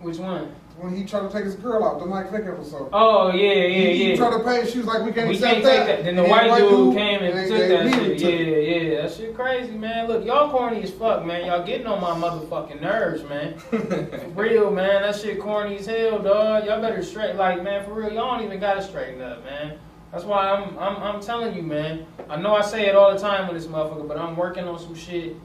Which 0.05 0.17
one? 0.19 0.53
when 0.77 0.93
he 0.93 1.05
tried 1.05 1.21
to 1.21 1.29
take 1.29 1.45
his 1.45 1.55
girl 1.55 1.85
out, 1.85 1.99
the 1.99 2.05
Mike 2.05 2.29
Vick 2.31 2.43
episode. 2.45 2.89
Oh 2.91 3.31
yeah, 3.31 3.53
yeah, 3.53 3.67
he, 3.93 4.11
he 4.11 4.15
tried 4.17 4.37
to 4.37 4.43
pay. 4.43 4.69
She 4.69 4.79
was 4.79 4.87
like, 4.87 5.03
"We 5.05 5.13
can't 5.13 5.29
We 5.29 5.35
accept 5.35 5.53
can't 5.53 5.63
that." 5.63 5.85
take 5.85 5.95
that. 5.97 6.03
Then 6.03 6.15
the 6.17 6.23
And 6.23 6.31
white 6.31 6.59
dude 6.59 6.93
came 6.95 7.19
they- 7.21 7.31
and 7.31 7.47
took 7.49 7.57
they 7.57 7.67
that 7.69 7.93
shit. 7.93 8.19
took 8.19 8.29
it. 8.29 8.47
Yeah, 8.67 8.75
yeah, 8.91 9.01
that 9.03 9.11
shit 9.13 9.35
crazy, 9.35 9.71
man. 9.71 10.07
Look, 10.09 10.25
y'all 10.25 10.51
corny 10.51 10.83
as 10.83 10.91
fuck, 10.91 11.25
man. 11.25 11.45
Y'all 11.45 11.65
getting 11.65 11.87
on 11.87 12.01
my 12.01 12.11
motherfucking 12.11 12.81
nerves, 12.81 13.23
man. 13.23 13.57
For 13.59 14.27
real, 14.35 14.69
man. 14.69 15.01
That 15.03 15.15
shit 15.15 15.39
corny 15.39 15.77
as 15.77 15.85
hell, 15.85 16.19
dog. 16.19 16.65
Y'all 16.65 16.81
better 16.81 17.01
straight, 17.01 17.35
like, 17.37 17.63
man. 17.63 17.85
For 17.85 17.93
real, 17.93 18.11
y'all 18.11 18.35
don't 18.35 18.45
even 18.45 18.59
gotta 18.59 18.83
straighten 18.83 19.21
up, 19.21 19.43
man. 19.45 19.77
That's 20.11 20.25
why 20.25 20.49
I'm, 20.49 20.77
I'm, 20.77 20.97
I'm 21.01 21.21
telling 21.21 21.55
you, 21.55 21.61
man. 21.63 22.05
I 22.29 22.35
know 22.35 22.53
I 22.53 22.61
say 22.61 22.87
it 22.87 22.95
all 22.95 23.13
the 23.13 23.19
time 23.19 23.47
with 23.47 23.55
this 23.61 23.67
motherfucker, 23.71 24.07
but 24.07 24.17
I'm 24.17 24.35
working 24.35 24.65
on 24.65 24.77
some 24.77 24.93
shit 24.95 25.35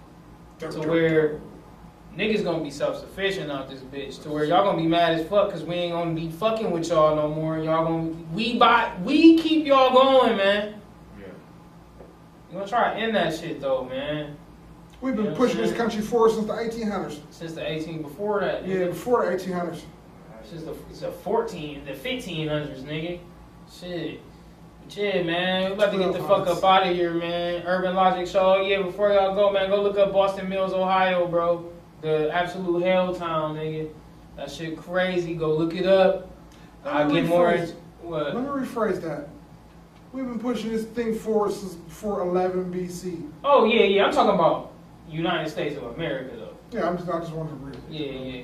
to 0.59 0.69
where 0.81 1.41
niggas 2.17 2.45
gonna 2.45 2.63
be 2.63 2.71
self-sufficient 2.71 3.51
out 3.51 3.69
this 3.69 3.81
bitch. 3.81 4.23
To 4.23 4.31
where 4.31 4.45
y'all 4.45 4.65
gonna 4.65 4.79
be 4.81 4.89
mad 4.89 5.19
as 5.19 5.27
fuck 5.27 5.49
because 5.49 5.65
we 5.65 5.75
ain't 5.75 5.93
gonna 5.93 6.15
be 6.15 6.31
fucking 6.31 6.71
with 6.71 6.89
y'all 6.89 7.17
no 7.17 7.29
more. 7.29 7.57
And 7.57 7.65
y'all 7.65 7.85
gonna 7.85 8.11
we 8.33 8.59
buy 8.59 8.93
we 9.05 9.39
keep 9.39 9.67
y'all 9.67 9.93
going, 9.93 10.37
man. 10.37 10.81
Yeah. 11.19 11.27
We 12.51 12.55
gonna 12.57 12.69
try 12.69 12.95
to 12.95 13.01
end 13.01 13.15
that 13.15 13.35
shit 13.35 13.61
though, 13.61 13.85
man. 13.85 14.37
We've 15.01 15.17
been 15.17 15.27
Yeah, 15.27 15.35
pushing 15.35 15.63
this 15.63 15.73
country 15.73 16.03
forward 16.03 16.33
since 16.33 16.47
the 16.47 16.53
1800s. 16.53 17.21
Since 17.31 17.53
the 17.55 17.67
18 17.67 18.03
before 18.03 18.41
that, 18.41 18.67
Yeah, 18.67 18.87
before 18.87 19.25
the 19.25 19.37
1800s. 19.37 19.83
Since 20.43 20.65
the 20.65 20.75
it's 20.91 21.01
the 21.01 21.11
14, 21.11 21.85
the 21.85 21.93
1500s, 21.93 22.83
nigga. 22.83 23.21
Shit. 23.73 24.21
But 24.83 24.97
yeah, 24.97 25.23
man, 25.23 25.71
we 25.71 25.77
about 25.77 25.93
to 25.93 25.99
get 25.99 26.13
the 26.13 26.19
fuck 26.25 26.47
up 26.49 26.65
out 26.65 26.87
of 26.87 26.95
here, 26.95 27.15
man. 27.15 27.63
Urban 27.67 27.95
Logic 27.95 28.27
Show. 28.27 28.61
Yeah, 28.63 28.83
before 28.83 29.13
y'all 29.13 29.35
go, 29.35 29.53
man, 29.53 29.71
go 29.71 29.81
look 29.83 29.97
up 29.97 30.13
Boston 30.13 30.49
Mills, 30.49 30.73
Ohio, 30.73 31.27
bro. 31.29 31.70
The 32.01 32.31
absolute 32.35 32.83
hell 32.85 33.15
town, 33.15 33.57
nigga. 33.57 33.91
That 34.37 34.51
shit 34.51 34.77
crazy. 34.79 35.35
Go 35.35 35.55
look 35.55 35.75
it 35.75 35.87
up. 35.87 36.31
Me 37.09 37.15
get 37.21 37.29
more. 37.29 37.53
into- 37.53 37.75
Let 38.03 38.35
me 38.37 38.41
rephrase 38.49 39.01
that. 39.03 39.29
We've 40.13 40.25
been 40.25 40.41
pushing 40.41 40.73
this 40.73 40.85
thing 40.87 41.15
forward 41.15 41.53
since 41.53 41.75
before 41.75 42.21
11 42.23 42.73
BC. 42.73 43.23
Oh 43.45 43.65
yeah, 43.65 43.83
yeah. 43.85 44.07
I'm 44.07 44.13
talking 44.13 44.35
about 44.35 44.73
United 45.09 45.51
States 45.51 45.77
of 45.77 45.85
America, 45.95 46.35
though. 46.37 46.57
Yeah, 46.79 46.89
I'm 46.89 46.97
just, 46.97 47.09
I 47.11 47.19
just 47.21 47.33
wanted 47.33 47.51
to 47.51 47.57
read. 47.57 47.77
Yeah, 47.91 48.07
yeah, 48.11 48.37
yeah. 48.37 48.43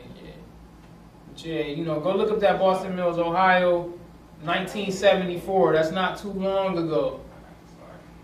But 1.28 1.44
yeah, 1.44 1.60
you 1.62 1.84
know, 1.84 1.98
go 2.00 2.14
look 2.14 2.30
up 2.30 2.40
that 2.40 2.58
Boston 2.58 2.94
Mills, 2.94 3.18
Ohio, 3.18 3.92
1974. 4.42 5.72
That's 5.72 5.90
not 5.90 6.18
too 6.18 6.30
long 6.32 6.76
ago. 6.78 7.20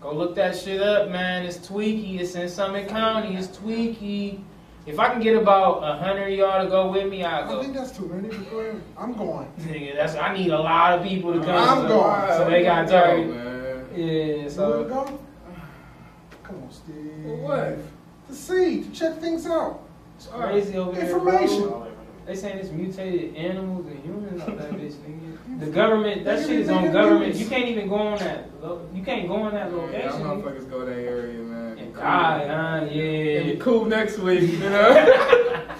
Go 0.01 0.13
look 0.13 0.35
that 0.35 0.55
shit 0.57 0.81
up, 0.81 1.09
man. 1.09 1.43
It's 1.45 1.57
tweaky. 1.57 2.19
It's 2.19 2.35
in 2.35 2.47
Summit 2.49 2.87
County. 2.87 3.35
It's 3.35 3.47
tweaky. 3.47 4.41
If 4.85 4.99
I 4.99 5.09
can 5.09 5.21
get 5.21 5.35
about 5.37 5.81
a 5.81 5.97
hundred 6.03 6.33
of 6.33 6.37
y'all 6.37 6.63
to 6.63 6.69
go 6.69 6.91
with 6.91 7.09
me, 7.09 7.23
I'll 7.23 7.57
I 7.59 7.61
think 7.63 7.73
that's 7.73 7.91
too 7.91 8.05
many, 8.07 8.27
but. 8.51 8.75
I'm 8.97 9.13
going. 9.13 9.47
Nigga, 9.61 9.95
that's 9.95 10.15
I 10.15 10.33
need 10.35 10.49
a 10.51 10.59
lot 10.59 10.99
of 10.99 11.05
people 11.05 11.33
to 11.33 11.39
come. 11.39 11.49
I'm 11.49 11.81
so, 11.83 11.87
going. 11.87 12.27
So 12.37 12.49
they 12.49 12.63
got 12.63 12.87
Go, 12.87 12.91
target. 12.91 13.27
man. 13.29 13.85
Yeah, 13.95 14.03
You 14.43 14.49
so 14.49 14.83
go? 14.83 15.03
Come 16.43 16.63
on, 16.63 16.71
Steve. 16.71 16.95
For 17.23 17.35
what? 17.37 17.77
To 18.27 18.33
see, 18.35 18.83
to 18.83 18.91
check 18.91 19.19
things 19.19 19.45
out. 19.47 19.79
it's 20.17 20.27
crazy 20.27 20.77
over 20.77 20.91
there. 20.91 21.05
Information. 21.05 21.61
Bro. 21.61 21.87
They 22.25 22.35
saying 22.35 22.57
it's 22.59 22.69
mutated 22.71 23.35
animals 23.35 23.85
and 23.85 23.99
humans 24.03 24.41
out 24.41 24.57
that 24.57 24.71
bitch, 24.71 24.93
nigga. 24.95 25.19
The 25.59 25.67
government, 25.67 26.25
that 26.25 26.39
shit 26.39 26.59
is 26.61 26.69
on 26.69 26.91
government. 26.91 27.35
You 27.35 27.45
can't 27.45 27.67
even 27.69 27.87
go 27.87 27.95
on 27.95 28.17
that. 28.19 28.49
lo- 28.61 28.81
You 28.93 29.03
can't 29.03 29.27
go 29.27 29.35
on 29.35 29.53
that 29.53 29.69
Yeah, 29.69 29.77
location. 29.77 30.09
y'all 30.21 30.41
motherfuckers 30.41 30.69
go 30.69 30.83
that 30.85 30.97
area, 30.97 31.37
man. 31.39 31.52
Huh? 31.95 32.39
And 32.43 32.89
be 32.89 32.95
Yeah. 32.95 33.55
cool 33.59 33.85
next 33.85 34.17
week, 34.19 34.51
you 34.51 34.69
know? 34.69 35.29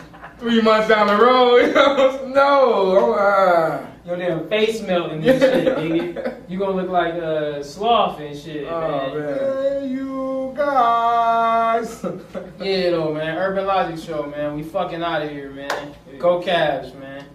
Three 0.39 0.61
months 0.61 0.87
down 0.89 1.07
the 1.07 1.15
road, 1.17 1.57
you 1.67 1.73
know? 1.73 2.27
No, 2.27 3.15
ah. 3.17 3.79
Your 4.05 4.17
damn 4.17 4.49
face 4.49 4.81
melting 4.81 5.25
and 5.25 5.39
shit, 5.39 5.65
nigga. 5.77 6.35
You 6.49 6.59
gonna 6.59 6.73
look 6.75 6.89
like 6.89 7.13
a 7.13 7.63
sloth 7.63 8.19
and 8.19 8.37
shit, 8.37 8.67
Oh, 8.69 9.13
man. 9.13 9.17
man. 9.17 9.37
Hey, 9.81 9.87
you 9.87 10.53
guys. 10.55 12.05
Yeah, 12.59 12.91
though, 12.91 13.13
man. 13.13 13.37
Urban 13.37 13.65
Logic 13.65 13.97
Show, 14.03 14.25
man. 14.27 14.55
We 14.55 14.63
fucking 14.63 15.01
out 15.03 15.21
of 15.23 15.29
here, 15.31 15.51
man. 15.51 15.93
Go 16.19 16.41
Cavs, 16.41 16.93
man. 16.99 17.25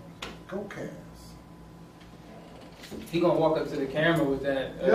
Go 0.47 0.59
Cavs. 0.68 0.89
He 3.11 3.20
gonna 3.20 3.39
walk 3.39 3.59
up 3.59 3.68
to 3.70 3.76
the 3.76 3.87
camera 3.87 4.24
with 4.24 4.43
that. 4.43 4.72
uh, 4.83 4.87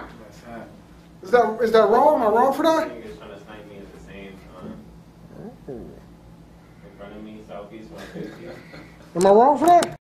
Yep. 0.00 0.08
That's 1.22 1.32
hot. 1.34 1.54
is 1.54 1.58
that 1.60 1.64
is 1.64 1.72
that 1.72 1.88
wrong? 1.88 2.22
Am 2.22 2.28
I 2.28 2.30
wrong 2.30 2.52
for 2.54 2.62
that? 2.62 2.88
Niggas 2.88 3.18
trying 3.18 3.30
to 3.30 3.40
snipe 3.44 3.68
me 3.68 3.78
at 3.78 3.92
the 3.92 4.00
same 4.04 4.38
time. 4.54 4.84
In 5.68 6.98
front 6.98 7.16
of 7.16 7.22
me, 7.22 7.40
southeast 7.46 7.90
150. 7.90 8.48
Am 9.16 9.26
I 9.26 9.30
wrong 9.30 9.58
for 9.58 9.66
that? 9.66 9.96